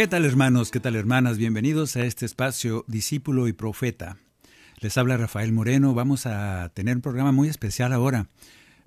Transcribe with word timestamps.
¿Qué 0.00 0.08
tal 0.08 0.24
hermanos? 0.24 0.70
¿Qué 0.70 0.80
tal 0.80 0.96
hermanas? 0.96 1.36
Bienvenidos 1.36 1.94
a 1.96 2.04
este 2.06 2.24
espacio 2.24 2.86
Discípulo 2.88 3.48
y 3.48 3.52
Profeta. 3.52 4.16
Les 4.78 4.96
habla 4.96 5.18
Rafael 5.18 5.52
Moreno. 5.52 5.92
Vamos 5.92 6.24
a 6.24 6.70
tener 6.72 6.96
un 6.96 7.02
programa 7.02 7.32
muy 7.32 7.50
especial 7.50 7.92
ahora, 7.92 8.30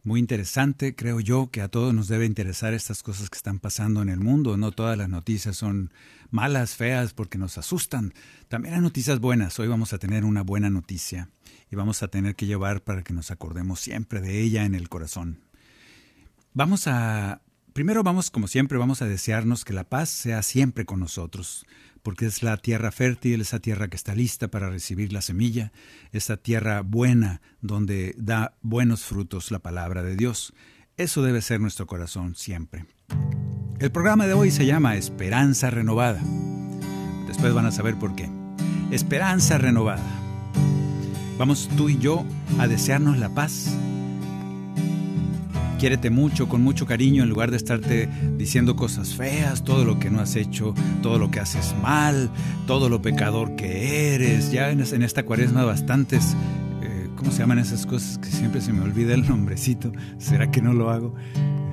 muy 0.03 0.19
interesante. 0.19 0.95
Creo 0.95 1.19
yo 1.19 1.51
que 1.51 1.61
a 1.61 1.67
todos 1.67 1.93
nos 1.93 2.07
debe 2.07 2.25
interesar 2.25 2.73
estas 2.73 3.03
cosas 3.03 3.29
que 3.29 3.37
están 3.37 3.59
pasando 3.59 4.01
en 4.01 4.09
el 4.09 4.21
mundo. 4.21 4.57
No 4.57 4.71
todas 4.71 4.97
las 4.97 5.07
noticias 5.07 5.55
son 5.55 5.93
malas, 6.31 6.75
feas, 6.75 7.13
porque 7.13 7.37
nos 7.37 7.59
asustan. 7.59 8.15
También 8.47 8.73
hay 8.73 8.81
noticias 8.81 9.19
buenas. 9.19 9.59
Hoy 9.59 9.67
vamos 9.67 9.93
a 9.93 9.99
tener 9.99 10.25
una 10.25 10.41
buena 10.41 10.71
noticia 10.71 11.29
y 11.69 11.75
vamos 11.75 12.01
a 12.01 12.07
tener 12.07 12.35
que 12.35 12.47
llevar 12.47 12.81
para 12.81 13.03
que 13.03 13.13
nos 13.13 13.29
acordemos 13.29 13.79
siempre 13.79 14.19
de 14.19 14.41
ella 14.41 14.65
en 14.65 14.73
el 14.73 14.89
corazón. 14.89 15.41
Vamos 16.55 16.87
a 16.87 17.43
Primero 17.73 18.03
vamos, 18.03 18.29
como 18.29 18.47
siempre, 18.47 18.77
vamos 18.77 19.01
a 19.01 19.07
desearnos 19.07 19.65
que 19.65 19.73
la 19.73 19.83
paz 19.83 20.09
sea 20.09 20.43
siempre 20.43 20.85
con 20.85 20.99
nosotros, 20.99 21.65
porque 22.03 22.27
es 22.27 22.43
la 22.43 22.57
tierra 22.57 22.91
fértil, 22.91 23.41
esa 23.41 23.59
tierra 23.59 23.87
que 23.87 23.95
está 23.95 24.13
lista 24.13 24.47
para 24.47 24.69
recibir 24.69 25.11
la 25.11 25.23
semilla, 25.23 25.71
esa 26.11 26.37
tierra 26.37 26.81
buena 26.81 27.41
donde 27.61 28.13
da 28.15 28.53
buenos 28.61 29.05
frutos 29.05 29.49
la 29.49 29.57
palabra 29.57 30.03
de 30.03 30.15
Dios. 30.15 30.53
Eso 30.97 31.23
debe 31.23 31.41
ser 31.41 31.61
nuestro 31.61 31.87
corazón 31.87 32.35
siempre. 32.35 32.85
El 33.79 33.91
programa 33.91 34.27
de 34.27 34.33
hoy 34.33 34.51
se 34.51 34.67
llama 34.67 34.95
Esperanza 34.95 35.71
Renovada. 35.71 36.21
Después 37.25 37.55
van 37.55 37.65
a 37.65 37.71
saber 37.71 37.97
por 37.97 38.15
qué. 38.15 38.29
Esperanza 38.91 39.57
Renovada. 39.57 40.05
Vamos 41.39 41.67
tú 41.75 41.89
y 41.89 41.97
yo 41.97 42.23
a 42.59 42.67
desearnos 42.67 43.17
la 43.17 43.29
paz 43.29 43.75
quiérete 45.83 46.09
mucho, 46.09 46.47
con 46.47 46.61
mucho 46.61 46.85
cariño, 46.85 47.23
en 47.23 47.29
lugar 47.29 47.51
de 47.51 47.57
estarte 47.57 48.07
diciendo 48.37 48.77
cosas 48.77 49.15
feas, 49.15 49.65
todo 49.65 49.83
lo 49.83 49.99
que 49.99 50.09
no 50.09 50.21
has 50.21 50.37
hecho, 50.37 50.73
todo 51.01 51.19
lo 51.19 51.29
que 51.29 51.41
haces 51.41 51.75
mal, 51.81 52.31
todo 52.67 52.87
lo 52.87 53.01
pecador 53.01 53.57
que 53.57 54.15
eres. 54.15 54.49
Ya 54.49 54.69
en, 54.71 54.79
esta 54.79 55.25
cuaresma 55.25 55.65
bastantes, 55.65 56.37
eh, 56.83 57.09
¿cómo 57.17 57.31
se 57.31 57.39
llaman 57.39 57.59
esas 57.59 57.85
cosas 57.85 58.17
que 58.17 58.29
siempre 58.29 58.61
se 58.61 58.71
me 58.71 58.79
olvida 58.79 59.13
el 59.13 59.27
nombrecito? 59.27 59.91
¿Será 60.19 60.49
que 60.51 60.61
no 60.61 60.71
lo 60.71 60.89
hago? 60.89 61.15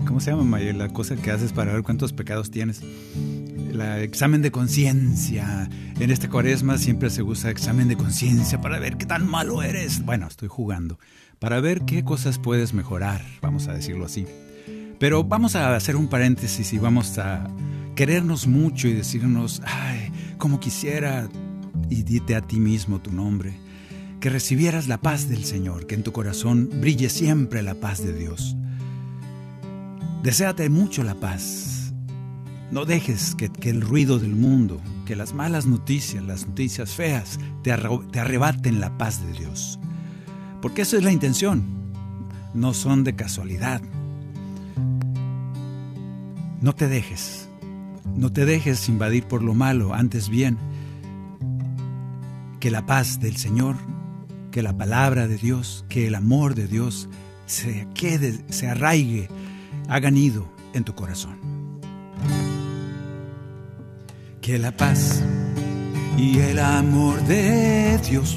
¿Cómo 0.09 0.19
se 0.19 0.33
llama, 0.33 0.43
Maya, 0.43 0.73
la 0.73 0.89
cosa 0.89 1.15
que 1.15 1.31
haces 1.31 1.53
para 1.53 1.73
ver 1.73 1.85
cuántos 1.85 2.13
pecados 2.13 2.51
tienes? 2.51 2.83
El 2.83 3.81
examen 4.03 4.43
de 4.43 4.51
conciencia. 4.51 5.71
En 6.01 6.11
esta 6.11 6.29
cuaresma 6.29 6.79
siempre 6.79 7.11
se 7.11 7.23
usa 7.23 7.53
examen 7.53 7.87
de 7.87 7.97
conciencia 7.97 8.61
para 8.61 8.81
ver 8.81 8.97
qué 8.97 9.07
tan 9.07 9.31
malo 9.31 9.63
eres. 9.63 10.05
Bueno, 10.05 10.27
estoy 10.27 10.49
jugando 10.49 10.99
para 11.41 11.59
ver 11.59 11.87
qué 11.87 12.05
cosas 12.05 12.39
puedes 12.39 12.75
mejorar, 12.75 13.25
vamos 13.41 13.67
a 13.67 13.73
decirlo 13.73 14.05
así. 14.05 14.27
Pero 14.99 15.25
vamos 15.25 15.57
a 15.57 15.75
hacer 15.75 15.97
un 15.97 16.09
paréntesis 16.09 16.75
y 16.75 16.79
vamos 16.79 17.17
a 17.17 17.49
querernos 17.97 18.47
mucho 18.47 18.89
y 18.89 18.93
decirnos, 18.93 19.63
ay, 19.65 20.13
como 20.37 20.61
quisiera, 20.61 21.31
y 21.89 22.03
dite 22.03 22.37
a 22.37 22.43
ti 22.43 22.61
mismo 22.61 23.01
tu 23.01 23.11
nombre, 23.11 23.55
que 24.21 24.29
recibieras 24.29 24.87
la 24.87 24.99
paz 24.99 25.31
del 25.31 25.45
Señor, 25.45 25.87
que 25.87 25.95
en 25.95 26.03
tu 26.03 26.13
corazón 26.13 26.69
brille 26.75 27.09
siempre 27.09 27.63
la 27.63 27.75
paz 27.75 28.05
de 28.05 28.13
Dios. 28.13 28.55
Deséate 30.23 30.69
mucho 30.69 31.03
la 31.05 31.15
paz. 31.15 31.95
No 32.71 32.85
dejes 32.85 33.35
que, 33.35 33.49
que 33.49 33.71
el 33.71 33.81
ruido 33.81 34.19
del 34.19 34.37
mundo, 34.37 34.79
que 35.07 35.17
las 35.17 35.33
malas 35.33 35.65
noticias, 35.65 36.23
las 36.23 36.47
noticias 36.47 36.91
feas, 36.91 37.41
te 37.63 37.73
arrebaten 37.73 38.79
la 38.79 38.99
paz 38.99 39.27
de 39.27 39.33
Dios. 39.33 39.81
Porque 40.61 40.83
esa 40.83 40.97
es 40.97 41.05
la 41.05 41.13
intención. 41.13 41.63
No 42.55 42.75
son 42.75 43.05
de 43.05 43.15
casualidad. 43.15 43.81
No 46.61 46.75
te 46.75 46.89
dejes. 46.89 47.49
No 48.17 48.33
te 48.33 48.45
dejes 48.45 48.89
invadir 48.89 49.25
por 49.25 49.43
lo 49.43 49.55
malo, 49.55 49.95
antes 49.95 50.29
bien. 50.29 50.59
Que 52.59 52.71
la 52.71 52.85
paz 52.85 53.21
del 53.21 53.37
Señor, 53.37 53.77
que 54.51 54.63
la 54.63 54.77
palabra 54.77 55.27
de 55.27 55.39
Dios, 55.39 55.85
que 55.89 56.07
el 56.07 56.15
amor 56.15 56.55
de 56.55 56.67
Dios 56.67 57.09
se 57.47 57.87
quede, 57.95 58.45
se 58.51 58.69
arraigue, 58.69 59.29
hagan 59.89 60.17
ido 60.17 60.47
en 60.75 60.85
tu 60.85 60.95
corazón. 60.95 61.39
Que 64.43 64.59
la 64.59 64.77
paz 64.77 65.23
y 66.19 66.39
el 66.41 66.59
amor 66.59 67.23
de 67.25 67.99
Dios 67.99 68.37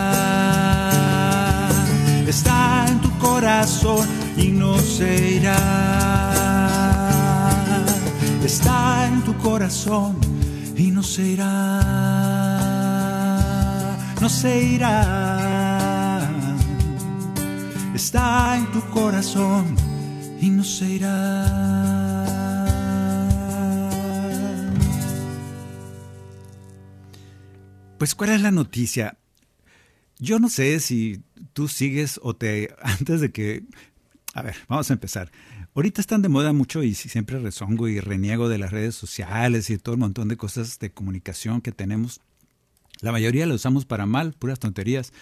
Y 4.37 4.47
no 4.47 4.75
se 4.79 5.35
irá. 5.35 5.55
Está 8.43 9.07
en 9.07 9.21
tu 9.23 9.37
corazón 9.37 10.17
y 10.75 10.89
no 10.89 11.03
se 11.03 11.27
irá. 11.27 11.81
No 14.19 14.29
se 14.29 14.63
irá. 14.63 16.27
Está 17.93 18.57
en 18.57 18.71
tu 18.71 18.81
corazón 18.89 19.75
y 20.41 20.49
no 20.49 20.63
se 20.63 20.85
irá. 20.85 21.45
Pues, 27.99 28.15
¿cuál 28.15 28.31
es 28.31 28.41
la 28.41 28.49
noticia? 28.49 29.19
Yo 30.17 30.39
no 30.39 30.49
sé 30.49 30.79
si 30.79 31.21
tú 31.53 31.67
sigues 31.67 32.19
o 32.23 32.35
te... 32.35 32.73
Antes 32.81 33.21
de 33.21 33.31
que... 33.31 33.63
A 34.33 34.41
ver, 34.41 34.55
vamos 34.67 34.89
a 34.89 34.93
empezar. 34.93 35.31
Ahorita 35.73 36.01
están 36.01 36.21
de 36.21 36.29
moda 36.29 36.53
mucho 36.53 36.83
y 36.83 36.95
siempre 36.95 37.39
rezongo 37.39 37.87
y 37.87 37.99
reniego 37.99 38.49
de 38.49 38.57
las 38.57 38.71
redes 38.71 38.95
sociales 38.95 39.69
y 39.69 39.77
todo 39.77 39.95
un 39.95 40.01
montón 40.01 40.27
de 40.27 40.37
cosas 40.37 40.79
de 40.79 40.91
comunicación 40.91 41.61
que 41.61 41.71
tenemos. 41.71 42.21
La 43.01 43.11
mayoría 43.11 43.45
la 43.45 43.55
usamos 43.55 43.85
para 43.85 44.05
mal, 44.05 44.33
puras 44.33 44.59
tonterías. 44.59 45.13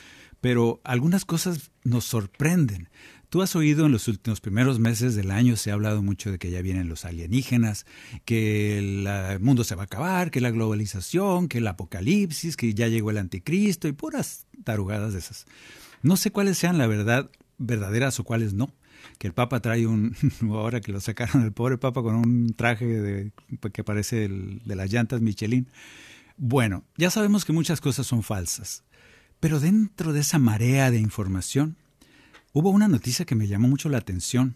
pero 0.42 0.80
algunas 0.84 1.26
cosas 1.26 1.72
nos 1.84 2.06
sorprenden. 2.06 2.90
Tú 3.30 3.44
has 3.44 3.56
oído 3.56 3.86
en 3.86 3.92
los 3.92 4.08
últimos 4.08 4.42
primeros 4.42 4.80
meses 4.80 5.16
del 5.16 5.30
año, 5.30 5.56
se 5.56 5.70
ha 5.70 5.76
hablado 5.76 6.02
mucho 6.02 6.32
de 6.32 6.40
que 6.40 6.50
ya 6.50 6.64
vienen 6.64 6.90
los 6.90 7.06
alienígenas, 7.06 7.86
que 8.26 8.80
el 8.80 9.40
mundo 9.40 9.64
se 9.64 9.76
va 9.76 9.84
a 9.84 9.86
acabar, 9.86 10.32
que 10.32 10.42
la 10.42 10.50
globalización, 10.50 11.48
que 11.48 11.60
el 11.60 11.68
apocalipsis, 11.68 12.58
que 12.58 12.74
ya 12.74 12.88
llegó 12.88 13.12
el 13.12 13.20
anticristo 13.20 13.88
y 13.88 13.92
puras 13.92 14.48
tarugadas 14.64 15.14
de 15.14 15.20
esas. 15.20 15.46
No 16.02 16.18
sé 16.18 16.32
cuáles 16.32 16.58
sean 16.58 16.78
la 16.78 16.88
verdad, 16.88 17.30
verdaderas 17.58 18.20
o 18.20 18.24
cuáles 18.24 18.54
no. 18.54 18.74
Que 19.18 19.28
el 19.28 19.34
Papa 19.34 19.60
trae 19.62 19.88
un, 19.88 20.16
ahora 20.50 20.82
que 20.82 20.92
lo 20.92 21.00
sacaron 21.00 21.44
el 21.44 21.52
pobre 21.52 21.78
Papa 21.78 22.02
con 22.02 22.16
un 22.16 22.54
traje 22.54 22.86
de, 22.86 23.32
que 23.74 23.84
parece 23.84 24.28
de 24.28 24.76
las 24.76 24.92
llantas 24.92 25.22
Michelin. 25.22 25.68
Bueno, 26.38 26.86
ya 26.98 27.10
sabemos 27.10 27.44
que 27.44 27.54
muchas 27.54 27.82
cosas 27.82 28.08
son 28.08 28.24
falsas, 28.24 28.84
pero 29.40 29.60
dentro 29.60 30.14
de 30.14 30.22
esa 30.22 30.40
marea 30.40 30.90
de 30.90 31.00
información, 31.00 31.76
hubo 32.54 32.70
una 32.70 32.88
noticia 32.88 33.26
que 33.26 33.36
me 33.36 33.48
llamó 33.48 33.68
mucho 33.68 33.90
la 33.90 33.98
atención. 33.98 34.56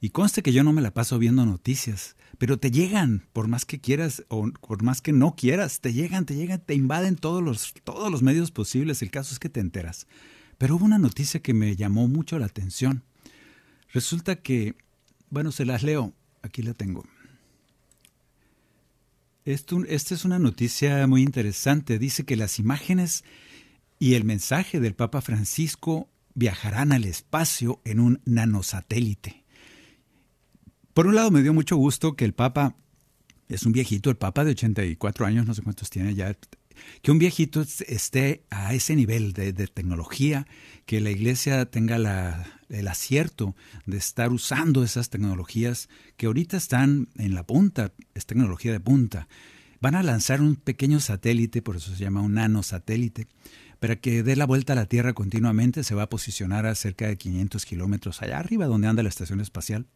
Y 0.00 0.10
conste 0.10 0.42
que 0.42 0.52
yo 0.52 0.64
no 0.64 0.72
me 0.72 0.80
la 0.80 0.94
paso 0.94 1.18
viendo 1.18 1.44
noticias, 1.44 2.16
pero 2.38 2.58
te 2.58 2.70
llegan, 2.70 3.26
por 3.34 3.48
más 3.48 3.66
que 3.66 3.80
quieras 3.80 4.24
o 4.28 4.50
por 4.66 4.82
más 4.82 5.02
que 5.02 5.12
no 5.12 5.34
quieras, 5.36 5.80
te 5.80 5.92
llegan, 5.92 6.24
te 6.24 6.36
llegan, 6.36 6.62
te 6.64 6.74
invaden 6.74 7.16
todos 7.16 7.42
los, 7.42 7.74
todos 7.84 8.10
los 8.10 8.22
medios 8.22 8.50
posibles. 8.50 9.02
El 9.02 9.10
caso 9.10 9.34
es 9.34 9.38
que 9.38 9.50
te 9.50 9.60
enteras. 9.60 10.06
Pero 10.60 10.76
hubo 10.76 10.84
una 10.84 10.98
noticia 10.98 11.40
que 11.40 11.54
me 11.54 11.74
llamó 11.74 12.06
mucho 12.06 12.38
la 12.38 12.44
atención. 12.44 13.02
Resulta 13.94 14.36
que, 14.36 14.74
bueno, 15.30 15.52
se 15.52 15.64
las 15.64 15.82
leo. 15.82 16.12
Aquí 16.42 16.60
la 16.60 16.74
tengo. 16.74 17.06
Esta 19.46 20.14
es 20.14 20.26
una 20.26 20.38
noticia 20.38 21.06
muy 21.06 21.22
interesante. 21.22 21.98
Dice 21.98 22.26
que 22.26 22.36
las 22.36 22.58
imágenes 22.58 23.24
y 23.98 24.16
el 24.16 24.24
mensaje 24.24 24.80
del 24.80 24.94
Papa 24.94 25.22
Francisco 25.22 26.10
viajarán 26.34 26.92
al 26.92 27.06
espacio 27.06 27.80
en 27.86 27.98
un 27.98 28.20
nanosatélite. 28.26 29.44
Por 30.92 31.06
un 31.06 31.14
lado 31.14 31.30
me 31.30 31.40
dio 31.40 31.54
mucho 31.54 31.76
gusto 31.76 32.16
que 32.16 32.26
el 32.26 32.34
Papa 32.34 32.76
es 33.48 33.64
un 33.64 33.72
viejito, 33.72 34.10
el 34.10 34.18
Papa 34.18 34.44
de 34.44 34.50
84 34.50 35.24
años, 35.24 35.46
no 35.46 35.54
sé 35.54 35.62
cuántos 35.62 35.88
tiene 35.88 36.14
ya, 36.14 36.36
que 37.02 37.10
un 37.10 37.18
viejito 37.18 37.64
esté 37.86 38.44
a 38.50 38.74
ese 38.74 38.96
nivel 38.96 39.32
de, 39.32 39.52
tecnología, 39.52 40.46
que 40.86 41.00
la 41.00 41.10
iglesia 41.10 41.66
tenga 41.66 41.96
el 42.68 42.88
acierto 42.88 43.54
de 43.86 43.98
estar 43.98 44.32
usando 44.32 44.82
esas 44.82 45.10
tecnologías 45.10 45.88
que 46.16 46.26
ahorita 46.26 46.56
están 46.56 47.08
en 47.16 47.34
la 47.34 47.44
punta, 47.44 47.92
es 48.14 48.26
tecnología 48.26 48.72
de 48.72 48.80
punta. 48.80 49.28
Van 49.80 49.94
a 49.94 50.02
lanzar 50.02 50.42
un 50.42 50.56
pequeño 50.56 51.00
satélite, 51.00 51.62
por 51.62 51.76
eso 51.76 51.94
se 51.94 52.02
llama 52.04 52.20
un 52.20 52.34
nanosatélite, 52.34 53.28
para 53.78 53.96
que 53.96 54.22
dé 54.22 54.36
la 54.36 54.44
vuelta 54.44 54.74
a 54.74 54.76
la 54.76 54.86
Tierra 54.86 55.14
continuamente, 55.14 55.84
se 55.84 55.94
va 55.94 56.02
a 56.02 56.10
posicionar 56.10 56.66
a 56.66 56.74
cerca 56.74 57.06
de 57.06 57.16
500 57.16 57.64
kilómetros 57.64 58.20
allá 58.20 58.38
arriba, 58.38 58.66
donde 58.66 58.88
anda 58.88 59.02
la 59.02 59.08
estación 59.08 59.40
espacial. 59.40 59.86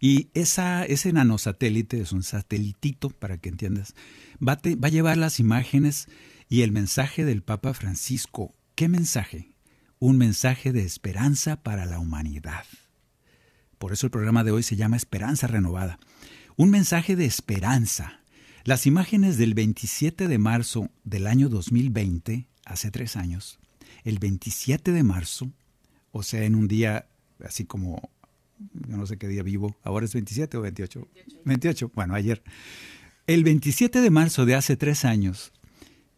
Y 0.00 0.28
ese 0.34 1.12
nanosatélite, 1.12 2.00
es 2.00 2.12
un 2.12 2.22
satelitito, 2.22 3.10
para 3.10 3.38
que 3.38 3.48
entiendas, 3.48 3.94
va, 4.36 4.60
va 4.82 4.88
a 4.88 4.90
llevar 4.90 5.16
las 5.16 5.40
imágenes 5.40 6.08
y 6.48 6.62
el 6.62 6.72
mensaje 6.72 7.24
del 7.24 7.42
Papa 7.42 7.74
Francisco. 7.74 8.54
¿Qué 8.74 8.88
mensaje? 8.88 9.52
Un 9.98 10.18
mensaje 10.18 10.72
de 10.72 10.82
esperanza 10.84 11.62
para 11.62 11.86
la 11.86 11.98
humanidad. 11.98 12.64
Por 13.78 13.92
eso 13.92 14.06
el 14.06 14.10
programa 14.10 14.44
de 14.44 14.50
hoy 14.50 14.62
se 14.62 14.76
llama 14.76 14.96
Esperanza 14.96 15.46
Renovada. 15.46 15.98
Un 16.56 16.70
mensaje 16.70 17.16
de 17.16 17.24
esperanza. 17.24 18.20
Las 18.64 18.86
imágenes 18.86 19.36
del 19.36 19.54
27 19.54 20.28
de 20.28 20.38
marzo 20.38 20.90
del 21.04 21.26
año 21.26 21.48
2020 21.48 22.48
hace 22.64 22.90
tres 22.90 23.16
años, 23.16 23.58
el 24.04 24.18
27 24.18 24.92
de 24.92 25.02
marzo, 25.02 25.50
o 26.12 26.22
sea, 26.22 26.44
en 26.44 26.54
un 26.54 26.68
día 26.68 27.08
así 27.44 27.64
como, 27.64 28.10
yo 28.72 28.96
no 28.96 29.06
sé 29.06 29.16
qué 29.18 29.28
día 29.28 29.42
vivo, 29.42 29.76
ahora 29.82 30.04
es 30.04 30.12
27 30.12 30.56
o 30.56 30.60
28. 30.62 31.08
28, 31.44 31.90
bueno, 31.94 32.14
ayer. 32.14 32.42
El 33.26 33.44
27 33.44 34.00
de 34.00 34.10
marzo 34.10 34.44
de 34.46 34.54
hace 34.54 34.76
tres 34.76 35.04
años, 35.04 35.52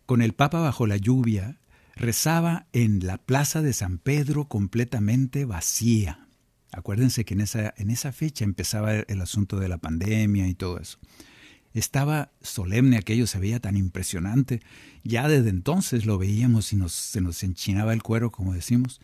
con 0.07 0.23
el 0.23 0.33
Papa 0.33 0.61
bajo 0.61 0.87
la 0.87 0.97
lluvia, 0.97 1.59
rezaba 1.95 2.67
en 2.73 3.07
la 3.07 3.19
plaza 3.19 3.63
de 3.63 3.73
San 3.73 3.99
Pedro 3.99 4.47
completamente 4.49 5.45
vacía. 5.45 6.29
Acuérdense 6.73 7.25
que 7.25 7.35
en 7.35 7.41
esa, 7.41 7.73
en 7.77 7.91
esa 7.91 8.13
fecha 8.13 8.45
empezaba 8.45 8.95
el 8.95 9.21
asunto 9.21 9.59
de 9.59 9.69
la 9.69 9.79
pandemia 9.79 10.47
y 10.49 10.55
todo 10.55 10.79
eso. 10.79 10.99
Estaba 11.73 12.33
solemne 12.41 12.97
aquello, 12.97 13.27
se 13.27 13.39
veía 13.39 13.61
tan 13.61 13.77
impresionante. 13.77 14.63
Ya 15.05 15.29
desde 15.29 15.51
entonces 15.51 16.07
lo 16.07 16.19
veíamos 16.19 16.73
y 16.73 16.77
nos, 16.77 16.93
se 16.93 17.21
nos 17.21 17.43
enchinaba 17.43 17.93
el 17.93 18.03
cuero, 18.03 18.31
como 18.31 18.55
decimos. 18.55 19.01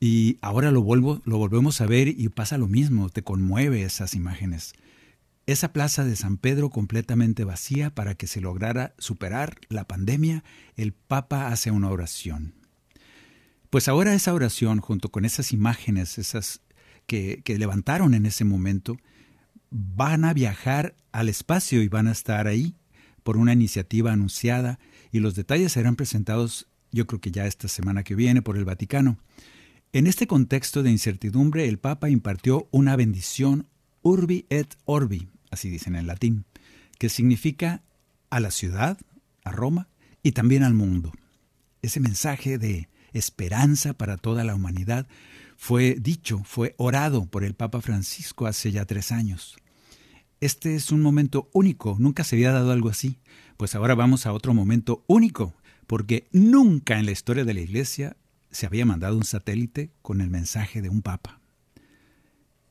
Y 0.00 0.38
ahora 0.42 0.70
lo, 0.70 0.82
vuelvo, 0.82 1.20
lo 1.24 1.38
volvemos 1.38 1.80
a 1.80 1.86
ver 1.86 2.08
y 2.08 2.28
pasa 2.28 2.58
lo 2.58 2.68
mismo, 2.68 3.08
te 3.10 3.22
conmueve 3.22 3.82
esas 3.82 4.14
imágenes. 4.14 4.74
Esa 5.46 5.72
plaza 5.72 6.04
de 6.04 6.14
San 6.14 6.36
Pedro 6.36 6.70
completamente 6.70 7.44
vacía 7.44 7.94
para 7.94 8.14
que 8.14 8.26
se 8.26 8.40
lograra 8.40 8.94
superar 8.98 9.58
la 9.68 9.84
pandemia, 9.84 10.44
el 10.76 10.92
Papa 10.92 11.48
hace 11.48 11.70
una 11.70 11.90
oración. 11.90 12.54
Pues 13.70 13.88
ahora 13.88 14.14
esa 14.14 14.34
oración, 14.34 14.80
junto 14.80 15.10
con 15.10 15.24
esas 15.24 15.52
imágenes, 15.52 16.18
esas 16.18 16.60
que, 17.06 17.42
que 17.44 17.58
levantaron 17.58 18.14
en 18.14 18.26
ese 18.26 18.44
momento, 18.44 18.98
van 19.70 20.24
a 20.24 20.32
viajar 20.32 20.94
al 21.12 21.28
espacio 21.28 21.82
y 21.82 21.88
van 21.88 22.06
a 22.06 22.12
estar 22.12 22.46
ahí 22.46 22.74
por 23.22 23.36
una 23.36 23.52
iniciativa 23.52 24.12
anunciada 24.12 24.78
y 25.12 25.20
los 25.20 25.34
detalles 25.34 25.72
serán 25.72 25.96
presentados 25.96 26.68
yo 26.92 27.06
creo 27.06 27.20
que 27.20 27.30
ya 27.30 27.46
esta 27.46 27.68
semana 27.68 28.02
que 28.02 28.14
viene 28.14 28.42
por 28.42 28.56
el 28.56 28.64
Vaticano. 28.64 29.18
En 29.90 30.06
este 30.06 30.26
contexto 30.26 30.82
de 30.82 30.90
incertidumbre, 30.90 31.66
el 31.66 31.78
Papa 31.78 32.10
impartió 32.10 32.68
una 32.70 32.94
bendición 32.94 33.68
urbi 34.02 34.44
et 34.50 34.74
orbi, 34.84 35.28
así 35.50 35.70
dicen 35.70 35.94
en 35.94 36.06
latín, 36.06 36.44
que 36.98 37.08
significa 37.08 37.82
a 38.28 38.38
la 38.38 38.50
ciudad, 38.50 38.98
a 39.44 39.50
Roma 39.50 39.88
y 40.22 40.32
también 40.32 40.62
al 40.62 40.74
mundo. 40.74 41.12
Ese 41.80 42.00
mensaje 42.00 42.58
de 42.58 42.90
esperanza 43.14 43.94
para 43.94 44.18
toda 44.18 44.44
la 44.44 44.54
humanidad 44.54 45.06
fue 45.56 45.96
dicho, 45.98 46.42
fue 46.44 46.74
orado 46.76 47.24
por 47.24 47.42
el 47.42 47.54
Papa 47.54 47.80
Francisco 47.80 48.46
hace 48.46 48.70
ya 48.70 48.84
tres 48.84 49.10
años. 49.10 49.56
Este 50.40 50.76
es 50.76 50.92
un 50.92 51.00
momento 51.00 51.48
único, 51.54 51.96
nunca 51.98 52.24
se 52.24 52.36
había 52.36 52.52
dado 52.52 52.72
algo 52.72 52.90
así. 52.90 53.16
Pues 53.56 53.74
ahora 53.74 53.94
vamos 53.94 54.26
a 54.26 54.34
otro 54.34 54.52
momento 54.52 55.02
único, 55.06 55.54
porque 55.86 56.28
nunca 56.30 56.98
en 56.98 57.06
la 57.06 57.12
historia 57.12 57.46
de 57.46 57.54
la 57.54 57.60
Iglesia 57.60 58.18
se 58.58 58.66
había 58.66 58.84
mandado 58.84 59.16
un 59.16 59.22
satélite 59.22 59.92
con 60.02 60.20
el 60.20 60.30
mensaje 60.30 60.82
de 60.82 60.88
un 60.88 61.00
Papa. 61.00 61.40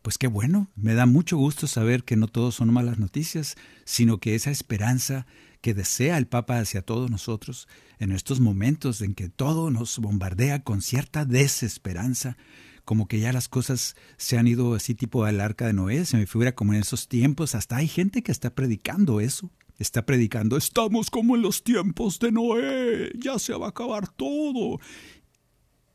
Pues 0.02 0.18
qué 0.18 0.28
bueno, 0.28 0.70
me 0.76 0.96
da 0.96 1.06
mucho 1.06 1.38
gusto 1.38 1.66
saber 1.66 2.04
que 2.04 2.18
no 2.18 2.28
todos 2.28 2.56
son 2.56 2.74
malas 2.74 3.00
noticias, 3.00 3.56
sino 3.86 4.18
que 4.18 4.36
esa 4.36 4.52
esperanza 4.52 5.28
que 5.62 5.74
desea 5.74 6.18
el 6.18 6.28
Papa 6.28 6.60
hacia 6.60 6.82
todos 6.82 7.10
nosotros, 7.10 7.70
en 8.00 8.12
estos 8.12 8.42
momentos 8.42 9.02
en 9.02 9.14
que 9.14 9.30
todo 9.30 9.72
nos 9.72 9.98
bombardea 10.00 10.62
con 10.62 10.82
cierta 10.82 11.24
desesperanza, 11.24 12.36
como 12.84 13.08
que 13.08 13.22
ya 13.22 13.32
las 13.32 13.48
cosas 13.48 13.96
se 14.18 14.38
han 14.38 14.48
ido 14.48 14.74
así 14.74 14.94
tipo 14.94 15.24
al 15.24 15.40
arca 15.40 15.68
de 15.68 15.74
Noé, 15.74 16.04
se 16.04 16.18
me 16.18 16.28
figura 16.28 16.54
como 16.54 16.74
en 16.74 16.82
esos 16.82 17.08
tiempos, 17.08 17.56
hasta 17.56 17.78
hay 17.78 17.88
gente 17.88 18.24
que 18.24 18.34
está 18.34 18.54
predicando 18.54 19.22
eso, 19.22 19.52
está 19.80 20.06
predicando, 20.06 20.58
estamos 20.58 21.10
como 21.10 21.36
en 21.36 21.44
los 21.44 21.64
tiempos 21.64 22.20
de 22.20 22.32
Noé, 22.32 23.12
ya 23.18 23.40
se 23.40 23.54
va 23.54 23.68
a 23.68 23.70
acabar 23.70 24.10
todo. 24.10 24.80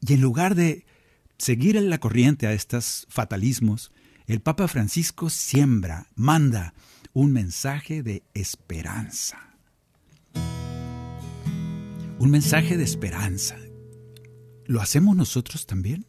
Y 0.07 0.15
en 0.15 0.21
lugar 0.21 0.55
de 0.55 0.85
seguir 1.39 1.77
en 1.77 1.89
la 1.89 1.99
corriente 1.99 2.47
a 2.47 2.53
estos 2.53 3.07
fatalismos, 3.09 3.93
el 4.27 4.41
Papa 4.41 4.67
Francisco 4.69 5.31
siembra, 5.31 6.09
manda 6.15 6.75
un 7.13 7.33
mensaje 7.33 8.03
de 8.03 8.25
esperanza. 8.35 9.57
Un 12.19 12.31
mensaje 12.31 12.77
de 12.77 12.85
esperanza. 12.85 13.57
¿Lo 14.67 14.81
hacemos 14.81 15.17
nosotros 15.17 15.67
también? 15.67 16.07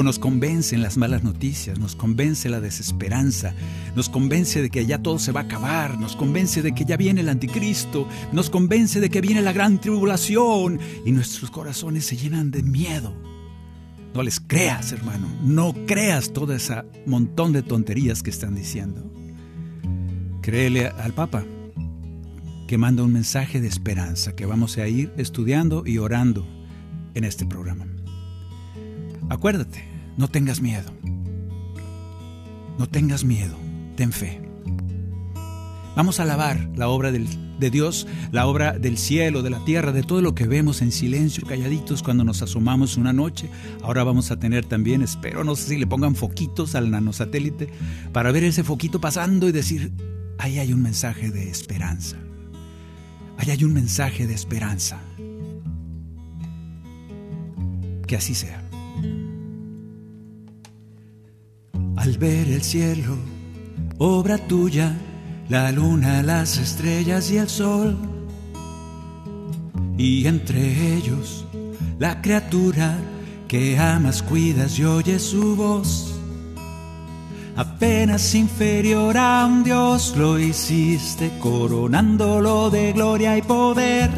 O 0.00 0.02
nos 0.02 0.18
convencen 0.18 0.80
las 0.80 0.96
malas 0.96 1.24
noticias, 1.24 1.78
nos 1.78 1.94
convence 1.94 2.48
la 2.48 2.58
desesperanza, 2.58 3.52
nos 3.94 4.08
convence 4.08 4.62
de 4.62 4.70
que 4.70 4.86
ya 4.86 5.02
todo 5.02 5.18
se 5.18 5.30
va 5.30 5.40
a 5.40 5.42
acabar, 5.42 6.00
nos 6.00 6.16
convence 6.16 6.62
de 6.62 6.72
que 6.72 6.86
ya 6.86 6.96
viene 6.96 7.20
el 7.20 7.28
anticristo, 7.28 8.08
nos 8.32 8.48
convence 8.48 8.98
de 8.98 9.10
que 9.10 9.20
viene 9.20 9.42
la 9.42 9.52
gran 9.52 9.78
tribulación 9.78 10.80
y 11.04 11.12
nuestros 11.12 11.50
corazones 11.50 12.06
se 12.06 12.16
llenan 12.16 12.50
de 12.50 12.62
miedo. 12.62 13.14
No 14.14 14.22
les 14.22 14.40
creas, 14.40 14.90
hermano, 14.92 15.28
no 15.42 15.74
creas 15.86 16.32
todo 16.32 16.54
ese 16.54 16.82
montón 17.04 17.52
de 17.52 17.62
tonterías 17.62 18.22
que 18.22 18.30
están 18.30 18.54
diciendo. 18.54 19.04
Créele 20.40 20.86
al 20.86 21.12
Papa, 21.12 21.44
que 22.66 22.78
manda 22.78 23.02
un 23.02 23.12
mensaje 23.12 23.60
de 23.60 23.68
esperanza 23.68 24.34
que 24.34 24.46
vamos 24.46 24.78
a 24.78 24.88
ir 24.88 25.12
estudiando 25.18 25.82
y 25.84 25.98
orando 25.98 26.46
en 27.12 27.24
este 27.24 27.44
programa. 27.44 27.86
Acuérdate, 29.28 29.89
no 30.20 30.28
tengas 30.28 30.60
miedo. 30.60 30.92
No 32.78 32.86
tengas 32.86 33.24
miedo, 33.24 33.56
ten 33.96 34.12
fe. 34.12 34.38
Vamos 35.96 36.20
a 36.20 36.24
alabar 36.24 36.68
la 36.76 36.88
obra 36.88 37.10
de 37.10 37.70
Dios, 37.70 38.06
la 38.30 38.46
obra 38.46 38.78
del 38.78 38.98
cielo, 38.98 39.40
de 39.42 39.48
la 39.48 39.64
tierra, 39.64 39.92
de 39.92 40.02
todo 40.02 40.20
lo 40.20 40.34
que 40.34 40.46
vemos 40.46 40.82
en 40.82 40.92
silencio, 40.92 41.46
calladitos 41.46 42.02
cuando 42.02 42.22
nos 42.22 42.42
asomamos 42.42 42.98
una 42.98 43.14
noche. 43.14 43.48
Ahora 43.82 44.04
vamos 44.04 44.30
a 44.30 44.38
tener 44.38 44.66
también, 44.66 45.00
espero, 45.00 45.42
no 45.42 45.56
sé 45.56 45.68
si 45.70 45.78
le 45.78 45.86
pongan 45.86 46.14
foquitos 46.14 46.74
al 46.74 46.90
nanosatélite, 46.90 47.70
para 48.12 48.30
ver 48.30 48.44
ese 48.44 48.62
foquito 48.62 49.00
pasando 49.00 49.48
y 49.48 49.52
decir, 49.52 49.90
ahí 50.36 50.58
hay 50.58 50.74
un 50.74 50.82
mensaje 50.82 51.30
de 51.30 51.48
esperanza. 51.48 52.18
Ahí 53.38 53.50
hay 53.50 53.64
un 53.64 53.72
mensaje 53.72 54.26
de 54.26 54.34
esperanza. 54.34 55.00
Que 58.06 58.16
así 58.16 58.34
sea. 58.34 58.62
Al 61.96 62.18
ver 62.18 62.48
el 62.48 62.62
cielo, 62.62 63.16
obra 63.98 64.38
tuya, 64.38 64.96
la 65.48 65.70
luna, 65.72 66.22
las 66.22 66.56
estrellas 66.58 67.30
y 67.30 67.36
el 67.36 67.48
sol, 67.48 67.96
y 69.98 70.26
entre 70.26 70.94
ellos 70.94 71.44
la 71.98 72.22
criatura 72.22 72.96
que 73.46 73.78
amas, 73.78 74.22
cuidas 74.22 74.78
y 74.78 74.84
oyes 74.84 75.22
su 75.22 75.56
voz. 75.56 76.14
Apenas 77.56 78.34
inferior 78.34 79.18
a 79.18 79.44
un 79.44 79.64
Dios 79.64 80.14
lo 80.16 80.38
hiciste, 80.38 81.30
coronándolo 81.40 82.70
de 82.70 82.92
gloria 82.94 83.36
y 83.36 83.42
poder, 83.42 84.08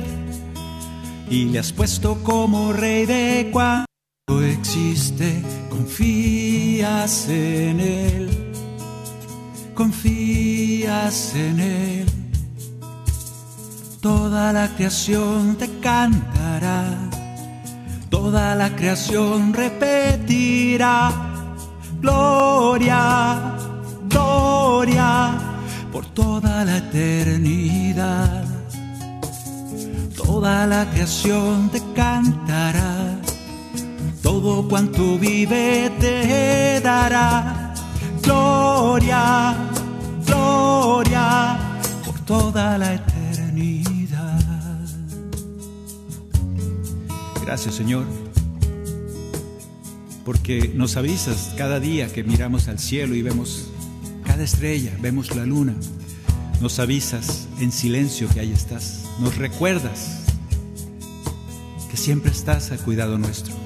y 1.28 1.46
le 1.46 1.58
has 1.58 1.72
puesto 1.72 2.22
como 2.22 2.72
rey 2.72 3.06
de 3.06 3.48
cuando 3.50 4.46
existe, 4.46 5.42
confías 6.82 7.28
en 7.28 7.80
él, 7.80 8.52
confías 9.72 11.32
en 11.36 11.60
él. 11.60 12.06
Toda 14.00 14.52
la 14.52 14.66
creación 14.74 15.54
te 15.54 15.68
cantará, 15.78 16.84
toda 18.10 18.56
la 18.56 18.74
creación 18.74 19.54
repetirá, 19.54 21.12
gloria, 22.00 23.54
gloria, 24.08 25.38
por 25.92 26.04
toda 26.06 26.64
la 26.64 26.78
eternidad. 26.78 28.44
Toda 30.16 30.66
la 30.66 30.90
creación 30.90 31.68
te 31.70 31.80
cantará 31.94 33.11
todo 34.22 34.66
cuanto 34.68 35.18
vive 35.18 35.90
te 35.98 36.80
dará 36.80 37.74
gloria, 38.22 39.56
gloria 40.26 41.58
por 42.04 42.18
toda 42.20 42.78
la 42.78 42.94
eternidad. 42.94 44.40
Gracias 47.44 47.74
Señor, 47.74 48.06
porque 50.24 50.72
nos 50.74 50.96
avisas 50.96 51.52
cada 51.58 51.80
día 51.80 52.12
que 52.12 52.22
miramos 52.22 52.68
al 52.68 52.78
cielo 52.78 53.14
y 53.14 53.22
vemos 53.22 53.68
cada 54.24 54.44
estrella, 54.44 54.92
vemos 55.00 55.34
la 55.34 55.44
luna. 55.44 55.74
Nos 56.60 56.78
avisas 56.78 57.48
en 57.58 57.72
silencio 57.72 58.28
que 58.28 58.38
ahí 58.38 58.52
estás. 58.52 59.04
Nos 59.20 59.36
recuerdas 59.36 60.20
que 61.90 61.96
siempre 61.96 62.30
estás 62.30 62.70
al 62.70 62.78
cuidado 62.78 63.18
nuestro. 63.18 63.61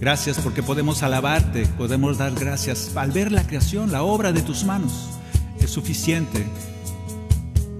Gracias 0.00 0.38
porque 0.38 0.62
podemos 0.62 1.02
alabarte, 1.02 1.66
podemos 1.76 2.18
dar 2.18 2.32
gracias 2.32 2.96
al 2.96 3.10
ver 3.10 3.32
la 3.32 3.44
creación, 3.46 3.90
la 3.90 4.02
obra 4.04 4.32
de 4.32 4.42
tus 4.42 4.64
manos. 4.64 5.08
Es 5.60 5.70
suficiente 5.70 6.46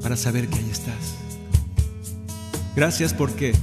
para 0.02 0.16
saber 0.16 0.48
que 0.48 0.58
ahí 0.58 0.68
estás. 0.70 1.14
Gracias 2.75 3.14
porque 3.14 3.54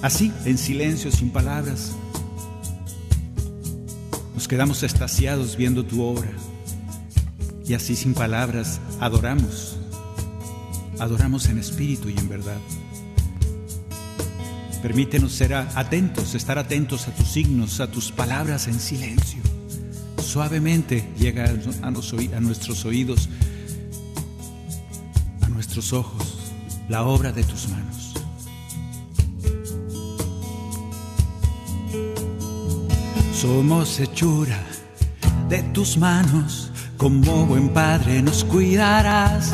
así, 0.00 0.32
en 0.44 0.58
silencio, 0.58 1.10
sin 1.10 1.30
palabras, 1.30 1.92
nos 4.34 4.46
quedamos 4.46 4.84
estasiados 4.84 5.56
viendo 5.56 5.84
tu 5.84 6.02
obra. 6.02 6.30
Y 7.66 7.74
así, 7.74 7.96
sin 7.96 8.14
palabras, 8.14 8.80
adoramos. 9.00 9.76
Adoramos 11.00 11.46
en 11.46 11.58
espíritu 11.58 12.08
y 12.08 12.16
en 12.16 12.28
verdad. 12.28 12.58
Permítenos 14.82 15.30
ser 15.30 15.54
atentos, 15.54 16.34
estar 16.34 16.58
atentos 16.58 17.06
a 17.06 17.12
tus 17.12 17.28
signos, 17.28 17.78
a 17.78 17.88
tus 17.88 18.10
palabras 18.10 18.66
en 18.66 18.80
silencio. 18.80 19.40
Suavemente 20.20 21.08
llega 21.16 21.44
a, 21.82 21.90
nuestros 22.40 22.84
oídos, 22.84 23.28
a 25.40 25.48
nuestros 25.50 25.92
ojos, 25.92 26.52
la 26.88 27.04
obra 27.04 27.30
de 27.30 27.44
tus 27.44 27.68
manos. 27.68 28.12
Somos 33.32 34.00
hechura 34.00 34.64
de 35.48 35.62
tus 35.74 35.96
manos, 35.96 36.72
como 36.96 37.46
buen 37.46 37.68
padre 37.68 38.20
nos 38.20 38.42
cuidarás. 38.42 39.52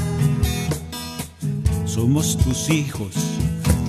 Somos 1.84 2.38
tus 2.38 2.70
hijos, 2.70 3.12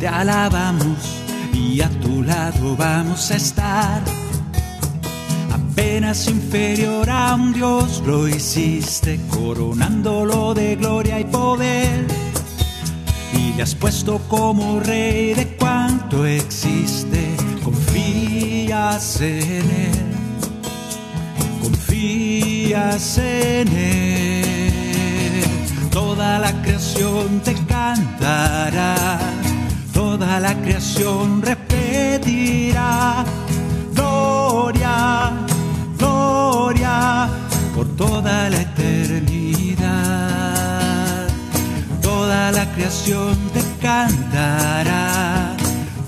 te 0.02 0.08
alabamos 0.10 1.19
y 1.60 1.82
a 1.82 1.90
tu 2.02 2.24
lado 2.24 2.76
vamos 2.76 3.32
a 3.32 3.36
estar. 3.36 4.02
Apenas 5.52 6.28
inferior 6.28 7.10
a 7.10 7.36
un 7.36 7.54
Dios 7.54 8.02
lo 8.06 8.28
hiciste, 8.28 9.20
coronándolo 9.30 10.54
de 10.54 10.76
gloria 10.76 11.20
y 11.20 11.26
poder. 11.26 12.08
Y 13.34 13.54
le 13.54 13.64
has 13.64 13.76
puesto 13.76 14.20
como 14.28 14.80
rey 14.80 15.34
de 15.34 15.48
cuanto 15.58 16.26
existe, 16.26 17.36
confías 17.64 19.22
en 19.22 19.70
él, 19.88 20.06
confías 21.62 23.18
en 23.18 23.68
él. 23.68 25.44
Toda 25.92 26.40
la 26.40 26.62
creación 26.62 27.42
te 27.44 27.54
cantará 27.54 29.39
toda 30.10 30.40
la 30.40 30.56
creación 30.56 31.40
repetirá. 31.40 33.24
Gloria, 33.94 35.32
gloria 36.00 37.30
por 37.76 37.88
toda 37.96 38.50
la 38.50 38.62
eternidad. 38.62 39.78
Toda 42.02 42.52
la 42.52 42.66
creación 42.74 43.38
te 43.54 43.62
cantará, 43.80 45.56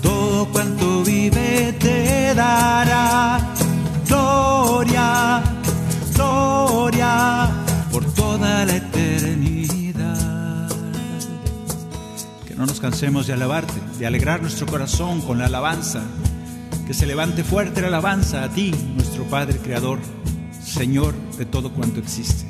todo 0.02 0.46
cuanto 0.46 1.04
vive 1.04 1.72
te 1.78 2.34
dará. 2.34 3.38
Gloria, 4.08 5.42
gloria 6.16 7.50
por 7.92 8.04
toda 8.14 8.64
la 8.64 8.74
eternidad. 8.74 9.72
No 12.56 12.66
nos 12.66 12.80
cansemos 12.80 13.26
de 13.26 13.32
alabarte, 13.32 13.91
de 14.02 14.08
alegrar 14.08 14.42
nuestro 14.42 14.66
corazón 14.66 15.20
con 15.20 15.38
la 15.38 15.46
alabanza. 15.46 16.02
Que 16.88 16.92
se 16.92 17.06
levante 17.06 17.44
fuerte 17.44 17.80
la 17.82 17.86
alabanza 17.86 18.42
a 18.42 18.52
ti, 18.52 18.72
nuestro 18.96 19.22
Padre 19.30 19.60
Creador, 19.60 20.00
Señor 20.60 21.14
de 21.38 21.46
todo 21.46 21.72
cuanto 21.72 22.00
existe. 22.00 22.44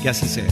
Que 0.00 0.08
así 0.08 0.28
sea. 0.28 0.46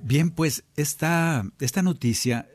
Bien, 0.00 0.30
pues 0.30 0.62
esta, 0.76 1.44
esta 1.58 1.82
noticia, 1.82 2.48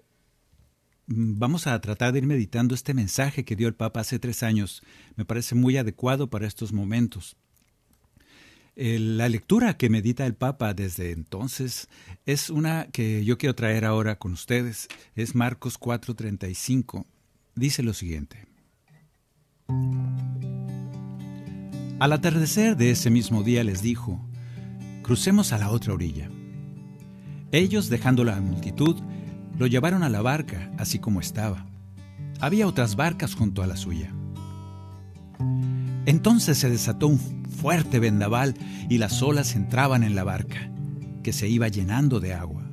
mm, 1.07 1.39
vamos 1.39 1.67
a 1.67 1.77
tratar 1.81 2.13
de 2.13 2.19
ir 2.19 2.25
meditando 2.25 2.73
este 2.73 2.93
mensaje 2.93 3.43
que 3.43 3.57
dio 3.57 3.67
el 3.67 3.75
Papa 3.75 3.99
hace 3.99 4.17
tres 4.17 4.43
años. 4.43 4.81
Me 5.17 5.25
parece 5.25 5.55
muy 5.55 5.75
adecuado 5.75 6.29
para 6.29 6.47
estos 6.47 6.71
momentos 6.71 7.35
la 8.79 9.27
lectura 9.27 9.75
que 9.75 9.89
medita 9.89 10.25
el 10.25 10.35
Papa 10.35 10.73
desde 10.73 11.11
entonces 11.11 11.89
es 12.25 12.49
una 12.49 12.87
que 12.93 13.25
yo 13.25 13.37
quiero 13.37 13.53
traer 13.53 13.83
ahora 13.83 14.17
con 14.17 14.31
ustedes. 14.31 14.87
Es 15.15 15.35
Marcos 15.35 15.77
4:35. 15.77 17.05
Dice 17.55 17.83
lo 17.83 17.93
siguiente. 17.93 18.47
Al 21.99 22.13
atardecer 22.13 22.77
de 22.77 22.91
ese 22.91 23.09
mismo 23.09 23.43
día 23.43 23.65
les 23.65 23.81
dijo, 23.81 24.25
crucemos 25.03 25.51
a 25.51 25.57
la 25.57 25.69
otra 25.69 25.93
orilla. 25.93 26.29
Ellos, 27.51 27.89
dejando 27.89 28.23
la 28.23 28.39
multitud, 28.39 28.95
lo 29.57 29.67
llevaron 29.67 30.03
a 30.03 30.09
la 30.09 30.21
barca, 30.21 30.71
así 30.77 30.99
como 30.99 31.19
estaba. 31.19 31.65
Había 32.39 32.67
otras 32.67 32.95
barcas 32.95 33.35
junto 33.35 33.61
a 33.61 33.67
la 33.67 33.75
suya. 33.75 34.13
Entonces 36.05 36.57
se 36.57 36.69
desató 36.69 37.07
un 37.07 37.19
fuerte 37.19 37.99
vendaval 37.99 38.55
y 38.89 38.97
las 38.97 39.21
olas 39.21 39.55
entraban 39.55 40.03
en 40.03 40.15
la 40.15 40.23
barca, 40.23 40.71
que 41.23 41.33
se 41.33 41.47
iba 41.47 41.67
llenando 41.67 42.19
de 42.19 42.33
agua. 42.33 42.63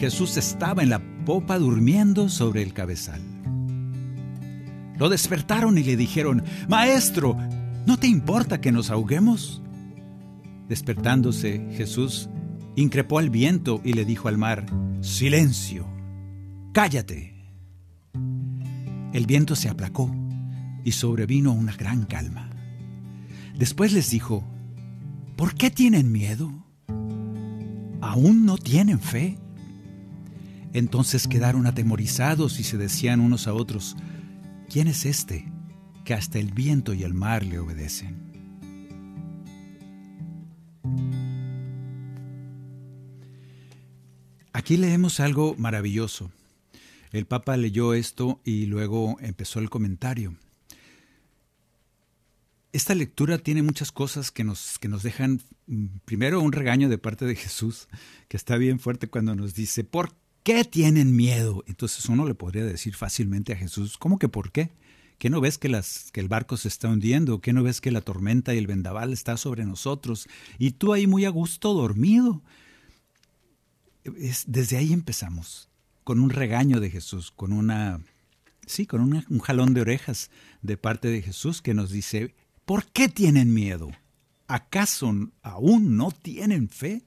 Jesús 0.00 0.36
estaba 0.36 0.82
en 0.82 0.90
la 0.90 1.00
popa 1.24 1.58
durmiendo 1.58 2.28
sobre 2.28 2.62
el 2.62 2.72
cabezal. 2.72 3.20
Lo 4.98 5.08
despertaron 5.08 5.76
y 5.76 5.82
le 5.82 5.96
dijeron, 5.96 6.44
Maestro, 6.68 7.36
¿No 7.86 7.98
te 7.98 8.06
importa 8.06 8.60
que 8.60 8.72
nos 8.72 8.90
ahoguemos? 8.90 9.62
Despertándose, 10.68 11.68
Jesús 11.76 12.30
increpó 12.76 13.18
al 13.18 13.28
viento 13.28 13.80
y 13.84 13.92
le 13.92 14.06
dijo 14.06 14.28
al 14.28 14.38
mar, 14.38 14.64
Silencio, 15.02 15.86
cállate. 16.72 17.34
El 19.12 19.26
viento 19.26 19.54
se 19.54 19.68
aplacó 19.68 20.10
y 20.84 20.92
sobrevino 20.92 21.52
una 21.52 21.72
gran 21.72 22.04
calma. 22.04 22.50
Después 23.56 23.92
les 23.92 24.10
dijo, 24.10 24.44
¿por 25.36 25.54
qué 25.54 25.70
tienen 25.70 26.12
miedo? 26.12 26.52
¿Aún 28.00 28.44
no 28.44 28.58
tienen 28.58 29.00
fe? 29.00 29.38
Entonces 30.72 31.28
quedaron 31.28 31.66
atemorizados 31.66 32.60
y 32.60 32.64
se 32.64 32.76
decían 32.76 33.20
unos 33.20 33.46
a 33.46 33.54
otros, 33.54 33.96
¿quién 34.68 34.88
es 34.88 35.06
este 35.06 35.50
que 36.04 36.14
hasta 36.14 36.38
el 36.38 36.52
viento 36.52 36.92
y 36.94 37.04
el 37.04 37.14
mar 37.14 37.44
le 37.44 37.58
obedecen? 37.58 38.24
Aquí 44.52 44.76
leemos 44.76 45.20
algo 45.20 45.54
maravilloso. 45.58 46.30
El 47.12 47.26
Papa 47.26 47.56
leyó 47.56 47.94
esto 47.94 48.40
y 48.44 48.66
luego 48.66 49.16
empezó 49.20 49.60
el 49.60 49.70
comentario. 49.70 50.34
Esta 52.74 52.96
lectura 52.96 53.38
tiene 53.38 53.62
muchas 53.62 53.92
cosas 53.92 54.32
que 54.32 54.42
nos, 54.42 54.80
que 54.80 54.88
nos 54.88 55.04
dejan, 55.04 55.40
mm, 55.68 55.86
primero, 56.04 56.40
un 56.40 56.50
regaño 56.50 56.88
de 56.88 56.98
parte 56.98 57.24
de 57.24 57.36
Jesús, 57.36 57.86
que 58.26 58.36
está 58.36 58.56
bien 58.56 58.80
fuerte 58.80 59.06
cuando 59.06 59.36
nos 59.36 59.54
dice, 59.54 59.84
¿por 59.84 60.12
qué 60.42 60.64
tienen 60.64 61.14
miedo? 61.14 61.62
Entonces 61.68 62.04
uno 62.06 62.26
le 62.26 62.34
podría 62.34 62.64
decir 62.64 62.96
fácilmente 62.96 63.52
a 63.52 63.56
Jesús, 63.56 63.96
¿cómo 63.96 64.18
que 64.18 64.28
por 64.28 64.50
qué? 64.50 64.72
¿Qué 65.18 65.30
no 65.30 65.40
ves 65.40 65.56
que, 65.56 65.68
las, 65.68 66.10
que 66.10 66.18
el 66.18 66.26
barco 66.26 66.56
se 66.56 66.66
está 66.66 66.88
hundiendo? 66.88 67.40
¿Qué 67.40 67.52
no 67.52 67.62
ves 67.62 67.80
que 67.80 67.92
la 67.92 68.00
tormenta 68.00 68.56
y 68.56 68.58
el 68.58 68.66
vendaval 68.66 69.12
está 69.12 69.36
sobre 69.36 69.64
nosotros? 69.64 70.26
Y 70.58 70.72
tú 70.72 70.92
ahí 70.92 71.06
muy 71.06 71.26
a 71.26 71.30
gusto 71.30 71.74
dormido. 71.74 72.42
Es, 74.16 74.46
desde 74.48 74.78
ahí 74.78 74.92
empezamos, 74.92 75.68
con 76.02 76.18
un 76.18 76.30
regaño 76.30 76.80
de 76.80 76.90
Jesús, 76.90 77.30
con 77.30 77.52
una, 77.52 78.00
sí, 78.66 78.84
con 78.84 79.00
un 79.00 79.38
jalón 79.38 79.74
de 79.74 79.82
orejas 79.82 80.32
de 80.62 80.76
parte 80.76 81.06
de 81.06 81.22
Jesús 81.22 81.62
que 81.62 81.72
nos 81.72 81.92
dice, 81.92 82.34
¿Por 82.64 82.86
qué 82.86 83.08
tienen 83.08 83.52
miedo? 83.52 83.90
¿Acaso 84.46 85.12
aún 85.42 85.96
no 85.96 86.10
tienen 86.10 86.68
fe? 86.68 87.02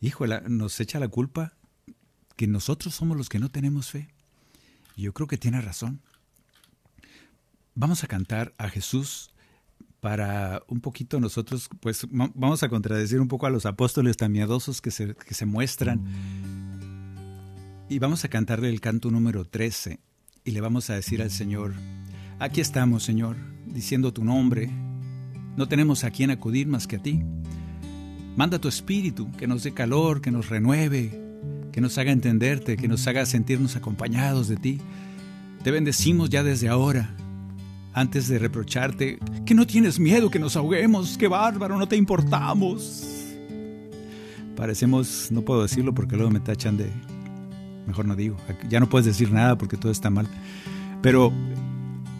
Híjole, 0.00 0.42
nos 0.48 0.78
echa 0.80 1.00
la 1.00 1.08
culpa 1.08 1.54
que 2.36 2.46
nosotros 2.46 2.94
somos 2.94 3.16
los 3.16 3.28
que 3.28 3.40
no 3.40 3.50
tenemos 3.50 3.90
fe. 3.90 4.08
Yo 4.96 5.12
creo 5.12 5.26
que 5.26 5.38
tiene 5.38 5.60
razón. 5.60 6.00
Vamos 7.74 8.04
a 8.04 8.06
cantar 8.06 8.54
a 8.58 8.68
Jesús 8.68 9.30
para 10.00 10.62
un 10.68 10.80
poquito 10.80 11.18
nosotros, 11.18 11.68
pues 11.80 12.06
vamos 12.10 12.62
a 12.62 12.68
contradecir 12.68 13.20
un 13.20 13.28
poco 13.28 13.46
a 13.46 13.50
los 13.50 13.66
apóstoles 13.66 14.16
tan 14.16 14.30
miedosos 14.30 14.80
que 14.80 14.92
se, 14.92 15.14
que 15.14 15.34
se 15.34 15.46
muestran. 15.46 16.04
Y 17.88 17.98
vamos 17.98 18.24
a 18.24 18.28
cantarle 18.28 18.68
el 18.68 18.80
canto 18.80 19.10
número 19.10 19.44
13 19.44 19.98
y 20.44 20.50
le 20.52 20.60
vamos 20.60 20.90
a 20.90 20.94
decir 20.94 21.22
al 21.22 21.30
Señor, 21.30 21.74
aquí 22.38 22.60
estamos, 22.60 23.02
Señor, 23.02 23.36
diciendo 23.72 24.12
tu 24.12 24.24
nombre. 24.24 24.70
No 25.56 25.66
tenemos 25.68 26.04
a 26.04 26.10
quien 26.10 26.30
acudir 26.30 26.66
más 26.66 26.86
que 26.86 26.96
a 26.96 27.02
ti. 27.02 27.22
Manda 28.36 28.58
tu 28.58 28.68
espíritu 28.68 29.30
que 29.32 29.46
nos 29.46 29.64
dé 29.64 29.72
calor, 29.72 30.20
que 30.20 30.30
nos 30.30 30.48
renueve, 30.48 31.10
que 31.72 31.80
nos 31.80 31.98
haga 31.98 32.12
entenderte, 32.12 32.76
que 32.76 32.88
nos 32.88 33.06
haga 33.06 33.26
sentirnos 33.26 33.76
acompañados 33.76 34.48
de 34.48 34.56
ti. 34.56 34.80
Te 35.62 35.70
bendecimos 35.70 36.30
ya 36.30 36.42
desde 36.42 36.68
ahora, 36.68 37.14
antes 37.92 38.28
de 38.28 38.38
reprocharte, 38.38 39.18
que 39.44 39.54
no 39.54 39.66
tienes 39.66 39.98
miedo 39.98 40.30
que 40.30 40.38
nos 40.38 40.56
ahoguemos, 40.56 41.18
que 41.18 41.26
bárbaro, 41.26 41.76
no 41.78 41.88
te 41.88 41.96
importamos. 41.96 43.04
Parecemos, 44.56 45.28
no 45.30 45.42
puedo 45.42 45.62
decirlo 45.62 45.94
porque 45.94 46.16
luego 46.16 46.30
me 46.30 46.40
tachan 46.40 46.76
de... 46.76 46.90
Mejor 47.86 48.06
no 48.06 48.16
digo, 48.16 48.36
ya 48.68 48.80
no 48.80 48.88
puedes 48.88 49.06
decir 49.06 49.32
nada 49.32 49.56
porque 49.56 49.76
todo 49.76 49.90
está 49.90 50.10
mal. 50.10 50.28
Pero 51.00 51.32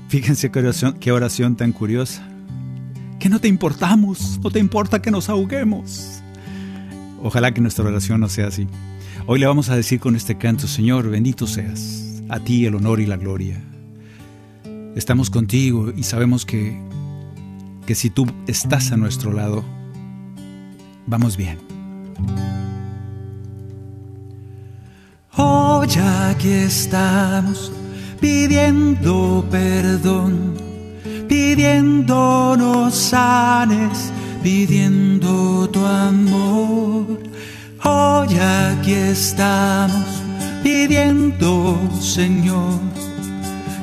Fíjense 0.08 0.50
qué 0.50 0.58
oración, 0.60 0.94
qué 0.94 1.12
oración 1.12 1.54
tan 1.54 1.72
curiosa. 1.72 2.26
Que 3.20 3.28
no 3.28 3.40
te 3.40 3.48
importamos, 3.48 4.40
no 4.42 4.50
te 4.50 4.59
importa 4.59 5.02
que 5.02 5.11
nos 5.11 5.28
ahoguemos. 5.28 6.22
Ojalá 7.22 7.52
que 7.52 7.61
nuestra 7.61 7.85
oración 7.85 8.20
no 8.20 8.28
sea 8.28 8.46
así. 8.46 8.66
Hoy 9.26 9.38
le 9.38 9.46
vamos 9.46 9.68
a 9.68 9.76
decir 9.76 10.00
con 10.00 10.16
este 10.16 10.38
canto, 10.38 10.66
Señor, 10.66 11.11
bendito 11.11 11.46
seas, 11.46 12.22
a 12.30 12.40
ti 12.40 12.64
el 12.64 12.74
honor 12.74 13.00
y 13.00 13.06
la 13.06 13.18
gloria. 13.18 13.61
Estamos 14.96 15.28
contigo 15.28 15.92
y 15.94 16.04
sabemos 16.04 16.46
que, 16.46 16.80
que 17.87 17.94
si 17.94 18.09
tú 18.09 18.26
estás 18.46 18.92
a 18.92 18.96
nuestro 18.96 19.33
lado, 19.33 19.62
vamos 21.06 21.37
bien. 21.37 21.59
Oh, 25.37 25.85
ya 25.85 26.35
que 26.38 26.64
estamos 26.64 27.70
pidiendo 28.20 29.44
perdón, 29.50 30.54
pidiéndonos 31.28 32.94
sanes, 32.94 34.12
pidiendo 34.42 35.68
tu 35.70 35.85
amor. 35.85 37.18
Hoy 37.85 38.28
aquí 38.38 38.92
estamos 38.92 40.07
pidiendo, 40.62 41.78
Señor, 42.00 42.81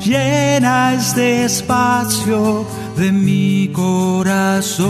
llena 0.04 0.94
este 0.94 1.46
espacio 1.46 2.66
de 2.98 3.12
mi 3.12 3.70
corazón. 3.74 4.86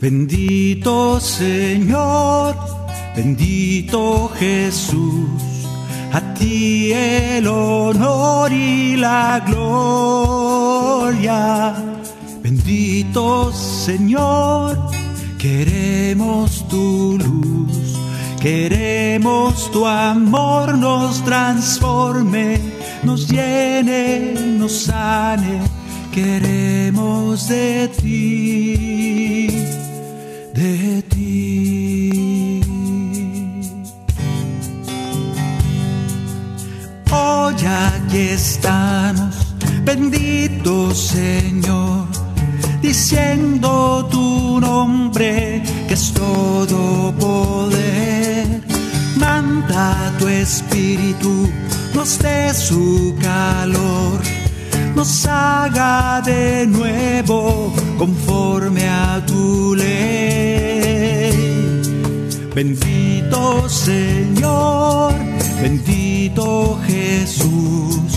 Bendito 0.00 1.20
Señor, 1.20 2.56
bendito 3.14 4.32
Jesús 4.36 5.51
a 6.12 6.20
ti 6.34 6.92
el 6.92 7.46
honor 7.46 8.52
y 8.52 8.96
la 8.96 9.42
gloria. 9.46 10.62
Bendito 12.42 13.52
Señor, 13.52 14.78
queremos 15.38 16.68
tu 16.68 17.18
luz, 17.18 17.96
queremos 18.40 19.70
tu 19.70 19.86
amor 19.86 20.76
nos 20.76 21.24
transforme, 21.24 22.58
nos 23.02 23.28
llene, 23.28 24.34
nos 24.58 24.72
sane, 24.72 25.60
queremos 26.12 27.48
de 27.48 27.88
ti, 27.88 29.46
de 30.52 31.02
ti. 31.02 31.11
Hoy 37.62 37.68
aquí 37.68 38.18
estamos, 38.30 39.54
bendito 39.84 40.92
Señor, 40.92 42.08
diciendo 42.80 44.08
tu 44.10 44.58
nombre 44.58 45.62
que 45.86 45.94
es 45.94 46.12
todo 46.12 47.14
poder. 47.20 48.62
Manda 49.16 50.12
tu 50.18 50.26
espíritu, 50.26 51.48
nos 51.94 52.18
dé 52.18 52.52
su 52.52 53.14
calor, 53.22 54.18
nos 54.96 55.24
haga 55.26 56.20
de 56.22 56.66
nuevo 56.66 57.72
conforme 57.96 58.88
a 58.88 59.24
tu 59.24 59.76
ley. 59.76 61.32
Bendito 62.52 63.68
Señor 63.68 65.14
Bendito 66.34 66.80
Jesús, 66.86 68.14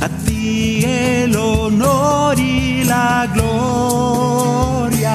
a 0.00 0.08
ti 0.24 0.82
el 0.86 1.36
honor 1.36 2.40
y 2.40 2.82
la 2.84 3.28
gloria. 3.34 5.12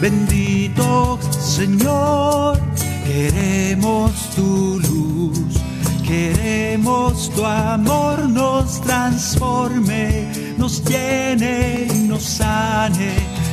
Bendito 0.00 1.18
Señor, 1.38 2.58
queremos 3.04 4.12
tu 4.34 4.80
luz, 4.80 5.60
queremos 6.02 7.30
tu 7.34 7.44
amor 7.44 8.30
nos 8.30 8.80
transforme, 8.80 10.32
nos 10.56 10.82
llene 10.86 11.86
y 11.94 11.98
nos 12.08 12.22
sane, 12.22 13.12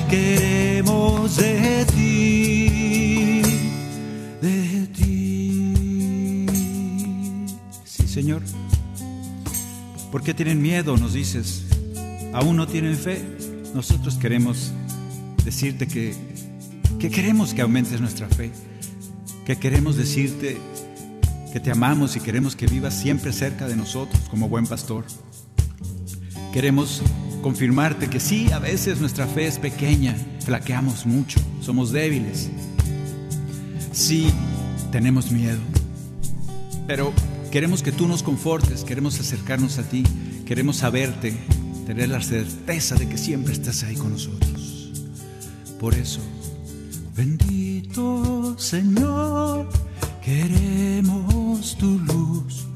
queremos 0.10 1.36
de 1.36 1.86
ti, 1.94 2.69
¿Por 10.12 10.24
qué 10.24 10.34
tienen 10.34 10.62
miedo? 10.62 10.98
Nos 10.98 11.14
dices. 11.14 11.64
¿Aún 12.34 12.58
no 12.58 12.68
tienen 12.68 12.96
fe? 12.96 13.24
Nosotros 13.74 14.16
queremos 14.16 14.72
decirte 15.46 15.88
que, 15.88 16.16
que 17.00 17.10
queremos 17.10 17.54
que 17.54 17.62
aumentes 17.62 18.02
nuestra 18.02 18.28
fe, 18.28 18.52
que 19.46 19.58
queremos 19.58 19.96
decirte 19.96 20.58
que 21.54 21.60
te 21.60 21.72
amamos 21.72 22.16
y 22.16 22.20
queremos 22.20 22.56
que 22.56 22.68
vivas 22.68 22.94
siempre 22.94 23.34
cerca 23.34 23.68
de 23.68 23.76
nosotros 23.76 24.22
como 24.30 24.50
buen 24.50 24.66
pastor. 24.66 25.06
Queremos 26.54 27.02
confirmarte 27.42 28.08
que 28.10 28.20
sí, 28.20 28.52
a 28.52 28.60
veces 28.60 29.00
nuestra 29.00 29.28
fe 29.28 29.48
es 29.48 29.60
pequeña, 29.60 30.16
flaqueamos 30.46 31.06
mucho, 31.06 31.40
somos 31.62 31.92
débiles. 31.92 32.50
Sí, 33.92 34.32
tenemos 34.92 35.32
miedo, 35.32 35.60
pero 36.88 37.14
queremos 37.52 37.84
que 37.84 37.92
tú 37.92 38.08
nos 38.08 38.24
confortes, 38.24 38.84
queremos 38.84 39.20
acercarnos 39.20 39.78
a 39.78 39.84
ti, 39.84 40.04
queremos 40.46 40.78
saberte, 40.78 41.36
tener 41.86 42.10
la 42.10 42.22
certeza 42.22 42.96
de 42.96 43.08
que 43.08 43.18
siempre 43.18 43.54
estás 43.54 43.84
ahí 43.84 43.96
con 43.96 44.12
nosotros. 44.12 44.92
Por 45.80 45.96
eso, 45.96 46.22
bendito 47.16 48.58
Señor, 48.58 49.70
queremos 50.24 51.78
tu 51.78 52.00
luz 52.00 52.70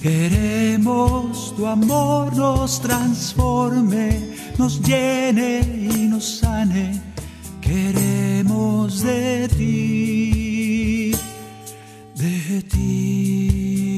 Queremos 0.00 1.54
tu 1.56 1.66
amor 1.66 2.34
nos 2.34 2.80
transforme, 2.80 4.34
nos 4.56 4.80
llene 4.80 5.60
y 5.60 6.08
nos 6.08 6.38
sane. 6.38 6.98
Queremos 7.60 9.02
de 9.02 9.46
ti, 9.48 11.12
de 12.16 12.62
ti. 12.62 13.89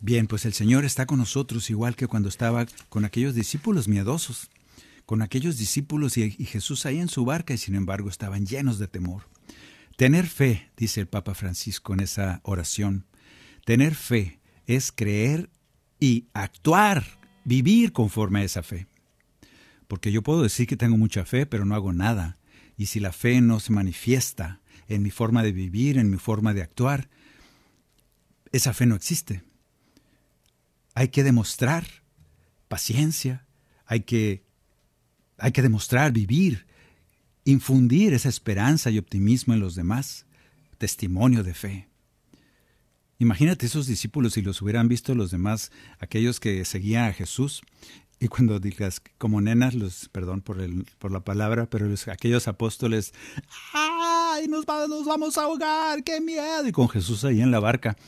Bien, 0.00 0.26
pues 0.26 0.44
el 0.44 0.52
Señor 0.52 0.84
está 0.84 1.06
con 1.06 1.18
nosotros 1.18 1.70
igual 1.70 1.96
que 1.96 2.06
cuando 2.06 2.28
estaba 2.28 2.66
con 2.88 3.04
aquellos 3.04 3.34
discípulos 3.34 3.88
miedosos 3.88 4.50
con 5.06 5.22
aquellos 5.22 5.56
discípulos 5.56 6.18
y, 6.18 6.30
Jesús 6.32 6.84
ahí 6.84 6.98
en 6.98 7.08
su 7.08 7.24
barca 7.24 7.54
y 7.54 7.58
sin 7.58 7.76
embargo 7.76 8.10
estaban 8.10 8.44
llenos 8.44 8.78
de 8.78 8.88
temor. 8.88 9.22
Tener 9.96 10.26
fe, 10.26 10.70
dice 10.76 11.00
el 11.00 11.06
Papa 11.06 11.34
Francisco 11.34 11.94
en 11.94 12.00
esa 12.00 12.40
oración, 12.42 13.06
tener 13.64 13.94
fe 13.94 14.40
es 14.66 14.92
creer 14.92 15.48
y 16.00 16.26
actuar, 16.34 17.04
vivir 17.44 17.92
conforme 17.92 18.40
a 18.40 18.44
esa 18.44 18.64
fe. 18.64 18.88
Porque 19.86 20.10
yo 20.10 20.22
puedo 20.22 20.42
decir 20.42 20.66
que 20.66 20.76
tengo 20.76 20.98
mucha 20.98 21.24
fe, 21.24 21.46
pero 21.46 21.64
no 21.64 21.76
hago 21.76 21.92
nada. 21.92 22.38
Y 22.76 22.86
si 22.86 22.98
la 22.98 23.12
fe 23.12 23.40
no 23.40 23.60
se 23.60 23.72
manifiesta 23.72 24.60
en 24.88 25.02
mi 25.02 25.10
forma 25.10 25.44
de 25.44 25.52
vivir, 25.52 25.98
en 25.98 26.10
mi 26.10 26.18
forma 26.18 26.52
de 26.52 26.62
actuar, 26.62 27.08
esa 28.50 28.74
fe 28.74 28.86
no 28.86 28.96
existe. 28.96 29.44
Hay 30.96 31.08
que 31.08 31.22
demostrar 31.22 31.86
paciencia, 32.68 33.46
hay 33.84 34.00
que 34.00 34.44
hay 35.36 35.52
que 35.52 35.60
demostrar, 35.60 36.10
vivir, 36.12 36.66
infundir 37.44 38.14
esa 38.14 38.30
esperanza 38.30 38.90
y 38.90 38.98
optimismo 38.98 39.52
en 39.52 39.60
los 39.60 39.74
demás, 39.74 40.24
testimonio 40.78 41.42
de 41.42 41.52
fe. 41.52 41.88
Imagínate 43.18 43.66
esos 43.66 43.86
discípulos 43.86 44.32
si 44.32 44.40
los 44.40 44.62
hubieran 44.62 44.88
visto 44.88 45.14
los 45.14 45.30
demás, 45.30 45.70
aquellos 45.98 46.40
que 46.40 46.64
seguían 46.64 47.04
a 47.04 47.12
Jesús, 47.12 47.60
y 48.18 48.28
cuando 48.28 48.58
digas 48.58 49.02
como 49.18 49.42
nenas, 49.42 49.74
los, 49.74 50.08
perdón 50.08 50.40
por, 50.40 50.56
la 51.12 51.20
palabra, 51.20 51.68
pero 51.68 51.92
aquellos 52.10 52.48
apóstoles, 52.48 53.12
¡ay, 53.74 54.48
nos, 54.48 54.66
nos 54.66 55.04
vamos 55.04 55.36
a 55.36 55.42
ahogar! 55.42 56.02
¡Qué 56.02 56.22
miedo! 56.22 56.66
Y 56.66 56.72
con 56.72 56.88
Jesús 56.88 57.22
ahí 57.26 57.42
en 57.42 57.50
la 57.50 57.60
barca. 57.60 57.98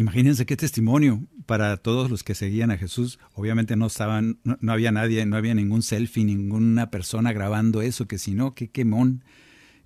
Imagínense 0.00 0.46
qué 0.46 0.56
testimonio 0.56 1.26
para 1.44 1.76
todos 1.76 2.10
los 2.10 2.24
que 2.24 2.34
seguían 2.34 2.70
a 2.70 2.78
Jesús. 2.78 3.18
Obviamente 3.34 3.76
no 3.76 3.86
estaban, 3.86 4.40
no, 4.44 4.72
había 4.72 4.92
nadie, 4.92 5.26
no 5.26 5.36
había 5.36 5.52
ningún 5.52 5.82
selfie, 5.82 6.24
ninguna 6.24 6.90
persona 6.90 7.34
grabando 7.34 7.82
eso, 7.82 8.08
que 8.08 8.16
si 8.16 8.32
no, 8.32 8.54
qué 8.54 8.70
quemón, 8.70 9.22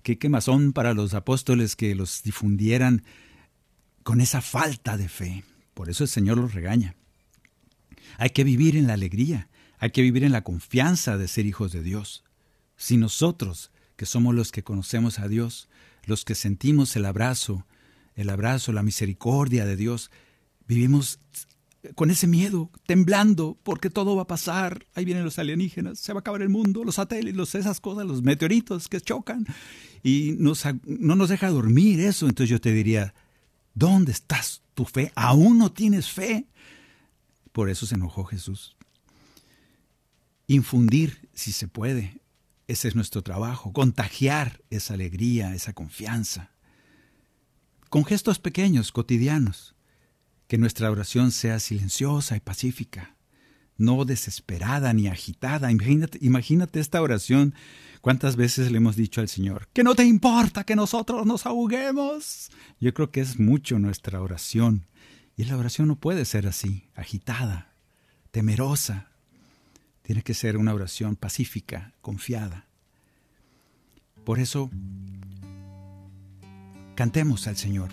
qué 0.03 0.17
quemazón 0.17 0.71
para 0.71 0.93
los 0.93 1.13
apóstoles 1.15 1.75
que 1.75 1.95
los 1.95 2.23
difundieran 2.23 3.03
con 4.03 4.21
esa 4.21 4.39
falta 4.39 4.95
de 4.95 5.09
fe. 5.09 5.43
Por 5.73 5.89
eso 5.89 6.05
el 6.05 6.09
Señor 6.09 6.37
los 6.37 6.53
regaña. 6.53 6.95
Hay 8.17 8.29
que 8.29 8.45
vivir 8.45 8.77
en 8.77 8.87
la 8.87 8.93
alegría, 8.93 9.49
hay 9.79 9.91
que 9.91 10.01
vivir 10.01 10.23
en 10.23 10.31
la 10.31 10.45
confianza 10.45 11.17
de 11.17 11.27
ser 11.27 11.45
hijos 11.45 11.73
de 11.73 11.83
Dios. 11.83 12.23
Si 12.77 12.95
nosotros, 12.95 13.69
que 13.97 14.05
somos 14.05 14.33
los 14.33 14.53
que 14.53 14.63
conocemos 14.63 15.19
a 15.19 15.27
Dios, 15.27 15.67
los 16.05 16.23
que 16.23 16.35
sentimos 16.35 16.95
el 16.95 17.03
abrazo, 17.03 17.65
el 18.15 18.29
abrazo, 18.29 18.71
la 18.71 18.83
misericordia 18.83 19.65
de 19.65 19.75
Dios, 19.75 20.09
vivimos 20.67 21.19
con 21.93 22.09
ese 22.09 22.25
miedo, 22.27 22.71
temblando, 22.87 23.59
porque 23.61 23.89
todo 23.89 24.15
va 24.15 24.23
a 24.23 24.27
pasar. 24.27 24.87
Ahí 24.95 25.05
vienen 25.05 25.23
los 25.23 25.37
alienígenas, 25.37 25.99
se 25.99 26.13
va 26.13 26.19
a 26.19 26.21
acabar 26.21 26.41
el 26.41 26.49
mundo, 26.49 26.83
los 26.83 26.95
satélites, 26.95 27.55
esas 27.55 27.79
cosas, 27.79 28.05
los 28.05 28.23
meteoritos 28.23 28.87
que 28.87 28.99
chocan. 29.01 29.45
Y 30.01 30.35
no 30.39 31.15
nos 31.15 31.29
deja 31.29 31.49
dormir 31.49 31.99
eso. 31.99 32.27
Entonces 32.27 32.49
yo 32.49 32.59
te 32.59 32.71
diría, 32.71 33.13
¿dónde 33.73 34.11
estás 34.11 34.63
tu 34.73 34.85
fe? 34.85 35.11
¿Aún 35.15 35.59
no 35.59 35.71
tienes 35.71 36.09
fe? 36.09 36.47
Por 37.51 37.69
eso 37.69 37.85
se 37.85 37.95
enojó 37.95 38.23
Jesús. 38.23 38.75
Infundir, 40.47 41.29
si 41.33 41.51
se 41.51 41.67
puede, 41.67 42.21
ese 42.67 42.87
es 42.87 42.95
nuestro 42.95 43.21
trabajo, 43.21 43.73
contagiar 43.73 44.61
esa 44.69 44.93
alegría, 44.95 45.53
esa 45.53 45.73
confianza 45.73 46.54
con 47.95 48.03
gestos 48.03 48.39
pequeños, 48.39 48.91
cotidianos. 48.91 49.73
Que 50.49 50.57
nuestra 50.57 50.91
oración 50.91 51.31
sea 51.31 51.61
silenciosa 51.61 52.35
y 52.35 52.41
pacífica, 52.41 53.15
no 53.77 54.03
desesperada 54.03 54.91
ni 54.91 55.07
agitada. 55.07 55.71
Imagínate, 55.71 56.17
imagínate 56.19 56.81
esta 56.81 57.01
oración. 57.01 57.55
¿Cuántas 58.01 58.35
veces 58.35 58.69
le 58.69 58.79
hemos 58.79 58.97
dicho 58.97 59.21
al 59.21 59.29
Señor, 59.29 59.69
que 59.71 59.85
no 59.85 59.95
te 59.95 60.03
importa 60.03 60.65
que 60.65 60.75
nosotros 60.75 61.25
nos 61.25 61.45
ahoguemos? 61.45 62.51
Yo 62.81 62.93
creo 62.93 63.11
que 63.11 63.21
es 63.21 63.39
mucho 63.39 63.79
nuestra 63.79 64.21
oración. 64.21 64.83
Y 65.37 65.45
la 65.45 65.55
oración 65.55 65.87
no 65.87 65.95
puede 65.95 66.25
ser 66.25 66.47
así, 66.47 66.89
agitada, 66.95 67.71
temerosa. 68.31 69.07
Tiene 70.01 70.21
que 70.21 70.33
ser 70.33 70.57
una 70.57 70.73
oración 70.73 71.15
pacífica, 71.15 71.93
confiada. 72.01 72.65
Por 74.25 74.39
eso 74.39 74.69
Cantemos 76.95 77.45
al 77.47 77.57
Señor. 77.57 77.89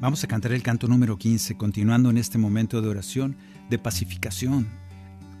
Vamos 0.00 0.22
a 0.22 0.26
cantar 0.26 0.52
el 0.52 0.62
canto 0.62 0.86
número 0.86 1.16
15, 1.16 1.56
continuando 1.56 2.10
en 2.10 2.18
este 2.18 2.36
momento 2.36 2.82
de 2.82 2.88
oración, 2.88 3.36
de 3.70 3.78
pacificación, 3.78 4.68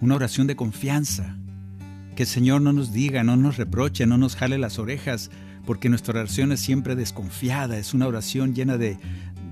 una 0.00 0.14
oración 0.14 0.46
de 0.46 0.56
confianza. 0.56 1.36
Que 2.16 2.22
el 2.22 2.28
Señor 2.28 2.62
no 2.62 2.72
nos 2.72 2.94
diga, 2.94 3.22
no 3.24 3.36
nos 3.36 3.58
reproche, 3.58 4.06
no 4.06 4.16
nos 4.16 4.36
jale 4.36 4.56
las 4.56 4.78
orejas, 4.78 5.30
porque 5.66 5.90
nuestra 5.90 6.18
oración 6.18 6.50
es 6.50 6.60
siempre 6.60 6.96
desconfiada, 6.96 7.76
es 7.76 7.92
una 7.92 8.06
oración 8.06 8.54
llena 8.54 8.78
de, 8.78 8.98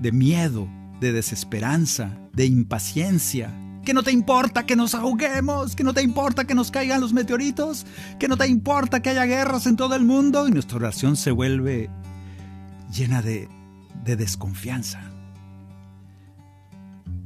de 0.01 0.11
miedo, 0.11 0.67
de 0.99 1.11
desesperanza, 1.11 2.17
de 2.33 2.47
impaciencia, 2.47 3.53
que 3.89 3.93
no 3.95 4.03
te 4.03 4.11
importa 4.11 4.67
que 4.67 4.75
nos 4.75 4.93
ahoguemos, 4.93 5.75
que 5.75 5.83
no 5.83 5.95
te 5.95 6.03
importa 6.03 6.45
que 6.45 6.53
nos 6.53 6.69
caigan 6.69 7.01
los 7.01 7.11
meteoritos, 7.11 7.87
que 8.19 8.27
no 8.27 8.37
te 8.37 8.47
importa 8.47 9.01
que 9.01 9.09
haya 9.09 9.25
guerras 9.25 9.65
en 9.65 9.77
todo 9.77 9.95
el 9.95 10.05
mundo 10.05 10.47
y 10.47 10.51
nuestra 10.51 10.77
oración 10.77 11.15
se 11.15 11.31
vuelve 11.31 11.89
llena 12.93 13.23
de, 13.23 13.49
de 14.03 14.15
desconfianza. 14.15 15.01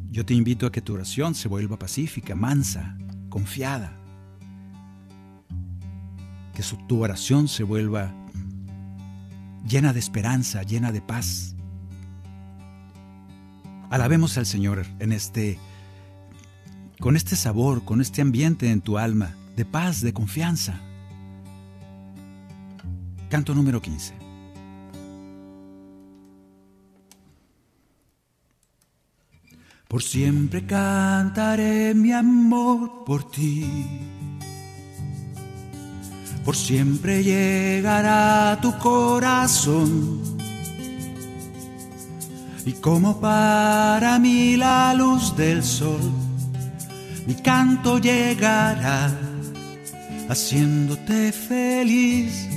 Yo 0.10 0.26
te 0.26 0.36
invito 0.36 0.66
a 0.66 0.72
que 0.72 0.82
tu 0.82 0.94
oración 0.94 1.36
se 1.36 1.50
vuelva 1.50 1.78
pacífica, 1.78 2.34
mansa, 2.34 2.98
confiada. 3.28 4.00
Que 6.56 6.64
tu 6.88 7.04
oración 7.04 7.50
se 7.50 7.64
vuelva 7.64 8.16
llena 9.68 9.92
de 9.92 10.00
esperanza, 10.00 10.64
llena 10.64 10.94
de 10.94 11.02
paz. 11.02 11.58
Alabemos 13.90 14.38
al 14.38 14.46
Señor 14.46 14.86
en 15.00 15.12
este 15.12 15.60
con 17.04 17.18
este 17.18 17.36
sabor, 17.36 17.84
con 17.84 18.00
este 18.00 18.22
ambiente 18.22 18.72
en 18.72 18.80
tu 18.80 18.98
alma, 18.98 19.36
de 19.58 19.66
paz, 19.66 20.00
de 20.00 20.14
confianza. 20.14 20.80
Canto 23.30 23.54
número 23.54 23.82
15. 23.82 24.14
Por 29.90 30.02
siempre 30.02 30.66
cantaré 30.66 31.94
mi 31.94 32.14
amor 32.14 33.04
por 33.06 33.30
ti. 33.30 33.70
Por 36.46 36.56
siempre 36.56 37.22
llegará 37.22 38.58
tu 38.62 38.78
corazón. 38.78 40.22
Y 42.66 42.72
como 42.72 43.20
para 43.20 44.20
mí 44.20 44.56
la 44.56 44.94
luz 44.94 45.36
del 45.36 45.64
sol 45.64 46.23
mi 47.26 47.36
canto 47.36 48.00
llegará 48.00 49.12
haciéndote 50.30 51.32
feliz. 51.32 52.48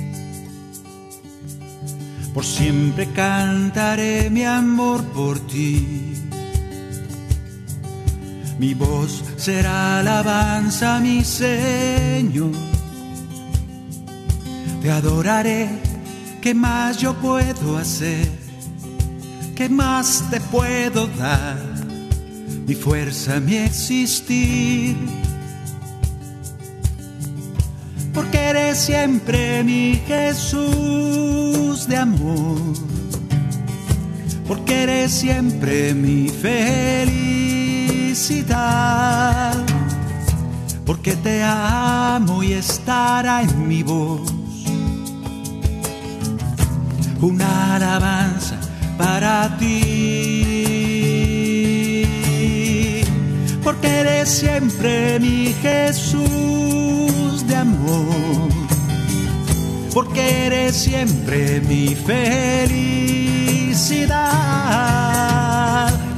Por 2.33 2.45
siempre 2.45 3.07
cantaré 3.13 4.29
mi 4.29 4.43
amor 4.43 5.03
por 5.05 5.39
ti. 5.47 6.13
Mi 8.59 8.73
voz 8.73 9.23
será 9.37 9.99
alabanza, 9.99 10.99
mi 10.99 11.23
Señor. 11.23 12.51
Te 14.81 14.91
adoraré, 14.91 15.69
¿qué 16.41 16.53
más 16.53 16.97
yo 16.97 17.13
puedo 17.15 17.77
hacer? 17.77 18.27
¿Qué 19.55 19.69
más 19.69 20.23
te 20.29 20.39
puedo 20.39 21.07
dar? 21.07 21.66
Mi 22.67 22.75
fuerza, 22.75 23.39
mi 23.39 23.55
existir. 23.55 24.95
Porque 28.13 28.37
eres 28.37 28.77
siempre 28.77 29.63
mi 29.63 30.01
Jesús 30.05 31.87
de 31.87 31.95
amor. 31.95 32.59
Porque 34.45 34.83
eres 34.83 35.13
siempre 35.13 35.93
mi 35.93 36.27
felicidad. 36.27 37.33
Porque 40.85 41.15
te 41.15 41.41
amo 41.43 42.43
y 42.43 42.51
estará 42.51 43.43
en 43.43 43.65
mi 43.65 43.81
voz 43.83 44.37
una 47.21 47.75
alabanza 47.75 48.57
para 48.97 49.57
ti. 49.57 50.66
Porque 53.79 53.99
eres 53.99 54.29
siempre 54.29 55.19
mi 55.19 55.53
Jesús 55.61 57.45
de 57.45 57.55
amor. 57.55 58.49
Porque 59.93 60.47
eres 60.47 60.75
siempre 60.75 61.61
mi 61.61 61.93
felicidad. 61.93 62.23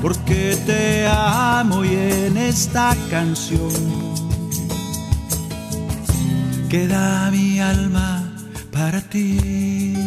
Porque 0.01 0.57
te 0.65 1.05
amo 1.05 1.83
y 1.83 1.95
en 1.95 2.37
esta 2.37 2.95
canción 3.09 3.73
queda 6.69 7.29
mi 7.29 7.59
alma 7.59 8.37
para 8.71 9.01
ti. 9.01 9.97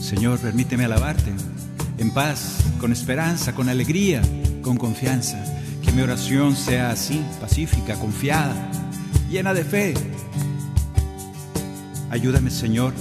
Señor, 0.00 0.40
permíteme 0.40 0.86
alabarte 0.86 1.32
en 2.04 2.10
paz, 2.10 2.58
con 2.78 2.92
esperanza, 2.92 3.54
con 3.54 3.70
alegría, 3.70 4.20
con 4.60 4.76
confianza. 4.76 5.42
Que 5.82 5.90
mi 5.90 6.02
oración 6.02 6.54
sea 6.54 6.90
así, 6.90 7.24
pacífica, 7.40 7.94
confiada, 7.98 8.54
llena 9.30 9.54
de 9.54 9.64
fe. 9.64 9.94
Ayúdame, 12.10 12.50
Señor, 12.50 12.92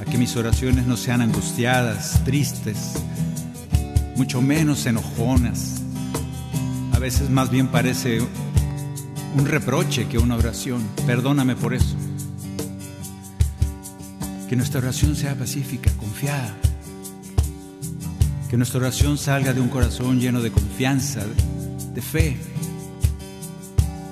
a 0.00 0.04
que 0.04 0.18
mis 0.18 0.36
oraciones 0.36 0.86
no 0.86 0.96
sean 0.96 1.22
angustiadas, 1.22 2.20
tristes, 2.24 2.94
mucho 4.16 4.42
menos 4.42 4.86
enojonas. 4.86 5.82
A 6.92 6.98
veces 6.98 7.30
más 7.30 7.50
bien 7.50 7.68
parece 7.68 8.20
un 8.20 9.46
reproche 9.46 10.08
que 10.08 10.18
una 10.18 10.34
oración. 10.34 10.82
Perdóname 11.06 11.54
por 11.54 11.74
eso. 11.74 11.94
Que 14.48 14.56
nuestra 14.56 14.80
oración 14.80 15.14
sea 15.14 15.36
pacífica, 15.36 15.92
confiada. 15.92 16.56
Que 18.48 18.56
nuestra 18.56 18.80
oración 18.80 19.18
salga 19.18 19.52
de 19.52 19.60
un 19.60 19.68
corazón 19.68 20.20
lleno 20.20 20.40
de 20.40 20.50
confianza, 20.50 21.22
de 21.94 22.02
fe. 22.02 22.36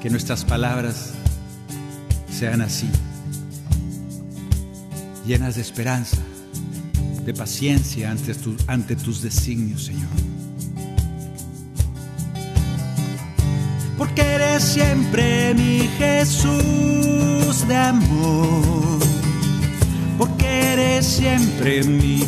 Que 0.00 0.10
nuestras 0.10 0.44
palabras 0.44 1.14
sean 2.30 2.60
así, 2.60 2.88
llenas 5.26 5.56
de 5.56 5.62
esperanza, 5.62 6.18
de 7.24 7.32
paciencia 7.32 8.10
ante, 8.10 8.34
ante 8.66 8.94
tus 8.94 9.22
designios, 9.22 9.84
Señor. 9.86 10.08
Porque 13.96 14.20
eres 14.20 14.62
siempre 14.62 15.54
mi 15.54 15.88
Jesús 15.98 17.66
de 17.66 17.76
amor 17.76 18.96
porque 20.18 20.72
eres 20.72 21.06
siempre 21.06 21.82
mi 21.84 22.18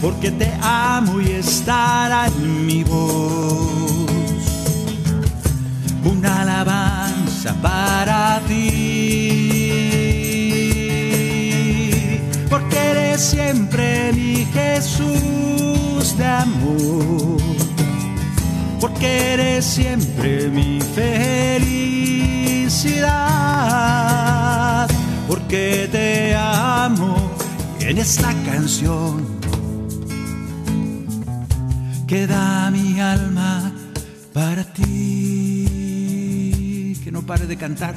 porque 0.00 0.30
te 0.32 0.50
amo 0.60 1.20
y 1.20 1.30
estará 1.32 2.26
en 2.26 2.66
mi 2.66 2.82
voz. 2.82 3.70
Una 6.04 6.40
alabanza 6.42 7.54
para 7.62 8.40
ti, 8.48 8.58
porque 12.48 12.76
eres 12.76 13.20
siempre 13.20 14.12
mi 14.12 14.46
Jesús 14.52 16.16
de 16.18 16.26
amor, 16.26 17.40
porque 18.80 19.34
eres 19.34 19.64
siempre 19.64 20.48
mi 20.48 20.80
felicidad, 20.80 21.68
porque 25.28 25.89
en 27.90 27.98
esta 27.98 28.32
canción 28.44 29.26
queda 32.06 32.70
mi 32.70 33.00
alma 33.00 33.72
para 34.32 34.62
ti. 34.72 34.86
Que 37.02 37.10
no 37.10 37.22
pare 37.22 37.48
de 37.48 37.56
cantar, 37.56 37.96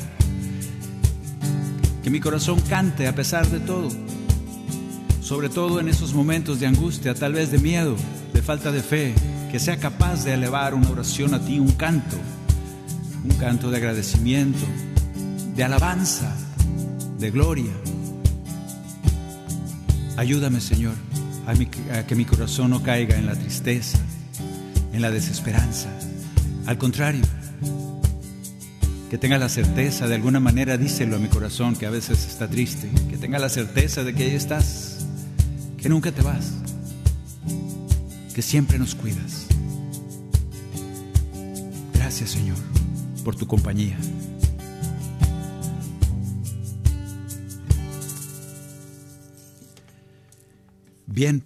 que 2.04 2.10
mi 2.10 2.20
corazón 2.20 2.60
cante 2.62 3.08
a 3.08 3.14
pesar 3.14 3.46
de 3.48 3.60
todo, 3.60 3.90
sobre 5.22 5.50
todo 5.50 5.80
en 5.80 5.88
esos 5.88 6.16
momentos 6.16 6.60
de 6.60 6.66
angustia, 6.66 7.14
tal 7.14 7.34
vez 7.34 7.52
de 7.52 7.60
miedo, 7.60 7.96
de 8.34 8.42
falta 8.42 8.72
de 8.72 8.82
fe, 8.82 9.14
que 9.52 9.60
sea 9.60 9.78
capaz 9.78 10.24
de 10.24 10.34
elevar 10.34 10.74
una 10.74 10.90
oración 10.90 11.36
a 11.36 11.40
ti, 11.40 11.60
un 11.60 11.74
canto, 11.74 12.18
un 13.24 13.36
canto 13.38 13.70
de 13.70 13.78
agradecimiento, 13.78 14.66
de 15.56 15.64
alabanza, 15.64 16.36
de 17.20 17.30
gloria. 17.30 17.74
Ayúdame, 20.16 20.62
Señor, 20.62 20.94
a, 21.48 22.04
que 22.06 22.16
mi 22.16 22.26
corazón 22.26 22.70
no 22.70 22.84
caiga 22.84 23.18
en 23.18 23.26
la 23.26 23.36
tristeza, 23.36 23.98
en 24.94 25.02
la 25.02 25.10
desesperanza. 25.10 25.90
Al 26.66 26.78
contrario, 26.78 27.24
que 29.10 29.18
tenga 29.18 29.38
la 29.38 29.50
certeza, 29.50 30.08
de 30.08 30.16
alguna 30.16 30.40
manera 30.40 30.78
díselo 30.78 31.16
a 31.16 31.20
mi 31.20 31.28
corazón 31.28 31.76
que 31.76 31.86
a 31.86 31.90
veces 31.90 32.26
está 32.28 32.48
triste, 32.48 32.90
que 33.10 33.18
tenga 33.18 33.40
la 33.40 33.50
certeza 33.50 34.04
de 34.04 34.14
que 34.14 34.24
ahí 34.24 34.36
estás, 34.36 35.06
que 35.78 35.90
nunca 35.90 36.12
te 36.12 36.22
vas, 36.22 36.52
que 38.34 38.42
siempre 38.42 38.80
nos 38.80 38.96
cuidas. 38.96 39.48
Gracias, 41.94 42.32
Señor, 42.32 42.58
por 43.24 43.36
tu 43.36 43.48
compañía. 43.48 43.98
Bien, 51.14 51.44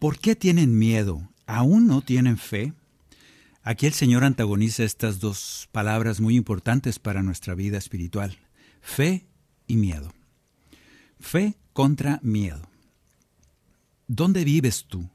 ¿por 0.00 0.18
qué 0.18 0.34
tienen 0.34 0.76
miedo? 0.76 1.30
¿Aún 1.46 1.86
no 1.86 2.02
tienen 2.02 2.38
fe? 2.38 2.72
Aquí 3.62 3.86
el 3.86 3.92
Señor 3.92 4.24
antagoniza 4.24 4.82
estas 4.82 5.20
dos 5.20 5.68
palabras 5.70 6.20
muy 6.20 6.34
importantes 6.34 6.98
para 6.98 7.22
nuestra 7.22 7.54
vida 7.54 7.78
espiritual, 7.78 8.36
fe 8.80 9.28
y 9.68 9.76
miedo. 9.76 10.12
Fe 11.20 11.54
contra 11.72 12.18
miedo. 12.24 12.68
¿Dónde 14.08 14.42
vives 14.42 14.86
tú? 14.88 15.08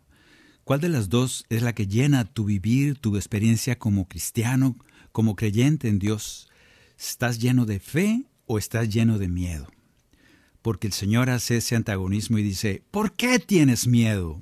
¿Cuál 0.63 0.79
de 0.79 0.87
las 0.87 1.09
dos 1.09 1.43
es 1.49 1.63
la 1.63 1.75
que 1.75 1.85
llena 1.85 2.23
tu 2.23 2.45
vivir, 2.45 2.97
tu 2.97 3.17
experiencia 3.17 3.77
como 3.77 4.07
cristiano, 4.07 4.77
como 5.11 5.35
creyente 5.35 5.89
en 5.89 5.99
Dios? 5.99 6.47
¿Estás 6.97 7.39
lleno 7.39 7.65
de 7.65 7.81
fe 7.81 8.23
o 8.45 8.57
estás 8.57 8.87
lleno 8.87 9.19
de 9.19 9.27
miedo? 9.27 9.67
Porque 10.67 10.87
el 10.87 10.91
Señor 10.91 11.29
hace 11.29 11.55
ese 11.55 11.77
antagonismo 11.77 12.39
y 12.39 12.43
dice, 12.43 12.83
¿por 12.91 13.13
qué 13.13 13.39
tienes 13.39 13.87
miedo? 13.87 14.41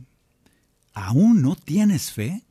¿Aún 0.95 1.43
no 1.43 1.55
tienes 1.55 2.11
fe? 2.11 2.41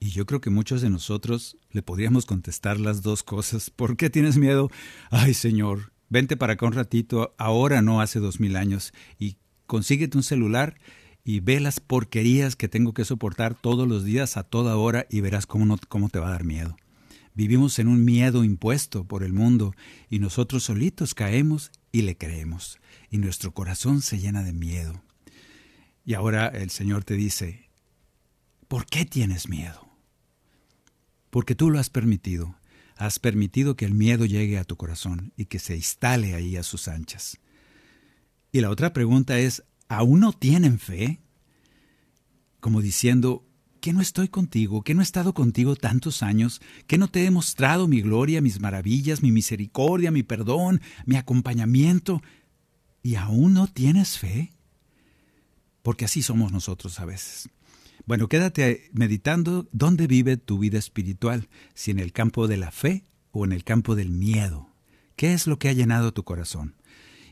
Y 0.00 0.08
yo 0.08 0.24
creo 0.24 0.40
que 0.40 0.48
muchos 0.48 0.80
de 0.80 0.88
nosotros 0.88 1.58
le 1.70 1.82
podríamos 1.82 2.24
contestar 2.24 2.80
las 2.80 3.02
dos 3.02 3.22
cosas. 3.22 3.68
¿Por 3.76 3.98
qué 3.98 4.08
tienes 4.08 4.38
miedo? 4.38 4.70
Ay, 5.10 5.34
Señor, 5.34 5.92
vente 6.08 6.38
para 6.38 6.54
acá 6.54 6.64
un 6.64 6.72
ratito, 6.72 7.34
ahora 7.36 7.82
no 7.82 8.00
hace 8.00 8.20
dos 8.20 8.40
mil 8.40 8.56
años, 8.56 8.94
y 9.18 9.36
consíguete 9.66 10.16
un 10.16 10.24
celular 10.24 10.78
y 11.24 11.40
ve 11.40 11.60
las 11.60 11.78
porquerías 11.78 12.56
que 12.56 12.68
tengo 12.68 12.94
que 12.94 13.04
soportar 13.04 13.54
todos 13.54 13.86
los 13.86 14.02
días 14.02 14.38
a 14.38 14.44
toda 14.44 14.78
hora 14.78 15.06
y 15.10 15.20
verás 15.20 15.44
cómo, 15.44 15.66
no, 15.66 15.76
cómo 15.90 16.08
te 16.08 16.20
va 16.20 16.28
a 16.28 16.30
dar 16.30 16.44
miedo. 16.44 16.74
Vivimos 17.34 17.78
en 17.78 17.88
un 17.88 18.02
miedo 18.02 18.44
impuesto 18.44 19.04
por 19.04 19.22
el 19.22 19.34
mundo 19.34 19.74
y 20.08 20.20
nosotros 20.20 20.62
solitos 20.62 21.12
caemos 21.12 21.70
y 21.96 22.02
le 22.02 22.18
creemos 22.18 22.78
y 23.10 23.16
nuestro 23.16 23.54
corazón 23.54 24.02
se 24.02 24.18
llena 24.18 24.42
de 24.42 24.52
miedo. 24.52 25.02
Y 26.04 26.12
ahora 26.12 26.48
el 26.48 26.68
Señor 26.68 27.04
te 27.04 27.14
dice, 27.14 27.70
¿por 28.68 28.84
qué 28.84 29.06
tienes 29.06 29.48
miedo? 29.48 29.88
Porque 31.30 31.54
tú 31.54 31.70
lo 31.70 31.78
has 31.78 31.88
permitido. 31.88 32.54
Has 32.96 33.18
permitido 33.18 33.76
que 33.76 33.86
el 33.86 33.94
miedo 33.94 34.26
llegue 34.26 34.58
a 34.58 34.64
tu 34.64 34.76
corazón 34.76 35.32
y 35.38 35.46
que 35.46 35.58
se 35.58 35.74
instale 35.74 36.34
ahí 36.34 36.58
a 36.58 36.62
sus 36.62 36.86
anchas. 36.86 37.38
Y 38.52 38.60
la 38.60 38.68
otra 38.68 38.92
pregunta 38.92 39.38
es, 39.38 39.62
¿aún 39.88 40.20
no 40.20 40.34
tienen 40.34 40.78
fe? 40.78 41.20
Como 42.60 42.82
diciendo, 42.82 43.42
¿qué 43.86 43.92
no 43.92 44.00
estoy 44.00 44.26
contigo? 44.26 44.82
¿Qué 44.82 44.94
no 44.94 45.00
he 45.00 45.04
estado 45.04 45.32
contigo 45.32 45.76
tantos 45.76 46.24
años? 46.24 46.60
¿Qué 46.88 46.98
no 46.98 47.06
te 47.06 47.24
he 47.24 47.30
mostrado 47.30 47.86
mi 47.86 48.00
gloria, 48.00 48.40
mis 48.40 48.58
maravillas, 48.58 49.22
mi 49.22 49.30
misericordia, 49.30 50.10
mi 50.10 50.24
perdón, 50.24 50.80
mi 51.04 51.14
acompañamiento? 51.14 52.20
¿Y 53.04 53.14
aún 53.14 53.54
no 53.54 53.68
tienes 53.68 54.18
fe? 54.18 54.50
Porque 55.84 56.04
así 56.04 56.20
somos 56.20 56.50
nosotros 56.50 56.98
a 56.98 57.04
veces. 57.04 57.48
Bueno, 58.06 58.26
quédate 58.28 58.90
meditando 58.92 59.68
dónde 59.70 60.08
vive 60.08 60.36
tu 60.36 60.58
vida 60.58 60.78
espiritual, 60.80 61.48
si 61.74 61.92
en 61.92 62.00
el 62.00 62.12
campo 62.12 62.48
de 62.48 62.56
la 62.56 62.72
fe 62.72 63.04
o 63.30 63.44
en 63.44 63.52
el 63.52 63.62
campo 63.62 63.94
del 63.94 64.10
miedo. 64.10 64.68
¿Qué 65.14 65.32
es 65.32 65.46
lo 65.46 65.60
que 65.60 65.68
ha 65.68 65.72
llenado 65.72 66.12
tu 66.12 66.24
corazón? 66.24 66.74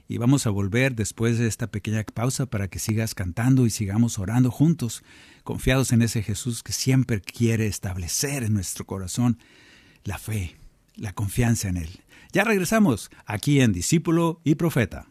Y 0.06 0.18
vamos 0.18 0.46
a 0.46 0.50
volver 0.50 0.94
después 0.94 1.38
de 1.38 1.46
esta 1.46 1.68
pequeña 1.68 2.04
pausa 2.04 2.46
para 2.46 2.68
que 2.68 2.78
sigas 2.78 3.14
cantando 3.14 3.64
y 3.64 3.70
sigamos 3.70 4.18
orando 4.18 4.50
juntos, 4.50 5.02
confiados 5.44 5.92
en 5.92 6.02
ese 6.02 6.22
Jesús 6.22 6.62
que 6.62 6.72
siempre 6.72 7.20
quiere 7.20 7.66
establecer 7.66 8.42
en 8.42 8.52
nuestro 8.52 8.84
corazón 8.84 9.38
la 10.04 10.18
fe, 10.18 10.56
la 10.94 11.12
confianza 11.14 11.68
en 11.68 11.78
Él. 11.78 12.00
Ya 12.32 12.44
regresamos 12.44 13.10
aquí 13.24 13.60
en 13.60 13.72
Discípulo 13.72 14.40
y 14.44 14.56
Profeta. 14.56 15.06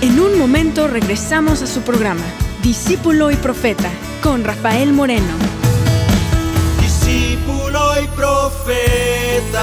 En 0.00 0.20
un 0.20 0.38
momento 0.38 0.88
regresamos 0.88 1.62
a 1.62 1.66
su 1.66 1.80
programa, 1.82 2.24
Discípulo 2.62 3.30
y 3.30 3.36
Profeta, 3.36 3.90
con 4.22 4.44
Rafael 4.44 4.92
Moreno. 4.92 5.34
Discípulo 6.80 8.02
y 8.02 8.06
Profeta. 8.08 9.56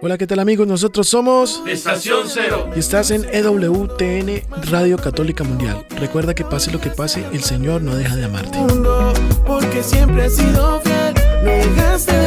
Hola, 0.00 0.16
¿qué 0.16 0.28
tal 0.28 0.38
amigos? 0.38 0.64
Nosotros 0.68 1.08
somos 1.08 1.60
Estación 1.66 2.28
Cero. 2.28 2.70
Y 2.76 2.78
estás 2.78 3.10
en 3.10 3.24
EWTN 3.32 4.42
Radio 4.70 4.96
Católica 4.96 5.42
Mundial. 5.42 5.84
Recuerda 5.98 6.34
que 6.34 6.44
pase 6.44 6.70
lo 6.70 6.80
que 6.80 6.90
pase, 6.90 7.24
el 7.32 7.42
Señor 7.42 7.82
no 7.82 7.96
deja 7.96 8.14
de 8.14 8.26
amarte. 8.26 8.58
Porque 9.44 9.82
siempre 9.82 10.26
has 10.26 10.36
sido 10.36 10.80
fiel, 10.82 11.14
no 11.42 11.50
dejaste 11.50 12.16
de 12.16 12.26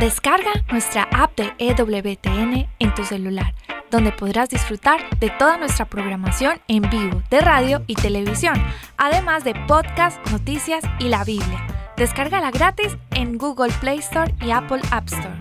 Descarga 0.00 0.52
nuestra 0.70 1.06
app 1.12 1.36
de 1.36 1.52
EWTN 1.58 2.66
en 2.78 2.94
tu 2.94 3.04
celular, 3.04 3.52
donde 3.90 4.12
podrás 4.12 4.48
disfrutar 4.48 4.98
de 5.20 5.28
toda 5.28 5.58
nuestra 5.58 5.84
programación 5.84 6.54
en 6.68 6.80
vivo 6.88 7.20
de 7.30 7.42
radio 7.42 7.82
y 7.86 7.96
televisión, 7.96 8.54
además 8.96 9.44
de 9.44 9.52
podcast, 9.68 10.18
noticias 10.32 10.82
y 11.00 11.08
la 11.08 11.22
Biblia. 11.24 11.66
Descárgala 11.98 12.50
gratis 12.50 12.96
en 13.14 13.36
Google 13.36 13.74
Play 13.78 13.98
Store 13.98 14.32
y 14.40 14.52
Apple 14.52 14.80
App 14.90 15.04
Store. 15.04 15.36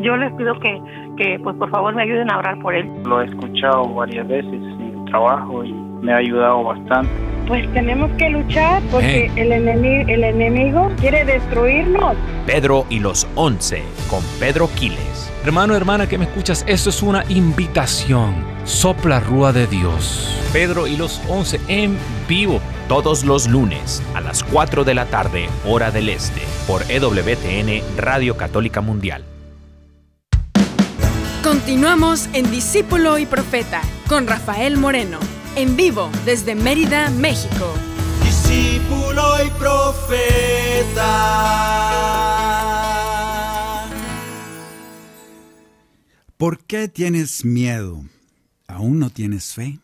Yo 0.00 0.16
les 0.18 0.32
pido 0.34 0.54
que, 0.60 0.80
que 1.16 1.40
pues 1.42 1.56
por 1.56 1.68
favor 1.70 1.96
me 1.96 2.04
ayuden 2.04 2.30
a 2.30 2.38
orar 2.38 2.60
por 2.60 2.76
él. 2.76 2.88
Lo 3.04 3.20
he 3.20 3.24
escuchado 3.24 3.92
varias 3.92 4.28
veces 4.28 4.79
trabajo 5.10 5.64
y 5.64 5.72
me 5.72 6.12
ha 6.12 6.16
ayudado 6.16 6.64
bastante. 6.64 7.10
Pues 7.46 7.70
tenemos 7.72 8.10
que 8.12 8.30
luchar 8.30 8.80
porque 8.92 9.30
el, 9.36 9.52
enemigo, 9.52 10.04
el 10.08 10.24
enemigo 10.24 10.90
quiere 11.00 11.24
destruirnos. 11.24 12.16
Pedro 12.46 12.86
y 12.88 13.00
los 13.00 13.26
once 13.34 13.82
con 14.08 14.22
Pedro 14.38 14.68
Quiles. 14.76 15.32
Hermano, 15.44 15.74
hermana 15.74 16.06
que 16.06 16.18
me 16.18 16.26
escuchas, 16.26 16.64
esto 16.68 16.90
es 16.90 17.02
una 17.02 17.24
invitación. 17.28 18.34
Sopla 18.64 19.20
Rúa 19.20 19.52
de 19.52 19.66
Dios. 19.66 20.36
Pedro 20.52 20.86
y 20.86 20.96
los 20.96 21.20
once 21.28 21.60
en 21.66 21.96
vivo. 22.28 22.60
Todos 22.88 23.24
los 23.24 23.48
lunes 23.48 24.02
a 24.14 24.20
las 24.20 24.44
4 24.44 24.84
de 24.84 24.94
la 24.94 25.06
tarde, 25.06 25.48
hora 25.66 25.90
del 25.90 26.08
este, 26.08 26.42
por 26.66 26.82
EWTN 26.90 27.82
Radio 27.96 28.36
Católica 28.36 28.80
Mundial. 28.80 29.24
Continuamos 31.50 32.28
en 32.32 32.48
Discípulo 32.52 33.18
y 33.18 33.26
Profeta 33.26 33.82
con 34.06 34.28
Rafael 34.28 34.76
Moreno 34.76 35.18
en 35.56 35.76
vivo 35.76 36.08
desde 36.24 36.54
Mérida, 36.54 37.10
México. 37.10 37.74
Discípulo 38.22 39.44
y 39.44 39.50
profeta. 39.58 41.08
¿Por 46.36 46.60
qué 46.66 46.86
tienes 46.86 47.44
miedo? 47.44 48.04
¿Aún 48.68 49.00
no 49.00 49.10
tienes 49.10 49.52
fe? 49.52 49.80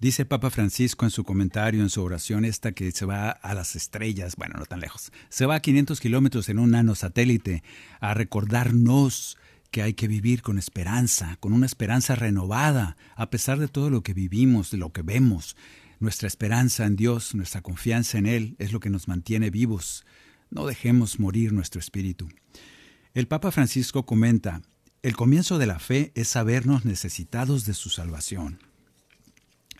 Dice 0.00 0.24
Papa 0.24 0.48
Francisco 0.48 1.04
en 1.04 1.10
su 1.10 1.22
comentario, 1.22 1.82
en 1.82 1.90
su 1.90 2.02
oración 2.02 2.46
esta, 2.46 2.72
que 2.72 2.92
se 2.92 3.04
va 3.04 3.28
a 3.28 3.52
las 3.52 3.76
estrellas, 3.76 4.36
bueno, 4.36 4.54
no 4.58 4.64
tan 4.64 4.80
lejos, 4.80 5.12
se 5.28 5.44
va 5.44 5.56
a 5.56 5.60
500 5.60 6.00
kilómetros 6.00 6.48
en 6.48 6.60
un 6.60 6.70
nanosatélite 6.70 7.62
a 8.00 8.14
recordarnos 8.14 9.36
que 9.70 9.82
hay 9.82 9.94
que 9.94 10.08
vivir 10.08 10.42
con 10.42 10.58
esperanza, 10.58 11.36
con 11.40 11.52
una 11.52 11.66
esperanza 11.66 12.14
renovada, 12.14 12.96
a 13.16 13.30
pesar 13.30 13.58
de 13.58 13.68
todo 13.68 13.90
lo 13.90 14.02
que 14.02 14.14
vivimos, 14.14 14.70
de 14.70 14.78
lo 14.78 14.92
que 14.92 15.02
vemos. 15.02 15.56
Nuestra 16.00 16.28
esperanza 16.28 16.86
en 16.86 16.96
Dios, 16.96 17.34
nuestra 17.34 17.60
confianza 17.60 18.18
en 18.18 18.26
Él 18.26 18.56
es 18.58 18.72
lo 18.72 18.80
que 18.80 18.90
nos 18.90 19.08
mantiene 19.08 19.50
vivos. 19.50 20.06
No 20.50 20.66
dejemos 20.66 21.18
morir 21.20 21.52
nuestro 21.52 21.80
espíritu. 21.80 22.28
El 23.14 23.26
Papa 23.26 23.50
Francisco 23.50 24.06
comenta, 24.06 24.62
el 25.02 25.16
comienzo 25.16 25.58
de 25.58 25.66
la 25.66 25.78
fe 25.78 26.12
es 26.14 26.28
sabernos 26.28 26.84
necesitados 26.84 27.66
de 27.66 27.74
su 27.74 27.90
salvación. 27.90 28.60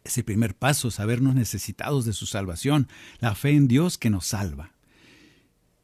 Es 0.05 0.17
el 0.19 0.25
primer 0.25 0.57
paso, 0.57 0.91
sabernos 0.91 1.35
necesitados 1.35 2.05
de 2.05 2.13
su 2.13 2.27
salvación, 2.27 2.89
la 3.21 3.35
fe 3.35 3.51
en 3.51 3.69
Dios 3.69 3.99
que 3.99 4.11
nos 4.11 4.27
salva. 4.27 4.73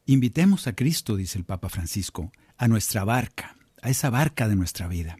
Invitemos 0.06 0.66
a 0.66 0.74
Cristo, 0.74 1.16
dice 1.16 1.38
el 1.38 1.44
Papa 1.44 1.68
Francisco, 1.68 2.32
a 2.56 2.68
nuestra 2.68 3.04
barca, 3.04 3.56
a 3.84 3.90
esa 3.90 4.08
barca 4.08 4.48
de 4.48 4.56
nuestra 4.56 4.88
vida. 4.88 5.18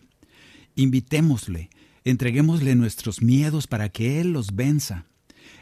Invitémosle, 0.75 1.69
entreguémosle 2.03 2.75
nuestros 2.75 3.21
miedos 3.21 3.67
para 3.67 3.91
que 3.91 4.21
Él 4.21 4.33
los 4.33 4.57
venza. 4.57 5.05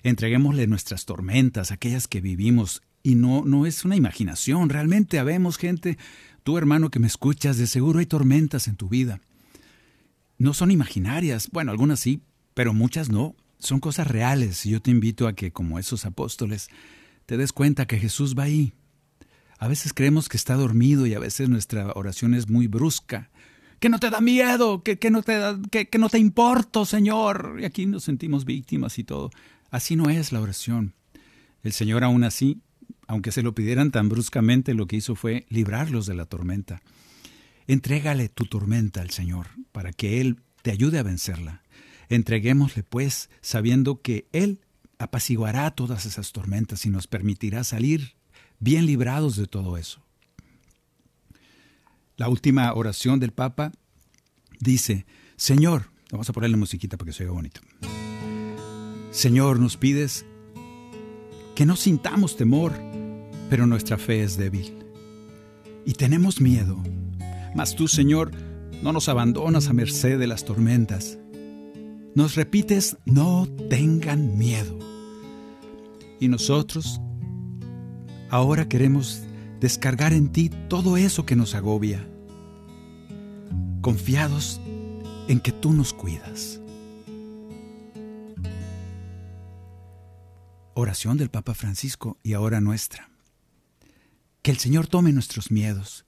Entreguémosle 0.04 0.68
nuestras 0.68 1.04
tormentas, 1.04 1.72
aquellas 1.72 2.06
que 2.06 2.20
vivimos, 2.20 2.80
y 3.02 3.16
no, 3.16 3.44
no 3.44 3.66
es 3.66 3.84
una 3.84 3.96
imaginación, 3.96 4.68
realmente 4.68 5.18
habemos 5.18 5.58
gente, 5.58 5.98
tú 6.44 6.56
hermano 6.56 6.90
que 6.90 7.00
me 7.00 7.08
escuchas, 7.08 7.58
de 7.58 7.66
seguro 7.66 7.98
hay 7.98 8.06
tormentas 8.06 8.68
en 8.68 8.76
tu 8.76 8.88
vida. 8.88 9.20
No 10.38 10.54
son 10.54 10.70
imaginarias, 10.70 11.48
bueno, 11.50 11.72
algunas 11.72 11.98
sí, 11.98 12.22
pero 12.54 12.72
muchas 12.72 13.10
no, 13.10 13.34
son 13.58 13.80
cosas 13.80 14.06
reales, 14.06 14.64
y 14.64 14.70
yo 14.70 14.80
te 14.80 14.92
invito 14.92 15.26
a 15.26 15.32
que, 15.32 15.50
como 15.50 15.80
esos 15.80 16.06
apóstoles, 16.06 16.68
te 17.26 17.36
des 17.36 17.52
cuenta 17.52 17.86
que 17.86 17.98
Jesús 17.98 18.36
va 18.38 18.44
ahí, 18.44 18.72
a 19.62 19.68
veces 19.68 19.92
creemos 19.92 20.28
que 20.28 20.36
está 20.36 20.56
dormido 20.56 21.06
y 21.06 21.14
a 21.14 21.20
veces 21.20 21.48
nuestra 21.48 21.92
oración 21.94 22.34
es 22.34 22.48
muy 22.48 22.66
brusca. 22.66 23.30
Que 23.78 23.90
no 23.90 24.00
te 24.00 24.10
da 24.10 24.20
miedo, 24.20 24.82
que, 24.82 24.98
no, 25.08 25.22
te 25.22 25.38
da, 25.38 25.56
que, 25.70 25.88
que 25.88 25.98
no 25.98 26.08
te 26.08 26.18
importo, 26.18 26.84
Señor. 26.84 27.58
Y 27.60 27.64
aquí 27.64 27.86
nos 27.86 28.02
sentimos 28.02 28.44
víctimas 28.44 28.98
y 28.98 29.04
todo. 29.04 29.30
Así 29.70 29.94
no 29.94 30.10
es 30.10 30.32
la 30.32 30.40
oración. 30.40 30.94
El 31.62 31.72
Señor 31.72 32.02
aún 32.02 32.24
así, 32.24 32.60
aunque 33.06 33.30
se 33.30 33.44
lo 33.44 33.54
pidieran 33.54 33.92
tan 33.92 34.08
bruscamente, 34.08 34.74
lo 34.74 34.88
que 34.88 34.96
hizo 34.96 35.14
fue 35.14 35.46
librarlos 35.48 36.06
de 36.06 36.14
la 36.14 36.26
tormenta. 36.26 36.82
Entrégale 37.68 38.28
tu 38.30 38.46
tormenta 38.46 39.00
al 39.00 39.10
Señor 39.10 39.46
para 39.70 39.92
que 39.92 40.20
Él 40.20 40.40
te 40.62 40.72
ayude 40.72 40.98
a 40.98 41.04
vencerla. 41.04 41.62
Entreguémosle, 42.08 42.82
pues, 42.82 43.30
sabiendo 43.42 44.02
que 44.02 44.26
Él 44.32 44.58
apaciguará 44.98 45.70
todas 45.70 46.04
esas 46.04 46.32
tormentas 46.32 46.84
y 46.84 46.90
nos 46.90 47.06
permitirá 47.06 47.62
salir 47.62 48.16
bien 48.62 48.86
librados 48.86 49.34
de 49.36 49.46
todo 49.46 49.76
eso. 49.76 50.00
La 52.16 52.28
última 52.28 52.72
oración 52.72 53.18
del 53.18 53.32
Papa 53.32 53.72
dice, 54.60 55.04
Señor, 55.36 55.90
vamos 56.12 56.30
a 56.30 56.32
ponerle 56.32 56.56
musiquita 56.56 56.96
para 56.96 57.06
que 57.06 57.12
se 57.12 57.24
oiga 57.24 57.34
bonito. 57.34 57.60
Señor, 59.10 59.58
nos 59.58 59.76
pides 59.76 60.24
que 61.56 61.66
no 61.66 61.74
sintamos 61.74 62.36
temor, 62.36 62.72
pero 63.50 63.66
nuestra 63.66 63.98
fe 63.98 64.22
es 64.22 64.36
débil. 64.36 64.78
y 65.84 65.94
tenemos 65.94 66.40
miedo. 66.40 66.80
Mas 67.56 67.74
tú, 67.74 67.88
Señor, 67.88 68.30
no 68.84 68.92
nos 68.92 69.08
abandonas 69.08 69.66
a 69.66 69.72
merced 69.72 70.16
de 70.16 70.28
las 70.28 70.44
tormentas. 70.44 71.18
Nos 72.14 72.36
repites, 72.36 72.96
no 73.04 73.48
tengan 73.68 74.38
miedo. 74.38 74.78
Y 76.20 76.28
nosotros 76.28 77.00
ahora 78.32 78.66
queremos 78.66 79.22
descargar 79.60 80.14
en 80.14 80.32
ti 80.32 80.50
todo 80.68 80.96
eso 80.96 81.26
que 81.26 81.36
nos 81.36 81.54
agobia, 81.54 82.08
confiados 83.82 84.58
en 85.28 85.38
que 85.38 85.52
tú 85.52 85.74
nos 85.74 85.92
cuidas. 85.92 86.58
Oración 90.72 91.18
del 91.18 91.28
Papa 91.28 91.52
Francisco 91.52 92.16
y 92.22 92.32
ahora 92.32 92.62
nuestra. 92.62 93.10
Que 94.40 94.50
el 94.50 94.56
Señor 94.56 94.86
tome 94.86 95.12
nuestros 95.12 95.50
miedos, 95.50 96.06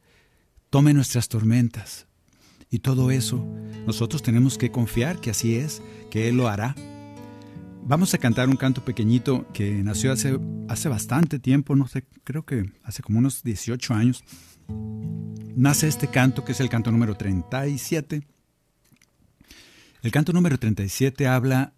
tome 0.70 0.94
nuestras 0.94 1.28
tormentas 1.28 2.06
y 2.70 2.78
todo 2.78 3.10
eso 3.10 3.44
nosotros 3.86 4.22
tenemos 4.22 4.56
que 4.56 4.70
confiar 4.72 5.20
que 5.20 5.28
así 5.28 5.56
es, 5.56 5.82
que 6.10 6.30
Él 6.30 6.38
lo 6.38 6.48
hará. 6.48 6.74
Vamos 7.86 8.14
a 8.14 8.18
cantar 8.18 8.48
un 8.48 8.56
canto 8.56 8.82
pequeñito 8.82 9.46
que 9.52 9.70
nació 9.82 10.10
hace, 10.10 10.38
hace 10.70 10.88
bastante 10.88 11.38
tiempo, 11.38 11.76
no 11.76 11.86
sé, 11.86 12.06
creo 12.24 12.46
que 12.46 12.72
hace 12.82 13.02
como 13.02 13.18
unos 13.18 13.42
18 13.42 13.92
años. 13.92 14.24
Nace 15.54 15.86
este 15.88 16.08
canto 16.08 16.46
que 16.46 16.52
es 16.52 16.60
el 16.60 16.70
canto 16.70 16.90
número 16.90 17.14
37. 17.14 18.26
El 20.02 20.10
canto 20.10 20.32
número 20.32 20.58
37 20.58 21.26
habla 21.26 21.74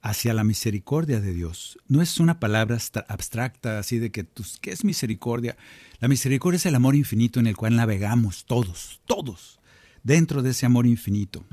hacia 0.00 0.32
la 0.32 0.44
misericordia 0.44 1.20
de 1.20 1.34
Dios. 1.34 1.76
No 1.88 2.02
es 2.02 2.20
una 2.20 2.38
palabra 2.38 2.78
abstracta 3.08 3.80
así 3.80 3.98
de 3.98 4.12
que, 4.12 4.22
pues, 4.22 4.58
¿qué 4.60 4.70
es 4.70 4.84
misericordia? 4.84 5.56
La 5.98 6.06
misericordia 6.06 6.58
es 6.58 6.66
el 6.66 6.76
amor 6.76 6.94
infinito 6.94 7.40
en 7.40 7.48
el 7.48 7.56
cual 7.56 7.74
navegamos 7.74 8.44
todos, 8.44 9.00
todos, 9.06 9.58
dentro 10.04 10.42
de 10.42 10.50
ese 10.50 10.66
amor 10.66 10.86
infinito. 10.86 11.44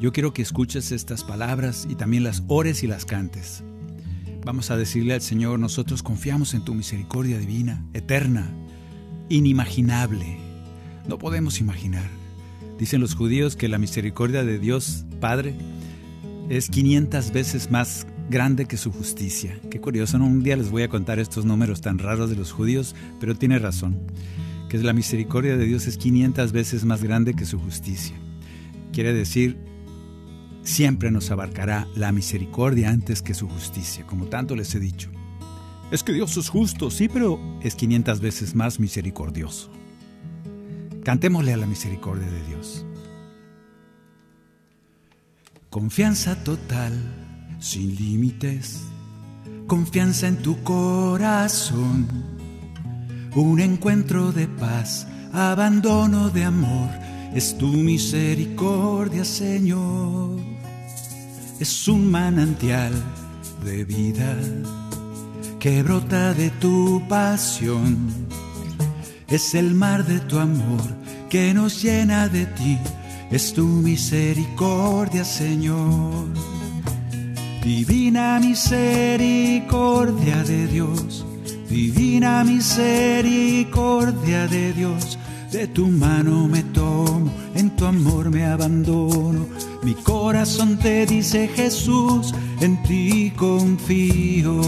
Yo 0.00 0.12
quiero 0.12 0.32
que 0.32 0.40
escuches 0.40 0.92
estas 0.92 1.24
palabras 1.24 1.86
y 1.88 1.94
también 1.94 2.24
las 2.24 2.42
ores 2.48 2.82
y 2.82 2.86
las 2.86 3.04
cantes. 3.04 3.62
Vamos 4.46 4.70
a 4.70 4.78
decirle 4.78 5.12
al 5.12 5.20
Señor, 5.20 5.58
nosotros 5.58 6.02
confiamos 6.02 6.54
en 6.54 6.64
tu 6.64 6.72
misericordia 6.72 7.38
divina, 7.38 7.84
eterna, 7.92 8.50
inimaginable. 9.28 10.38
No 11.06 11.18
podemos 11.18 11.60
imaginar. 11.60 12.08
Dicen 12.78 13.02
los 13.02 13.14
judíos 13.14 13.56
que 13.56 13.68
la 13.68 13.76
misericordia 13.76 14.42
de 14.42 14.58
Dios 14.58 15.04
Padre 15.20 15.54
es 16.48 16.70
500 16.70 17.30
veces 17.32 17.70
más 17.70 18.06
grande 18.30 18.64
que 18.64 18.78
su 18.78 18.90
justicia. 18.90 19.60
Qué 19.70 19.82
curioso, 19.82 20.18
¿no? 20.18 20.24
Un 20.24 20.42
día 20.42 20.56
les 20.56 20.70
voy 20.70 20.82
a 20.82 20.88
contar 20.88 21.18
estos 21.18 21.44
números 21.44 21.82
tan 21.82 21.98
raros 21.98 22.30
de 22.30 22.36
los 22.36 22.52
judíos, 22.52 22.96
pero 23.20 23.34
tiene 23.34 23.58
razón, 23.58 23.98
que 24.70 24.78
la 24.78 24.94
misericordia 24.94 25.58
de 25.58 25.66
Dios 25.66 25.86
es 25.86 25.98
500 25.98 26.52
veces 26.52 26.86
más 26.86 27.02
grande 27.04 27.34
que 27.34 27.44
su 27.44 27.58
justicia. 27.58 28.16
Quiere 28.92 29.12
decir, 29.12 29.69
siempre 30.62 31.10
nos 31.10 31.30
abarcará 31.30 31.86
la 31.94 32.12
misericordia 32.12 32.90
antes 32.90 33.22
que 33.22 33.34
su 33.34 33.48
justicia, 33.48 34.06
como 34.06 34.26
tanto 34.26 34.56
les 34.56 34.74
he 34.74 34.80
dicho. 34.80 35.10
Es 35.90 36.04
que 36.04 36.12
Dios 36.12 36.36
es 36.36 36.48
justo, 36.48 36.90
sí, 36.90 37.08
pero 37.08 37.40
es 37.62 37.74
500 37.74 38.20
veces 38.20 38.54
más 38.54 38.78
misericordioso. 38.78 39.70
Cantémosle 41.04 41.52
a 41.52 41.56
la 41.56 41.66
misericordia 41.66 42.26
de 42.26 42.46
Dios. 42.46 42.86
Confianza 45.68 46.42
total, 46.44 46.92
sin 47.58 47.96
límites. 47.96 48.82
Confianza 49.66 50.28
en 50.28 50.36
tu 50.42 50.62
corazón. 50.62 52.06
Un 53.34 53.60
encuentro 53.60 54.32
de 54.32 54.46
paz, 54.46 55.06
abandono 55.32 56.30
de 56.30 56.44
amor. 56.44 56.90
Es 57.34 57.56
tu 57.56 57.68
misericordia, 57.68 59.24
Señor. 59.24 60.49
Es 61.60 61.86
un 61.86 62.10
manantial 62.10 62.92
de 63.64 63.84
vida 63.84 64.36
que 65.58 65.82
brota 65.82 66.34
de 66.34 66.50
tu 66.50 67.02
pasión. 67.08 68.08
Es 69.28 69.54
el 69.54 69.74
mar 69.74 70.04
de 70.04 70.18
tu 70.20 70.38
amor 70.38 70.82
que 71.28 71.54
nos 71.54 71.82
llena 71.82 72.28
de 72.28 72.46
ti 72.46 72.78
es 73.30 73.52
tu 73.52 73.64
misericordia, 73.64 75.24
Señor. 75.24 76.26
Divina 77.62 78.40
misericordia 78.40 80.42
de 80.42 80.66
Dios, 80.66 81.24
divina 81.68 82.42
misericordia 82.42 84.48
de 84.48 84.72
Dios, 84.72 85.16
de 85.52 85.66
tu 85.66 85.86
mano 85.86 86.48
me 86.48 86.62
tomo, 86.62 87.30
en 87.54 87.70
tu 87.76 87.86
amor 87.86 88.30
me 88.30 88.44
abandono. 88.44 89.46
Mi 89.82 89.94
corazón 89.94 90.78
te 90.78 91.06
dice 91.06 91.48
Jesús, 91.48 92.34
en 92.60 92.82
ti 92.82 93.32
confío. 93.36 94.60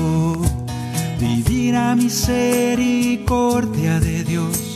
Divina 1.18 1.94
misericordia 1.94 4.00
de 4.00 4.24
Dios 4.24 4.72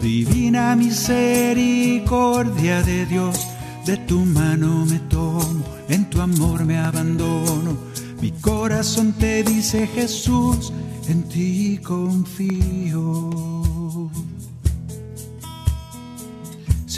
Divina 0.00 0.76
misericordia 0.76 2.82
de 2.82 3.04
Dios, 3.06 3.48
de 3.84 3.96
tu 3.96 4.20
mano 4.20 4.86
me 4.86 5.00
tomo, 5.00 5.64
en 5.88 6.08
tu 6.08 6.20
amor 6.20 6.64
me 6.64 6.78
abandono. 6.78 7.76
Mi 8.20 8.30
corazón 8.30 9.12
te 9.14 9.42
dice 9.42 9.88
Jesús, 9.88 10.72
en 11.08 11.24
ti 11.24 11.80
confío. 11.82 13.30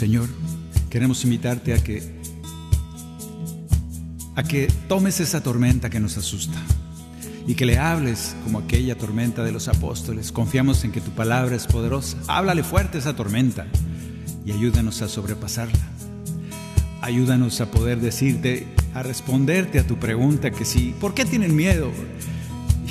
Señor, 0.01 0.29
queremos 0.89 1.23
invitarte 1.25 1.75
a 1.75 1.77
que 1.77 2.01
a 4.35 4.41
que 4.41 4.67
tomes 4.87 5.19
esa 5.19 5.43
tormenta 5.43 5.91
que 5.91 5.99
nos 5.99 6.17
asusta 6.17 6.57
y 7.45 7.53
que 7.53 7.67
le 7.67 7.77
hables 7.77 8.35
como 8.43 8.57
aquella 8.57 8.97
tormenta 8.97 9.43
de 9.43 9.51
los 9.51 9.67
apóstoles. 9.67 10.31
Confiamos 10.31 10.83
en 10.85 10.91
que 10.91 11.01
tu 11.01 11.11
palabra 11.11 11.55
es 11.55 11.67
poderosa. 11.67 12.17
Háblale 12.27 12.63
fuerte 12.63 12.97
esa 12.97 13.15
tormenta 13.15 13.67
y 14.43 14.51
ayúdanos 14.51 15.03
a 15.03 15.07
sobrepasarla. 15.07 15.77
Ayúdanos 17.01 17.61
a 17.61 17.69
poder 17.69 18.01
decirte, 18.01 18.65
a 18.95 19.03
responderte 19.03 19.77
a 19.77 19.85
tu 19.85 19.99
pregunta 19.99 20.49
que 20.49 20.65
sí, 20.65 20.95
¿por 20.99 21.13
qué 21.13 21.25
tienen 21.25 21.55
miedo? 21.55 21.91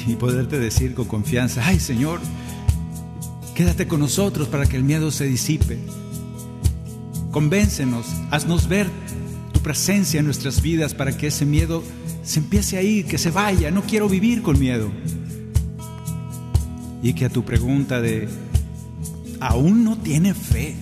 Y 0.07 0.15
poderte 0.15 0.61
decir 0.61 0.95
con 0.95 1.07
confianza, 1.07 1.67
ay 1.67 1.81
Señor, 1.81 2.21
quédate 3.57 3.89
con 3.89 3.99
nosotros 3.99 4.47
para 4.47 4.67
que 4.67 4.77
el 4.77 4.85
miedo 4.85 5.11
se 5.11 5.25
disipe. 5.25 5.77
Convéncenos, 7.31 8.07
haznos 8.31 8.69
ver 8.69 8.89
tu 9.53 9.61
presencia 9.61 10.19
en 10.19 10.27
nuestras 10.27 10.63
vidas 10.63 10.95
para 10.95 11.17
que 11.17 11.29
ese 11.29 11.47
miedo 11.47 11.85
se 12.25 12.41
empiece 12.41 12.77
a 12.77 12.83
ir, 12.83 13.07
que 13.07 13.19
se 13.19 13.31
vaya, 13.31 13.71
no 13.71 13.83
quiero 13.83 14.09
vivir 14.09 14.43
con 14.43 14.59
miedo. 14.59 14.91
Y 17.03 17.13
que 17.13 17.27
a 17.27 17.31
tu 17.31 17.45
pregunta 17.45 18.01
de, 18.01 18.29
¿aún 19.39 19.85
no 19.85 19.97
tiene 19.97 20.35
fe? 20.35 20.75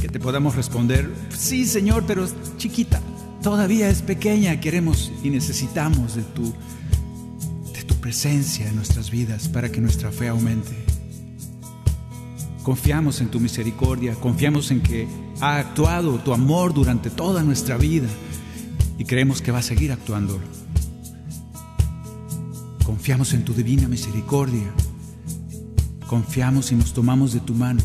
Que 0.00 0.08
te 0.08 0.18
podamos 0.18 0.56
responder, 0.56 1.12
sí 1.36 1.66
Señor, 1.66 2.04
pero 2.06 2.26
chiquita, 2.56 3.02
todavía 3.42 3.90
es 3.90 4.00
pequeña, 4.00 4.58
queremos 4.60 5.12
y 5.22 5.28
necesitamos 5.28 6.16
de 6.16 6.22
tu, 6.22 6.54
de 7.74 7.82
tu 7.86 7.94
presencia 7.96 8.66
en 8.66 8.76
nuestras 8.76 9.10
vidas 9.10 9.48
para 9.48 9.70
que 9.70 9.82
nuestra 9.82 10.10
fe 10.10 10.28
aumente. 10.28 10.72
Confiamos 12.62 13.20
en 13.20 13.28
tu 13.28 13.40
misericordia, 13.40 14.14
confiamos 14.14 14.70
en 14.70 14.80
que 14.80 15.06
ha 15.40 15.58
actuado 15.58 16.18
tu 16.18 16.32
amor 16.32 16.72
durante 16.72 17.10
toda 17.10 17.42
nuestra 17.42 17.76
vida 17.76 18.08
y 18.98 19.04
creemos 19.04 19.42
que 19.42 19.52
va 19.52 19.58
a 19.58 19.62
seguir 19.62 19.92
actuando. 19.92 20.40
Confiamos 22.84 23.34
en 23.34 23.44
tu 23.44 23.52
divina 23.52 23.88
misericordia. 23.88 24.72
Confiamos 26.06 26.72
y 26.72 26.76
nos 26.76 26.92
tomamos 26.92 27.32
de 27.32 27.40
tu 27.40 27.52
mano. 27.52 27.82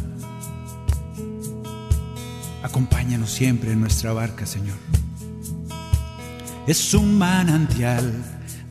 Acompáñanos 2.64 3.32
siempre 3.32 3.72
en 3.74 3.82
nuestra 3.82 4.14
barca, 4.14 4.46
Señor. 4.46 4.78
Es 6.68 6.94
un 6.94 7.18
manantial 7.18 8.14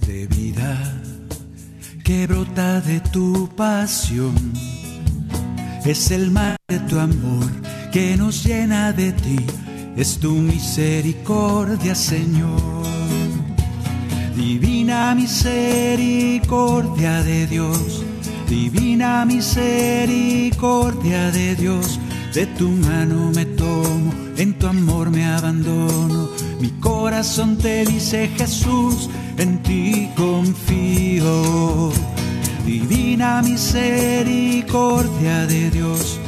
de 0.06 0.26
vida 0.28 1.02
que 2.04 2.26
brota 2.26 2.80
de 2.80 3.00
tu 3.00 3.50
pasión. 3.56 4.34
Es 5.84 6.10
el 6.12 6.30
mar 6.30 6.56
de 6.68 6.78
tu 6.80 6.98
amor 6.98 7.50
que 7.90 8.16
nos 8.16 8.44
llena 8.44 8.92
de 8.92 9.12
ti 9.12 9.38
es 9.96 10.18
tu 10.18 10.32
misericordia, 10.32 11.94
Señor. 11.94 12.84
Divina 14.36 15.14
misericordia 15.14 17.22
de 17.22 17.46
Dios, 17.46 18.04
divina 18.48 19.24
misericordia 19.24 21.30
de 21.32 21.56
Dios, 21.56 21.98
de 22.32 22.46
tu 22.46 22.68
mano 22.68 23.32
me 23.34 23.44
tomo, 23.44 24.12
en 24.36 24.54
tu 24.54 24.68
amor 24.68 25.10
me 25.10 25.26
abandono. 25.26 26.30
Mi 26.60 26.68
corazón 26.80 27.56
te 27.56 27.84
dice 27.84 28.30
Jesús, 28.36 29.10
en 29.36 29.60
ti 29.62 30.08
confío. 30.16 31.90
Divina 32.64 33.42
misericordia 33.42 35.46
de 35.46 35.70
Dios 35.70 36.19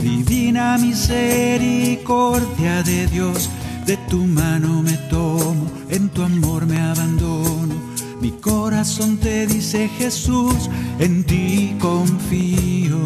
Divina 0.00 0.78
misericordia 0.78 2.82
de 2.82 3.06
Dios, 3.08 3.50
de 3.84 3.96
tu 4.08 4.24
mano 4.24 4.82
me 4.82 4.96
tomo, 5.10 5.66
en 5.88 6.08
tu 6.10 6.22
amor 6.22 6.66
me 6.66 6.80
abandono. 6.80 7.74
Mi 8.20 8.32
corazón 8.32 9.16
te 9.18 9.46
dice 9.46 9.88
Jesús, 9.98 10.68
en 10.98 11.22
ti 11.24 11.76
confío, 11.78 12.98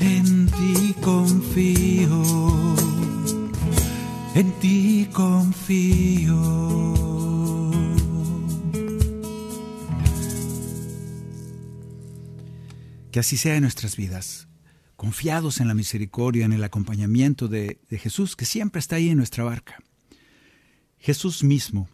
en 0.00 0.46
ti 0.46 0.94
confío, 1.02 2.22
en 4.34 4.52
ti 4.60 5.08
confío. 5.12 6.36
Que 13.10 13.20
así 13.20 13.36
sea 13.36 13.56
en 13.56 13.62
nuestras 13.62 13.96
vidas, 13.96 14.45
confiados 14.96 15.60
en 15.60 15.68
la 15.68 15.74
misericordia, 15.74 16.44
en 16.44 16.52
el 16.52 16.64
acompañamiento 16.64 17.48
de, 17.48 17.78
Jesús, 17.90 18.34
que 18.34 18.46
siempre 18.46 18.78
está 18.80 18.96
ahí 18.96 19.10
en 19.10 19.18
nuestra 19.18 19.44
barca. 19.44 19.78
Jesús 20.98 21.44
mismo 21.44 21.88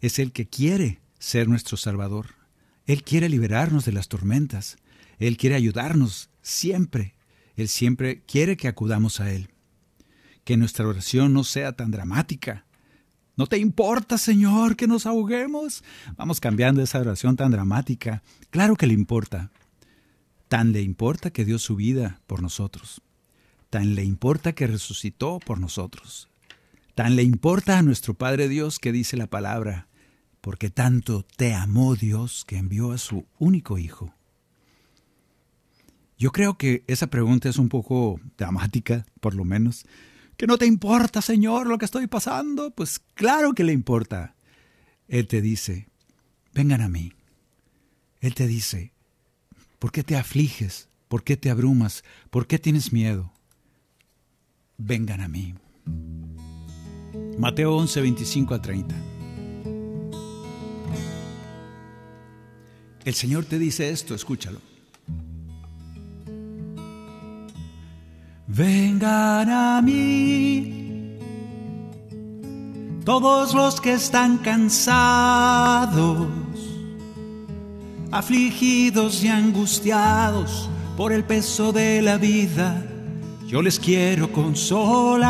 es 0.00 0.18
el 0.18 0.32
que 0.32 0.46
quiere 0.46 1.00
ser 1.18 1.48
nuestro 1.48 1.76
Salvador. 1.76 2.34
Él 2.86 3.02
quiere 3.02 3.28
liberarnos 3.28 3.84
de 3.84 3.92
las 3.92 4.08
tormentas. 4.08 4.76
Él 5.18 5.36
quiere 5.36 5.56
ayudarnos 5.56 6.30
siempre. 6.42 7.14
Él 7.56 7.68
siempre 7.68 8.22
quiere 8.22 8.56
que 8.56 8.68
acudamos 8.68 9.20
a 9.20 9.32
Él. 9.32 9.50
Que 10.44 10.56
nuestra 10.56 10.86
oración 10.86 11.32
no 11.32 11.44
sea 11.44 11.72
tan 11.72 11.90
dramática. 11.90 12.64
¿No 13.36 13.46
te 13.46 13.58
importa, 13.58 14.16
Señor, 14.16 14.76
que 14.76 14.86
nos 14.86 15.06
ahoguemos? 15.06 15.82
Vamos 16.16 16.38
cambiando 16.38 16.82
esa 16.82 17.00
oración 17.00 17.36
tan 17.36 17.50
dramática. 17.50 18.22
Claro 18.50 18.76
que 18.76 18.86
le 18.86 18.94
importa, 18.94 19.50
Tan 20.54 20.72
le 20.72 20.82
importa 20.82 21.32
que 21.32 21.44
dio 21.44 21.58
su 21.58 21.74
vida 21.74 22.20
por 22.28 22.40
nosotros. 22.40 23.02
Tan 23.70 23.96
le 23.96 24.04
importa 24.04 24.52
que 24.52 24.68
resucitó 24.68 25.40
por 25.40 25.58
nosotros. 25.58 26.28
Tan 26.94 27.16
le 27.16 27.24
importa 27.24 27.76
a 27.76 27.82
nuestro 27.82 28.14
Padre 28.14 28.48
Dios 28.48 28.78
que 28.78 28.92
dice 28.92 29.16
la 29.16 29.26
palabra, 29.26 29.88
porque 30.40 30.70
tanto 30.70 31.26
te 31.36 31.54
amó 31.54 31.96
Dios 31.96 32.44
que 32.44 32.56
envió 32.56 32.92
a 32.92 32.98
su 32.98 33.26
único 33.40 33.78
Hijo. 33.78 34.14
Yo 36.18 36.30
creo 36.30 36.56
que 36.56 36.84
esa 36.86 37.08
pregunta 37.08 37.48
es 37.48 37.58
un 37.58 37.68
poco 37.68 38.20
dramática, 38.38 39.04
por 39.20 39.34
lo 39.34 39.44
menos. 39.44 39.84
¿Que 40.36 40.46
no 40.46 40.56
te 40.56 40.66
importa, 40.66 41.20
Señor, 41.20 41.66
lo 41.66 41.78
que 41.78 41.86
estoy 41.86 42.06
pasando? 42.06 42.70
Pues 42.70 43.00
claro 43.14 43.54
que 43.54 43.64
le 43.64 43.72
importa. 43.72 44.36
Él 45.08 45.26
te 45.26 45.42
dice, 45.42 45.88
vengan 46.52 46.80
a 46.80 46.88
mí. 46.88 47.12
Él 48.20 48.36
te 48.36 48.46
dice, 48.46 48.93
¿Por 49.84 49.92
qué 49.92 50.02
te 50.02 50.16
afliges? 50.16 50.88
¿Por 51.08 51.24
qué 51.24 51.36
te 51.36 51.50
abrumas? 51.50 52.04
¿Por 52.30 52.46
qué 52.46 52.58
tienes 52.58 52.90
miedo? 52.90 53.34
Vengan 54.78 55.20
a 55.20 55.28
mí. 55.28 55.52
Mateo 57.36 57.76
11, 57.76 58.00
25 58.00 58.54
a 58.54 58.62
30. 58.62 58.94
El 63.04 63.12
Señor 63.12 63.44
te 63.44 63.58
dice 63.58 63.90
esto, 63.90 64.14
escúchalo. 64.14 64.58
Vengan 68.46 69.50
a 69.50 69.82
mí 69.82 71.18
todos 73.04 73.52
los 73.52 73.82
que 73.82 73.92
están 73.92 74.38
cansados 74.38 76.43
afligidos 78.14 79.24
y 79.24 79.28
angustiados 79.28 80.70
por 80.96 81.12
el 81.12 81.24
peso 81.24 81.72
de 81.72 82.00
la 82.00 82.16
vida, 82.16 82.80
yo 83.48 83.60
les 83.60 83.80
quiero 83.80 84.30
consolar. 84.30 85.24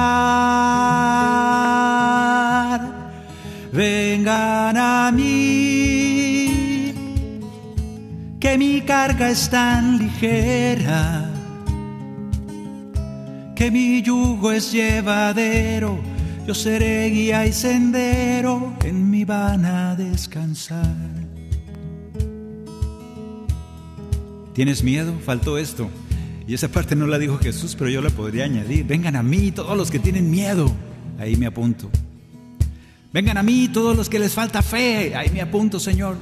Vengan 3.72 4.76
a 4.76 5.10
mí, 5.10 6.92
que 8.38 8.58
mi 8.58 8.82
carga 8.82 9.30
es 9.30 9.48
tan 9.48 9.96
ligera, 9.98 11.30
que 13.56 13.70
mi 13.70 14.02
yugo 14.02 14.52
es 14.52 14.70
llevadero, 14.72 15.98
yo 16.46 16.54
seré 16.54 17.08
guía 17.08 17.46
y 17.46 17.52
sendero, 17.54 18.74
en 18.84 19.10
mi 19.10 19.24
van 19.24 19.64
a 19.64 19.94
descansar. 19.96 21.23
¿Tienes 24.54 24.84
miedo? 24.84 25.18
Faltó 25.24 25.58
esto. 25.58 25.90
Y 26.46 26.54
esa 26.54 26.68
parte 26.68 26.94
no 26.94 27.06
la 27.06 27.18
dijo 27.18 27.38
Jesús, 27.38 27.74
pero 27.76 27.90
yo 27.90 28.00
la 28.00 28.10
podría 28.10 28.44
añadir. 28.44 28.86
Vengan 28.86 29.16
a 29.16 29.22
mí 29.22 29.50
todos 29.50 29.76
los 29.76 29.90
que 29.90 29.98
tienen 29.98 30.30
miedo. 30.30 30.70
Ahí 31.18 31.36
me 31.36 31.46
apunto. 31.46 31.90
Vengan 33.12 33.36
a 33.36 33.42
mí 33.42 33.68
todos 33.72 33.96
los 33.96 34.08
que 34.08 34.18
les 34.18 34.32
falta 34.32 34.62
fe. 34.62 35.14
Ahí 35.16 35.30
me 35.30 35.40
apunto, 35.40 35.80
Señor. 35.80 36.16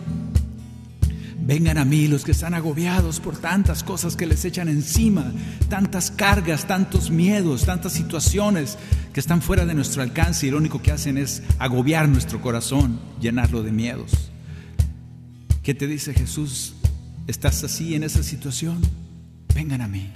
Vengan 1.44 1.76
a 1.76 1.84
mí 1.84 2.06
los 2.06 2.24
que 2.24 2.30
están 2.30 2.54
agobiados 2.54 3.18
por 3.18 3.36
tantas 3.36 3.82
cosas 3.82 4.16
que 4.16 4.26
les 4.26 4.44
echan 4.44 4.68
encima, 4.68 5.32
tantas 5.68 6.12
cargas, 6.12 6.68
tantos 6.68 7.10
miedos, 7.10 7.66
tantas 7.66 7.92
situaciones 7.92 8.78
que 9.12 9.18
están 9.18 9.42
fuera 9.42 9.66
de 9.66 9.74
nuestro 9.74 10.02
alcance 10.02 10.46
y 10.46 10.52
lo 10.52 10.58
único 10.58 10.80
que 10.80 10.92
hacen 10.92 11.18
es 11.18 11.42
agobiar 11.58 12.08
nuestro 12.08 12.40
corazón, 12.40 13.00
llenarlo 13.20 13.64
de 13.64 13.72
miedos. 13.72 14.30
¿Qué 15.64 15.74
te 15.74 15.88
dice 15.88 16.14
Jesús? 16.14 16.74
¿Estás 17.28 17.62
así 17.62 17.94
en 17.94 18.02
esa 18.02 18.22
situación? 18.22 18.80
Vengan 19.54 19.80
a 19.80 19.88
mí. 19.88 20.10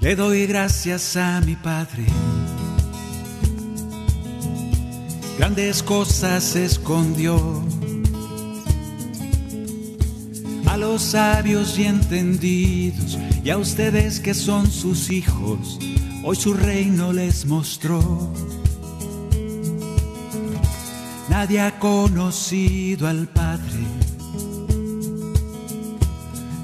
Le 0.00 0.14
doy 0.14 0.46
gracias 0.46 1.16
a 1.16 1.40
mi 1.40 1.56
Padre. 1.56 2.04
Grandes 5.38 5.82
cosas 5.82 6.56
escondió 6.56 7.64
a 10.66 10.76
los 10.76 11.00
sabios 11.00 11.78
y 11.78 11.84
entendidos 11.84 13.18
y 13.42 13.48
a 13.48 13.56
ustedes 13.56 14.20
que 14.20 14.34
son 14.34 14.70
sus 14.70 15.10
hijos. 15.10 15.78
Hoy 16.22 16.36
su 16.36 16.52
reino 16.52 17.14
les 17.14 17.46
mostró. 17.46 18.34
Nadie 21.30 21.60
ha 21.60 21.78
conocido 21.78 23.06
al 23.06 23.26
Padre 23.28 24.07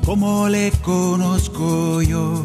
como 0.04 0.48
le 0.48 0.70
conozco 0.82 2.02
yo. 2.02 2.44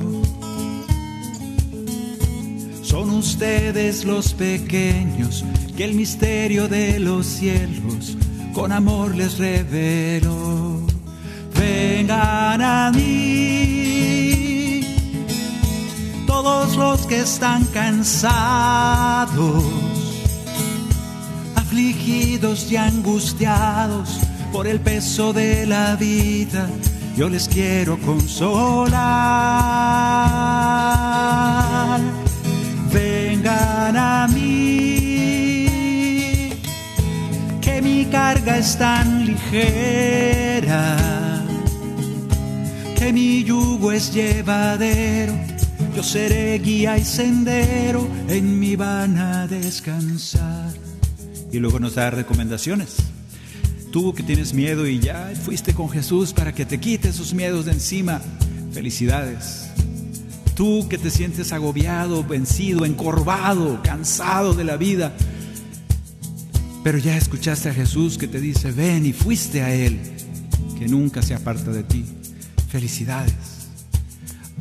Son 2.81 3.09
ustedes 3.11 4.05
los 4.05 4.33
pequeños 4.33 5.43
que 5.75 5.83
el 5.85 5.93
misterio 5.93 6.67
de 6.67 6.99
los 6.99 7.25
cielos 7.25 8.15
con 8.53 8.71
amor 8.71 9.15
les 9.15 9.37
reveló. 9.37 10.81
Vengan 11.59 12.61
a 12.61 12.91
mí, 12.91 14.81
todos 16.25 16.77
los 16.77 17.05
que 17.05 17.19
están 17.19 17.65
cansados, 17.65 19.63
afligidos 21.55 22.71
y 22.71 22.77
angustiados 22.77 24.19
por 24.51 24.65
el 24.65 24.79
peso 24.79 25.33
de 25.33 25.65
la 25.65 25.95
vida 25.97 26.69
yo 27.19 27.27
les 27.27 27.49
quiero 27.49 27.97
consolar. 27.97 29.01
Vengan 32.93 33.97
a 33.97 34.25
mí, 34.29 35.67
que 37.59 37.81
mi 37.81 38.05
carga 38.05 38.57
es 38.57 38.77
tan 38.77 39.25
ligera, 39.25 40.95
que 42.97 43.11
mi 43.11 43.43
yugo 43.43 43.91
es 43.91 44.13
llevadero. 44.13 45.33
Yo 45.93 46.01
seré 46.01 46.57
guía 46.59 46.97
y 46.97 47.03
sendero, 47.03 48.07
en 48.29 48.57
mi 48.57 48.77
van 48.77 49.17
a 49.17 49.45
descansar. 49.45 50.71
Y 51.51 51.59
luego 51.59 51.79
nos 51.79 51.95
da 51.95 52.11
recomendaciones. 52.11 53.18
Tú 53.91 54.13
que 54.13 54.21
tienes 54.21 54.53
miedo 54.53 54.87
y 54.87 54.99
ya 54.99 55.33
fuiste 55.43 55.73
con 55.73 55.89
Jesús 55.89 56.31
para 56.31 56.53
que 56.53 56.65
te 56.65 56.79
quite 56.79 57.09
esos 57.09 57.33
miedos 57.33 57.65
de 57.65 57.71
encima, 57.71 58.21
felicidades. 58.71 59.67
Tú 60.55 60.87
que 60.87 60.99
te 60.99 61.09
sientes 61.09 61.53
agobiado, 61.53 62.23
vencido, 62.23 62.85
encorvado, 62.85 63.81
cansado 63.81 64.53
de 64.53 64.63
la 64.63 64.77
vida, 64.77 65.13
pero 66.83 66.99
ya 66.99 67.17
escuchaste 67.17 67.69
a 67.69 67.73
Jesús 67.73 68.19
que 68.19 68.27
te 68.27 68.39
dice, 68.39 68.71
ven 68.71 69.07
y 69.07 69.13
fuiste 69.13 69.63
a 69.63 69.73
Él, 69.73 69.99
que 70.77 70.87
nunca 70.87 71.23
se 71.23 71.33
aparta 71.33 71.71
de 71.71 71.83
ti. 71.83 72.05
Felicidades. 72.69 73.33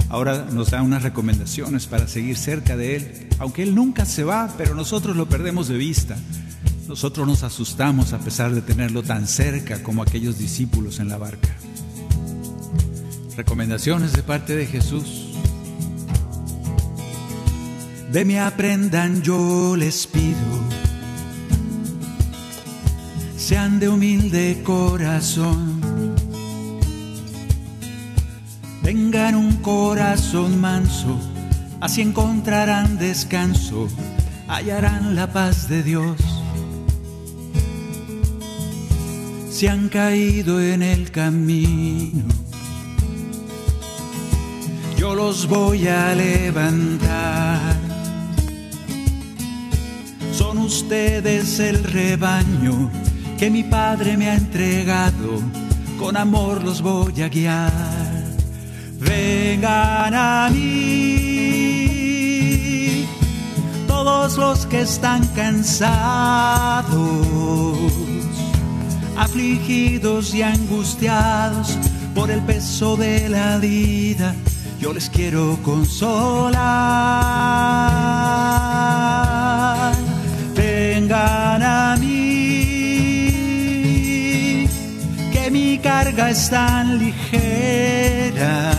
Ahora 0.08 0.46
nos 0.50 0.70
da 0.70 0.80
unas 0.80 1.02
recomendaciones 1.02 1.86
para 1.86 2.08
seguir 2.08 2.38
cerca 2.38 2.78
de 2.78 2.96
Él, 2.96 3.28
aunque 3.38 3.62
Él 3.62 3.74
nunca 3.74 4.06
se 4.06 4.24
va, 4.24 4.54
pero 4.56 4.74
nosotros 4.74 5.16
lo 5.16 5.28
perdemos 5.28 5.68
de 5.68 5.76
vista. 5.76 6.16
Nosotros 6.88 7.26
nos 7.26 7.42
asustamos 7.44 8.12
a 8.12 8.18
pesar 8.18 8.52
de 8.52 8.62
tenerlo 8.62 9.02
tan 9.02 9.28
cerca 9.28 9.82
como 9.82 10.02
aquellos 10.02 10.38
discípulos 10.38 10.98
en 10.98 11.08
la 11.08 11.18
barca. 11.18 11.54
Recomendaciones 13.36 14.14
de 14.14 14.22
parte 14.24 14.56
de 14.56 14.66
Jesús. 14.66 15.28
de 18.12 18.24
mí 18.24 18.38
aprendan 18.38 19.22
yo 19.22 19.76
les 19.76 20.06
pido, 20.06 20.36
sean 23.36 23.78
de 23.78 23.88
humilde 23.88 24.62
corazón, 24.64 25.80
tengan 28.82 29.34
un 29.34 29.56
corazón 29.58 30.58
manso, 30.58 31.20
así 31.80 32.00
encontrarán 32.00 32.98
descanso, 32.98 33.88
hallarán 34.48 35.14
la 35.14 35.30
paz 35.30 35.68
de 35.68 35.82
Dios. 35.82 36.37
Si 39.58 39.66
han 39.66 39.88
caído 39.88 40.60
en 40.60 40.84
el 40.84 41.10
camino, 41.10 42.22
yo 44.96 45.16
los 45.16 45.48
voy 45.48 45.88
a 45.88 46.14
levantar. 46.14 47.74
Son 50.32 50.58
ustedes 50.58 51.58
el 51.58 51.82
rebaño 51.82 52.88
que 53.36 53.50
mi 53.50 53.64
Padre 53.64 54.16
me 54.16 54.30
ha 54.30 54.36
entregado, 54.36 55.42
con 55.98 56.16
amor 56.16 56.62
los 56.62 56.80
voy 56.80 57.20
a 57.20 57.28
guiar. 57.28 57.72
Vengan 59.00 60.14
a 60.14 60.50
mí, 60.52 60.68
todos 63.88 64.38
los 64.38 64.66
que 64.66 64.82
están 64.82 65.26
cansados, 65.34 66.86
afligidos 69.18 70.34
y 70.34 70.42
angustiados 70.42 71.76
por 72.14 72.30
el 72.30 72.40
peso 72.42 72.96
de 72.96 73.28
la 73.28 73.58
vida 73.58 74.34
yo 74.80 74.92
les 74.92 75.10
quiero 75.10 75.58
consolar. 75.62 76.62
Vengan 80.54 81.62
a 81.62 81.96
mí, 81.98 82.16
que 85.32 85.50
mi 85.50 85.78
carga 85.78 86.30
es 86.30 86.48
tan 86.48 86.98
ligera, 86.98 88.72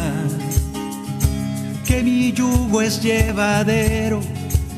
que 1.85 2.01
mi 2.01 2.31
yugo 2.31 2.81
es 2.81 3.01
llevadero. 3.01 4.21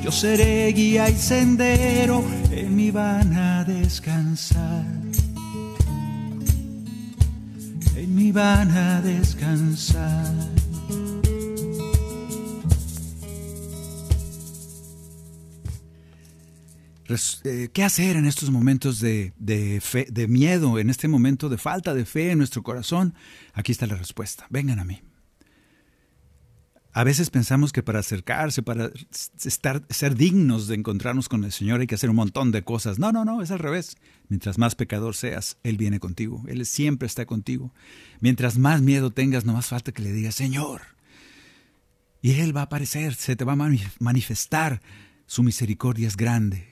Yo 0.04 0.12
seré 0.12 0.72
guía 0.74 1.08
y 1.10 1.16
sendero, 1.16 2.24
en 2.52 2.76
mi 2.76 2.90
van 2.90 3.38
a 3.38 3.64
descansar. 3.64 5.01
Van 8.32 8.72
a 8.72 9.02
descansar. 9.02 10.34
Eh, 17.44 17.70
¿Qué 17.74 17.84
hacer 17.84 18.16
en 18.16 18.26
estos 18.26 18.50
momentos 18.52 19.02
de, 19.02 19.34
de 19.38 20.28
miedo, 20.30 20.80
en 20.80 20.90
este 20.90 21.10
momento 21.10 21.50
de 21.50 21.58
falta 21.58 21.94
de 21.94 22.06
fe 22.06 22.32
en 22.32 22.38
nuestro 22.38 22.64
corazón? 22.64 23.16
Aquí 23.54 23.74
está 23.74 23.86
la 23.86 23.96
respuesta. 23.96 24.48
Vengan 24.50 24.80
a 24.80 24.86
mí. 24.86 25.02
A 26.94 27.06
veces 27.06 27.30
pensamos 27.30 27.72
que 27.72 27.84
para 27.84 28.00
acercarse, 28.00 28.64
para 28.64 28.92
estar, 29.44 29.84
ser 29.90 30.16
dignos 30.16 30.68
de 30.68 30.76
encontrarnos 30.76 31.30
con 31.30 31.46
el 31.46 31.54
Señor 31.54 31.80
hay 31.80 31.88
que 31.88 31.96
hacer 31.96 32.10
un 32.10 32.18
montón 32.18 32.52
de 32.52 32.64
cosas. 32.64 33.00
No, 33.00 33.14
no, 33.14 33.24
no, 33.24 33.42
es 33.42 33.52
al 33.52 33.60
revés. 33.60 33.96
Mientras 34.28 34.58
más 34.58 34.76
pecador 34.76 35.16
seas, 35.16 35.58
Él 35.64 35.78
viene 35.78 36.02
contigo. 36.02 36.44
Él 36.48 36.66
siempre 36.66 37.06
está 37.06 37.26
contigo. 37.26 37.74
Mientras 38.20 38.58
más 38.58 38.82
miedo 38.82 39.12
tengas, 39.12 39.46
no 39.46 39.54
más 39.54 39.68
falta 39.68 39.94
que 39.94 40.02
le 40.02 40.12
digas, 40.12 40.36
Señor. 40.36 40.82
Y 42.22 42.34
Él 42.42 42.56
va 42.56 42.62
a 42.62 42.66
aparecer, 42.66 43.16
se 43.16 43.38
te 43.38 43.46
va 43.46 43.54
a 43.54 43.70
manifestar. 44.00 44.82
Su 45.28 45.44
misericordia 45.44 46.10
es 46.10 46.18
grande. 46.18 46.68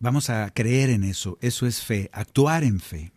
Vamos 0.00 0.30
a 0.30 0.48
creer 0.54 0.88
en 0.88 1.04
eso, 1.04 1.38
eso 1.42 1.66
es 1.66 1.82
fe, 1.82 2.08
actuar 2.12 2.64
en 2.64 2.80
fe. 2.80 3.12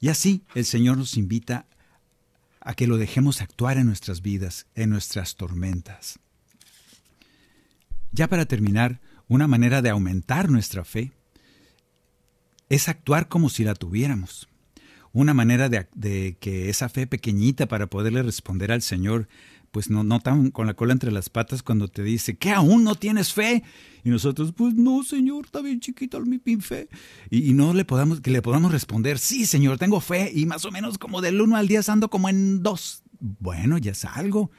Y 0.00 0.08
así 0.08 0.42
el 0.54 0.64
Señor 0.64 0.96
nos 0.96 1.16
invita 1.16 1.66
a 2.66 2.74
que 2.74 2.88
lo 2.88 2.98
dejemos 2.98 3.42
actuar 3.42 3.78
en 3.78 3.86
nuestras 3.86 4.22
vidas, 4.22 4.66
en 4.74 4.90
nuestras 4.90 5.36
tormentas. 5.36 6.18
Ya 8.10 8.26
para 8.26 8.46
terminar, 8.46 9.00
una 9.28 9.46
manera 9.46 9.82
de 9.82 9.90
aumentar 9.90 10.50
nuestra 10.50 10.84
fe 10.84 11.12
es 12.68 12.88
actuar 12.88 13.28
como 13.28 13.50
si 13.50 13.62
la 13.62 13.76
tuviéramos. 13.76 14.48
Una 15.12 15.32
manera 15.32 15.68
de, 15.68 15.86
de, 15.94 16.36
que 16.40 16.68
esa 16.68 16.88
fe 16.88 17.06
pequeñita 17.06 17.66
para 17.66 17.86
poderle 17.86 18.24
responder 18.24 18.72
al 18.72 18.82
Señor 18.82 19.28
pues 19.76 19.90
no, 19.90 20.20
tan 20.20 20.52
con 20.52 20.66
la 20.66 20.72
cola 20.72 20.94
entre 20.94 21.12
las 21.12 21.28
patas 21.28 21.62
cuando 21.62 21.86
te 21.86 22.02
dice, 22.02 22.38
que 22.38 22.50
aún 22.50 22.82
no 22.82 22.94
tienes 22.94 23.34
fe? 23.34 23.62
Y 24.04 24.08
nosotros, 24.08 24.54
pues 24.56 24.72
no, 24.72 25.04
Señor, 25.04 25.44
está 25.44 25.60
bien 25.60 25.80
chiquito 25.80 26.18
mi 26.22 26.38
fe. 26.62 26.88
Y, 27.28 27.52
no 27.52 27.74
le 27.74 27.84
podamos, 27.84 28.22
que 28.22 28.30
le 28.30 28.40
podamos 28.40 28.72
responder, 28.72 29.18
sí, 29.18 29.44
Señor, 29.44 29.76
tengo 29.76 30.00
fe, 30.00 30.32
y 30.34 30.46
más 30.46 30.64
o 30.64 30.70
menos 30.70 30.96
como 30.96 31.20
del 31.20 31.38
1 31.42 31.56
al 31.56 31.68
10 31.68 31.90
ando 31.90 32.08
como 32.08 32.30
en 32.30 32.62
2. 32.62 33.02
Bueno, 33.20 33.76
ya 33.76 33.92
es 33.92 34.06
algo. 34.06 34.50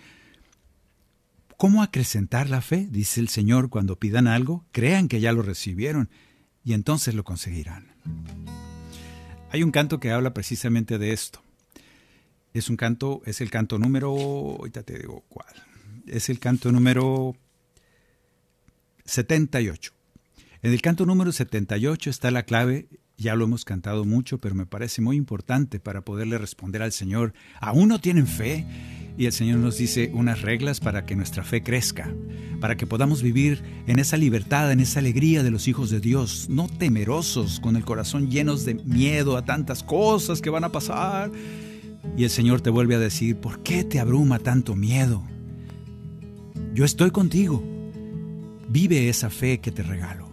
¿Cómo 1.58 1.82
acrecentar 1.82 2.48
la 2.48 2.62
fe? 2.62 2.88
Dice 2.92 3.20
el 3.20 3.30
Señor, 3.30 3.72
cuando 3.72 3.96
pidan 3.96 4.28
algo, 4.28 4.68
crean 4.72 5.08
que 5.08 5.20
ya 5.20 5.32
lo 5.32 5.42
recibieron, 5.42 6.12
y 6.64 6.74
entonces 6.74 7.16
lo 7.16 7.24
conseguirán. 7.24 7.88
Hay 9.50 9.64
un 9.64 9.72
canto 9.72 10.00
que 10.00 10.12
habla 10.12 10.36
precisamente 10.36 11.00
de 11.00 11.12
esto. 11.12 11.42
Es 12.54 12.70
un 12.70 12.78
canto, 12.78 13.22
es 13.26 13.42
el 13.42 13.50
canto 13.50 13.78
número, 13.78 14.10
ahorita 14.10 14.84
te 14.84 14.98
digo 14.98 15.24
cuál, 15.30 15.54
es 16.08 16.30
el 16.30 16.40
canto 16.40 16.72
número 16.72 17.36
78. 19.06 19.94
En 20.64 20.74
el 20.74 20.82
canto 20.82 21.06
número 21.06 21.32
78 21.32 22.10
está 22.10 22.32
la 22.32 22.44
clave, 22.44 22.88
ya 23.18 23.36
lo 23.36 23.46
hemos 23.46 23.66
cantado 23.66 24.06
mucho, 24.06 24.40
pero 24.40 24.56
me 24.56 24.66
parece 24.66 25.02
muy 25.02 25.18
importante 25.18 25.80
para 25.80 26.02
poderle 26.02 26.38
responder 26.38 26.82
al 26.82 26.92
Señor, 26.92 27.34
¿aún 27.60 27.90
no 27.90 28.00
tienen 28.00 28.28
fe? 28.28 28.66
Y 29.18 29.26
el 29.26 29.32
Señor 29.32 29.58
nos 29.58 29.78
dice 29.78 30.12
unas 30.14 30.44
reglas 30.44 30.80
para 30.80 31.06
que 31.06 31.16
nuestra 31.16 31.44
fe 31.44 31.64
crezca, 31.64 32.14
para 32.60 32.78
que 32.78 32.86
podamos 32.86 33.24
vivir 33.24 33.64
en 33.88 33.98
esa 33.98 34.18
libertad, 34.18 34.72
en 34.72 34.80
esa 34.80 35.00
alegría 35.00 35.42
de 35.42 35.50
los 35.50 35.68
hijos 35.68 35.90
de 35.90 36.00
Dios, 36.00 36.48
no 36.50 36.68
temerosos, 36.68 37.60
con 37.60 37.76
el 37.76 37.84
corazón 37.84 38.30
llenos 38.30 38.64
de 38.66 38.76
miedo 38.76 39.36
a 39.36 39.46
tantas 39.46 39.82
cosas 39.82 40.40
que 40.40 40.52
van 40.52 40.64
a 40.64 40.72
pasar 40.72 41.32
y 42.16 42.24
el 42.24 42.30
Señor 42.30 42.62
te 42.62 42.70
vuelve 42.70 42.96
a 42.96 43.00
decir, 43.00 43.38
¿por 43.38 43.62
qué 43.64 43.84
te 43.84 44.00
abruma 44.00 44.40
tanto 44.40 44.76
miedo? 44.76 45.24
Yo 46.74 46.86
estoy 46.86 47.12
contigo. 47.12 47.64
Vive 48.70 49.10
esa 49.10 49.30
fe 49.30 49.60
que 49.60 49.72
te 49.72 49.84
regalo. 49.84 50.32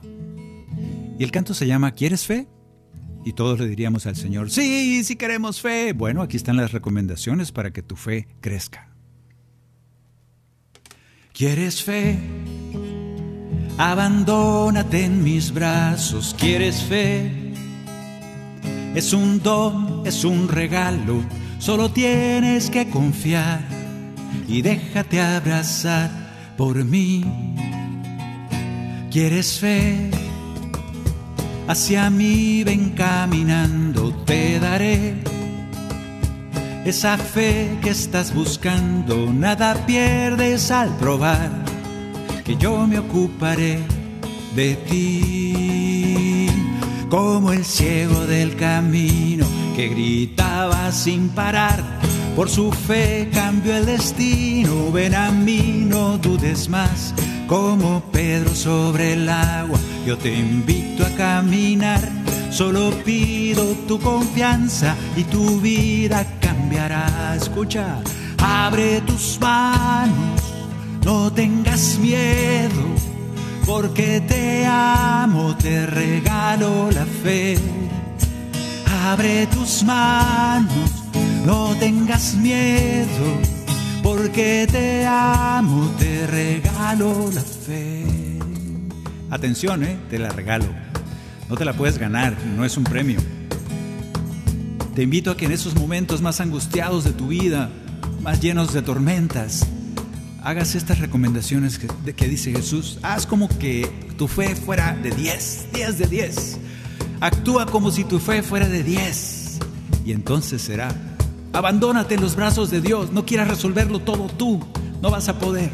Y 1.19 1.25
el 1.25 1.31
canto 1.31 1.55
se 1.55 1.67
llama 1.67 1.93
¿Quieres 1.93 2.27
fe? 2.27 2.49
Y 3.25 3.33
todos 3.33 3.59
le 3.59 3.67
diríamos 3.67 4.07
al 4.07 4.17
Señor, 4.17 4.51
sí, 4.51 5.03
sí 5.05 5.17
queremos 5.17 5.61
fe. 5.61 5.93
Bueno, 5.95 6.21
aquí 6.21 6.37
están 6.37 6.57
las 6.57 6.73
recomendaciones 6.73 7.53
para 7.53 7.73
que 7.73 7.83
tu 7.83 7.97
fe 7.97 8.29
crezca. 8.41 8.91
¿Quieres 11.33 11.83
fe? 11.83 12.19
Abandónate 13.79 15.05
en 15.05 15.25
mis 15.25 15.53
brazos. 15.53 16.37
¿Quieres 16.39 16.83
fe? 16.83 17.33
Es 18.95 19.13
un 19.13 19.43
don, 19.43 20.07
es 20.07 20.25
un 20.25 20.49
regalo 20.49 21.25
Solo 21.65 21.91
tienes 21.91 22.69
que 22.69 22.91
confiar 22.91 23.63
y 24.47 24.61
déjate 24.61 25.23
abrazar 25.23 26.11
por 26.59 26.85
mí. 26.85 27.25
¿Quieres 29.11 29.61
fe? 29.61 30.11
Hacia 31.67 32.11
mí 32.11 32.65
ven 32.65 32.91
caminando, 32.91 34.13
te 34.27 34.61
daré 34.61 35.15
esa 36.85 37.17
fe 37.17 37.79
que 37.81 37.89
estás 37.89 38.35
buscando. 38.35 39.33
Nada 39.33 39.87
pierdes 39.87 40.71
al 40.71 40.95
probar 40.99 41.51
que 42.45 42.57
yo 42.57 42.87
me 42.87 42.99
ocuparé 42.99 43.79
de 44.55 44.75
ti. 44.87 46.47
Como 47.09 47.55
el 47.55 47.65
ciego 47.65 48.27
del 48.27 48.55
camino 48.55 49.64
que 49.75 49.89
gritaba 49.89 50.93
sin 50.93 51.29
parar. 51.31 51.83
Por 52.37 52.49
su 52.49 52.71
fe 52.71 53.29
cambió 53.33 53.77
el 53.77 53.87
destino. 53.87 54.93
Ven 54.93 55.15
a 55.15 55.31
mí, 55.31 55.85
no 55.87 56.19
dudes 56.19 56.69
más. 56.69 57.15
Como 57.47 58.01
Pedro 58.13 58.55
sobre 58.55 59.15
el 59.15 59.29
agua, 59.29 59.79
yo 60.07 60.17
te 60.17 60.35
invito 60.35 61.05
a 61.05 61.11
caminar. 61.11 62.01
Solo 62.51 62.91
pido 63.05 63.65
tu 63.89 63.99
confianza 63.99 64.95
y 65.17 65.25
tu 65.25 65.61
vida 65.61 66.25
cambiará. 66.41 67.35
Escucha, 67.37 68.01
abre 68.39 69.01
tus 69.01 69.39
manos, 69.41 70.41
no 71.05 71.33
tengas 71.33 71.99
miedo, 71.99 72.83
porque 73.67 74.21
te 74.21 74.65
amo, 74.67 75.57
te 75.57 75.85
regalo 75.87 76.91
la 76.93 77.05
fe 77.05 77.59
Abre 79.05 79.47
tus 79.49 79.85
manos, 79.85 80.91
no 81.45 81.77
tengas 81.79 82.35
miedo, 82.37 83.39
porque 84.03 84.67
te 84.73 85.07
amo, 85.07 85.95
te 85.99 86.27
regalo 86.27 87.31
la 87.31 87.43
fe. 87.43 88.03
Atención, 89.29 89.85
¿eh? 89.85 89.99
te 90.09 90.19
la 90.19 90.31
regalo. 90.31 90.65
No 91.51 91.55
te 91.55 91.67
la 91.67 91.75
puedes 91.75 91.99
ganar, 91.99 92.35
no 92.57 92.65
es 92.65 92.79
un 92.79 92.85
premio. 92.85 93.21
Te 94.95 95.03
invito 95.03 95.33
a 95.33 95.37
que 95.37 95.45
en 95.45 95.53
esos 95.53 95.75
momentos 95.75 96.23
más 96.23 96.41
angustiados 96.41 97.05
de 97.05 97.13
tu 97.13 97.29
vida, 97.29 97.69
más 98.23 98.41
llenos 98.41 98.73
de 98.73 98.81
tormentas, 98.81 99.67
hagas 100.43 100.75
estas 100.75 100.99
recomendaciones 100.99 101.79
que, 101.79 102.15
que 102.15 102.27
dice 102.27 102.53
Jesús. 102.53 102.99
Haz 103.03 103.27
como 103.27 103.51
que 103.51 103.87
tu 104.17 104.29
fe 104.29 104.57
fuera 104.57 104.97
de 104.97 105.11
10, 105.11 105.67
10 105.75 105.99
de 105.99 106.07
10. 106.07 106.59
Actúa 107.21 107.67
como 107.67 107.91
si 107.91 108.05
tu 108.05 108.19
fe 108.19 108.43
fuera 108.43 108.69
de 108.69 108.83
10. 108.83 109.59
Y 110.05 110.13
entonces 110.13 110.63
será. 110.63 110.95
Abandónate 111.53 112.15
en 112.15 112.21
los 112.21 112.37
brazos 112.37 112.71
de 112.71 112.81
Dios. 112.81 113.13
No 113.13 113.25
quieras 113.25 113.49
resolverlo 113.49 114.01
todo 114.01 114.27
tú. 114.27 114.61
No 115.01 115.11
vas 115.11 115.29
a 115.29 115.39
poder. 115.39 115.71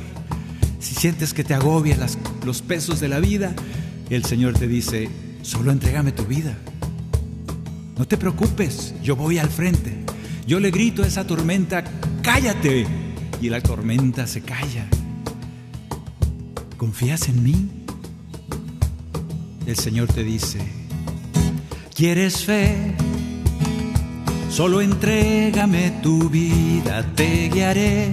Si 0.79 0.95
sientes 0.95 1.35
que 1.35 1.45
te 1.45 1.55
agobia 1.55 1.97
los 2.45 2.63
pesos 2.63 3.01
de 3.01 3.09
la 3.09 3.21
vida, 3.21 3.55
el 4.09 4.25
Señor 4.25 4.55
te 4.55 4.67
dice, 4.67 5.09
solo 5.43 5.71
entrégame 5.71 6.13
tu 6.13 6.25
vida. 6.25 6.57
No 7.99 8.07
te 8.07 8.17
preocupes, 8.17 8.95
yo 9.03 9.15
voy 9.15 9.39
al 9.39 9.51
frente. 9.51 10.05
Yo 10.47 10.59
le 10.59 10.71
grito 10.71 11.03
a 11.03 11.07
esa 11.07 11.27
tormenta, 11.27 11.85
cállate. 12.23 12.87
Y 13.43 13.51
la 13.51 13.61
tormenta 13.61 14.27
se 14.27 14.41
calla. 14.41 14.87
¿Confías 16.77 17.29
en 17.29 17.43
mí? 17.43 17.71
El 19.67 19.77
Señor 19.77 20.09
te 20.09 20.25
dice, 20.25 20.61
¿quieres 22.01 22.47
fe? 22.47 22.95
Solo 24.49 24.81
entrégame 24.81 25.99
tu 26.03 26.31
vida, 26.31 27.05
te 27.15 27.51
guiaré 27.51 28.11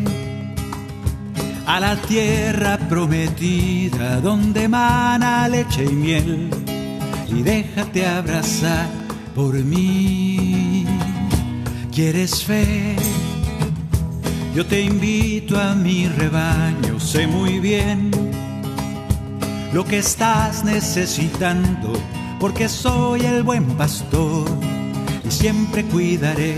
a 1.65 1.79
la 1.79 1.95
tierra 1.95 2.77
prometida 2.89 4.19
donde 4.19 4.67
mana 4.67 5.47
leche 5.47 5.85
y 5.85 5.93
miel 5.93 6.49
y 7.29 7.41
déjate 7.43 8.05
abrazar 8.05 8.89
por 9.33 9.53
mí. 9.53 10.85
¿Quieres 11.93 12.43
fe? 12.43 12.93
Yo 14.53 14.65
te 14.65 14.81
invito 14.81 15.57
a 15.57 15.75
mi 15.75 16.09
rebaño, 16.09 16.99
sé 16.99 17.25
muy 17.25 17.61
bien 17.61 18.11
lo 19.71 19.85
que 19.85 19.99
estás 19.99 20.65
necesitando, 20.65 21.93
porque 22.39 22.69
soy 22.69 23.21
el 23.21 23.43
buen 23.43 23.65
pastor 23.77 24.47
y 25.23 25.31
siempre 25.31 25.85
cuidaré 25.85 26.57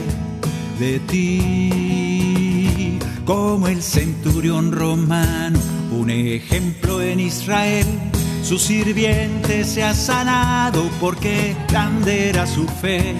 de 0.79 0.99
ti. 0.99 2.99
Como 3.25 3.67
el 3.67 3.83
centurión 3.83 4.71
romano, 4.71 5.59
un 5.91 6.09
ejemplo 6.09 7.01
en 7.01 7.19
Israel 7.19 7.85
su 8.49 8.57
sirviente 8.57 9.63
se 9.63 9.83
ha 9.83 9.93
sanado 9.93 10.89
porque 10.99 11.55
grande 11.67 12.29
era 12.29 12.47
su 12.47 12.65
fe, 12.65 13.13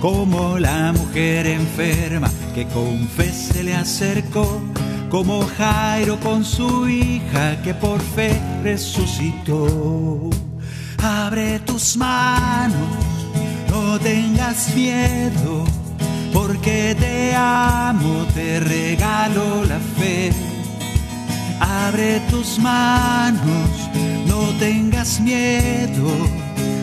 como 0.00 0.58
la 0.58 0.92
mujer 0.92 1.46
enferma 1.46 2.28
que 2.52 2.66
con 2.66 3.06
fe 3.06 3.32
se 3.32 3.62
le 3.62 3.74
acercó, 3.74 4.60
como 5.08 5.46
Jairo 5.56 6.18
con 6.18 6.44
su 6.44 6.88
hija 6.88 7.62
que 7.62 7.74
por 7.74 8.00
fe 8.00 8.40
resucitó. 8.64 10.30
Abre 11.02 11.58
tus 11.60 11.96
manos, 11.96 12.76
no 13.68 13.98
tengas 13.98 14.74
miedo, 14.74 15.64
porque 16.32 16.96
te 16.98 17.34
amo, 17.34 18.24
te 18.34 18.60
regalo 18.60 19.64
la 19.64 19.78
fe. 19.98 20.32
Abre 21.60 22.20
tus 22.30 22.58
manos 22.58 23.82
no 24.32 24.58
tengas 24.58 25.20
miedo, 25.20 26.08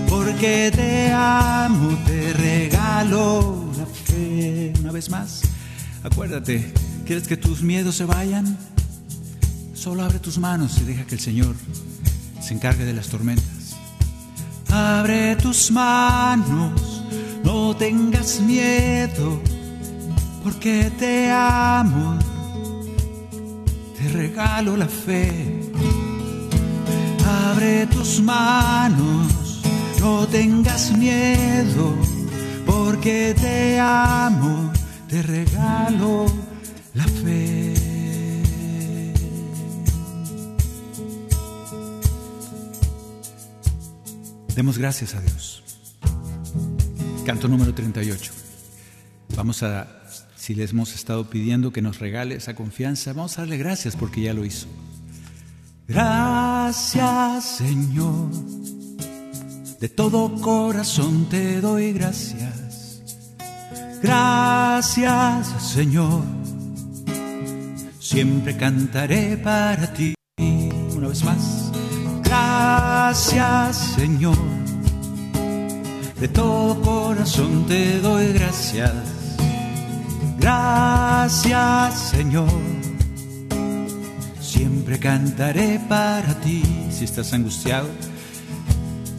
porque 0.07 0.71
te 0.73 1.11
amo, 1.11 1.97
te 2.05 2.33
regalo 2.33 3.65
la 3.77 3.85
fe. 3.85 4.73
Una 4.79 4.91
vez 4.91 5.09
más, 5.09 5.41
acuérdate, 6.03 6.71
¿quieres 7.05 7.27
que 7.27 7.37
tus 7.37 7.61
miedos 7.61 7.95
se 7.95 8.05
vayan? 8.05 8.57
Solo 9.73 10.03
abre 10.03 10.19
tus 10.19 10.37
manos 10.37 10.77
y 10.79 10.85
deja 10.85 11.05
que 11.05 11.15
el 11.15 11.21
Señor 11.21 11.55
se 12.41 12.53
encargue 12.53 12.85
de 12.85 12.93
las 12.93 13.07
tormentas. 13.07 13.58
Abre 14.71 15.35
tus 15.35 15.71
manos, 15.71 17.03
no 17.43 17.75
tengas 17.75 18.39
miedo, 18.39 19.41
porque 20.43 20.91
te 20.99 21.31
amo, 21.31 22.17
te 23.97 24.09
regalo 24.09 24.77
la 24.77 24.87
fe. 24.87 25.71
Abre 27.51 27.87
tus 27.87 28.21
manos, 28.21 29.61
no 29.99 30.27
tengas 30.27 30.95
miedo, 30.95 31.95
porque 32.65 33.35
te 33.39 33.79
amo, 33.79 34.71
te 35.07 35.23
regalo 35.23 36.25
la 36.93 37.05
fe. 37.05 37.58
Demos 44.59 44.77
gracias 44.77 45.15
a 45.15 45.21
Dios. 45.21 45.63
Canto 47.25 47.47
número 47.47 47.73
38. 47.73 48.33
Vamos 49.37 49.63
a, 49.63 49.87
si 50.35 50.53
le 50.53 50.65
hemos 50.65 50.93
estado 50.95 51.29
pidiendo 51.29 51.71
que 51.71 51.81
nos 51.81 51.99
regale 51.99 52.35
esa 52.35 52.55
confianza, 52.55 53.13
vamos 53.13 53.37
a 53.37 53.43
darle 53.43 53.55
gracias 53.55 53.95
porque 53.95 54.19
ya 54.19 54.33
lo 54.33 54.43
hizo. 54.43 54.67
Gracias 55.87 57.45
Señor, 57.45 58.31
de 59.79 59.87
todo 59.87 60.35
corazón 60.41 61.29
te 61.29 61.61
doy 61.61 61.93
gracias. 61.93 63.01
Gracias 64.03 65.47
Señor, 65.71 66.21
siempre 67.97 68.57
cantaré 68.57 69.37
para 69.37 69.93
ti. 69.93 70.15
Una 70.37 71.07
vez 71.07 71.23
más, 71.23 71.58
gracias 72.59 73.95
Señor, 73.95 74.37
de 76.19 76.27
todo 76.27 76.81
corazón 76.81 77.65
te 77.67 77.99
doy 77.99 78.33
gracias. 78.33 78.93
Gracias 80.37 81.99
Señor 82.11 82.49
Siempre 84.39 84.99
cantaré 84.99 85.79
para 85.87 86.33
ti 86.41 86.63
si 86.91 87.05
estás 87.05 87.33
angustiado. 87.33 87.87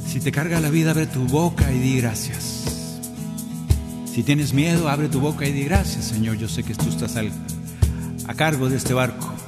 Si 0.07 0.21
te 0.21 0.33
carga 0.33 0.61
la 0.61 0.71
vida, 0.71 0.91
abre 0.91 1.07
tu 1.07 1.27
boca 1.27 1.71
y 1.73 1.79
di 1.79 2.01
gracias. 2.01 3.01
Si 4.13 4.23
tienes 4.23 4.53
miedo, 4.53 4.89
abre 4.89 5.09
tu 5.09 5.21
boca 5.21 5.47
y 5.47 5.53
di 5.53 5.65
gracias, 5.65 6.07
Señor. 6.07 6.37
Yo 6.37 6.49
sé 6.49 6.65
que 6.65 6.75
tú 6.75 6.89
estás 6.89 7.17
a 7.17 8.35
cargo 8.35 8.69
de 8.69 8.77
este 8.77 8.93
barco. 8.93 9.40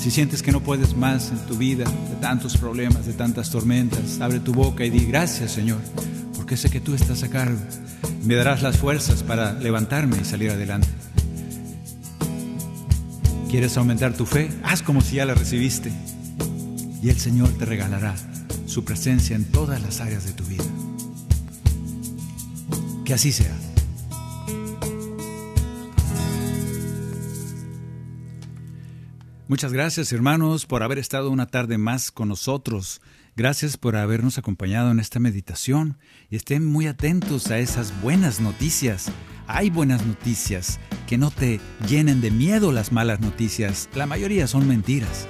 Si 0.00 0.10
sientes 0.10 0.42
que 0.42 0.50
no 0.50 0.60
puedes 0.60 0.96
más 0.96 1.30
en 1.30 1.38
tu 1.40 1.58
vida, 1.58 1.84
de 1.84 2.16
tantos 2.22 2.56
problemas, 2.56 3.04
de 3.04 3.12
tantas 3.12 3.50
tormentas, 3.50 4.18
abre 4.22 4.40
tu 4.40 4.54
boca 4.54 4.82
y 4.82 4.88
di 4.88 5.04
gracias, 5.04 5.52
Señor, 5.52 5.78
porque 6.34 6.56
sé 6.56 6.70
que 6.70 6.80
tú 6.80 6.94
estás 6.94 7.22
a 7.22 7.28
cargo. 7.28 7.58
Me 8.24 8.34
darás 8.34 8.62
las 8.62 8.78
fuerzas 8.78 9.22
para 9.22 9.52
levantarme 9.52 10.16
y 10.18 10.24
salir 10.24 10.52
adelante. 10.52 10.88
¿Quieres 13.50 13.76
aumentar 13.76 14.14
tu 14.14 14.24
fe? 14.24 14.48
Haz 14.62 14.80
como 14.80 15.02
si 15.02 15.16
ya 15.16 15.26
la 15.26 15.34
recibiste. 15.34 15.92
Y 17.02 17.10
el 17.10 17.18
Señor 17.18 17.50
te 17.58 17.66
regalará 17.66 18.14
su 18.64 18.86
presencia 18.86 19.36
en 19.36 19.44
todas 19.44 19.82
las 19.82 20.00
áreas 20.00 20.24
de 20.24 20.32
tu 20.32 20.44
vida. 20.44 20.64
Que 23.04 23.12
así 23.12 23.32
sea. 23.32 23.54
Muchas 29.50 29.72
gracias 29.72 30.12
hermanos 30.12 30.64
por 30.64 30.84
haber 30.84 31.00
estado 31.00 31.28
una 31.28 31.48
tarde 31.48 31.76
más 31.76 32.12
con 32.12 32.28
nosotros. 32.28 33.02
Gracias 33.34 33.76
por 33.76 33.96
habernos 33.96 34.38
acompañado 34.38 34.92
en 34.92 35.00
esta 35.00 35.18
meditación 35.18 35.98
y 36.28 36.36
estén 36.36 36.64
muy 36.64 36.86
atentos 36.86 37.50
a 37.50 37.58
esas 37.58 38.00
buenas 38.00 38.38
noticias 38.38 39.10
hay 39.52 39.68
buenas 39.68 40.06
noticias, 40.06 40.78
que 41.08 41.18
no 41.18 41.32
te 41.32 41.58
llenen 41.88 42.20
de 42.20 42.30
miedo 42.30 42.70
las 42.70 42.92
malas 42.92 43.18
noticias, 43.18 43.88
la 43.96 44.06
mayoría 44.06 44.46
son 44.46 44.68
mentiras. 44.68 45.26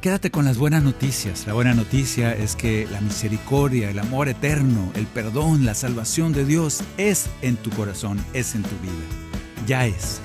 Quédate 0.00 0.32
con 0.32 0.44
las 0.44 0.58
buenas 0.58 0.82
noticias. 0.82 1.46
La 1.46 1.52
buena 1.52 1.72
noticia 1.72 2.34
es 2.34 2.56
que 2.56 2.88
la 2.90 3.00
misericordia, 3.00 3.90
el 3.90 4.00
amor 4.00 4.28
eterno, 4.28 4.90
el 4.96 5.06
perdón, 5.06 5.64
la 5.64 5.74
salvación 5.74 6.32
de 6.32 6.44
Dios 6.44 6.82
es 6.96 7.30
en 7.42 7.56
tu 7.56 7.70
corazón, 7.70 8.18
es 8.32 8.56
en 8.56 8.62
tu 8.62 8.76
vida. 8.80 9.66
Ya 9.68 9.86
es. 9.86 10.20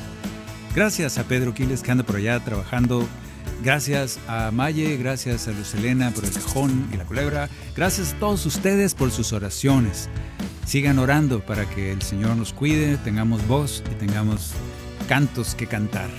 Gracias 0.76 1.17
a 1.17 1.24
Pedro 1.24 1.53
Quiles 1.53 1.82
que 1.82 1.91
anda 1.91 2.03
por 2.03 2.15
allá 2.15 2.39
trabajando. 2.39 3.07
Gracias 3.63 4.19
a 4.28 4.51
Maye, 4.51 4.97
gracias 4.97 5.47
a 5.47 5.51
Luz 5.51 5.74
Elena 5.74 6.11
por 6.11 6.26
el 6.26 6.32
cajón 6.32 6.89
y 6.93 6.97
la 6.97 7.05
culebra. 7.05 7.49
Gracias 7.76 8.13
a 8.13 8.19
todos 8.19 8.45
ustedes 8.45 8.93
por 8.93 9.11
sus 9.11 9.34
oraciones 9.34 10.09
sigan 10.65 10.99
orando 10.99 11.39
para 11.41 11.69
que 11.69 11.91
el 11.91 12.01
Señor 12.01 12.36
nos 12.36 12.53
cuide, 12.53 12.97
tengamos 12.97 13.45
voz 13.47 13.84
y 13.91 13.95
tengamos 13.95 14.51
cantos 15.07 15.55
que 15.55 15.67
cantar. 15.67 16.09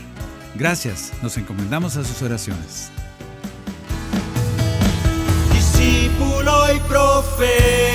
Gracias, 0.55 1.13
nos 1.23 1.37
encomendamos 1.37 1.97
a 1.97 2.05
sus 2.05 2.23
oraciones. 2.23 2.91
Discípulo 5.53 6.75
y 6.75 6.79
profeta 6.81 7.95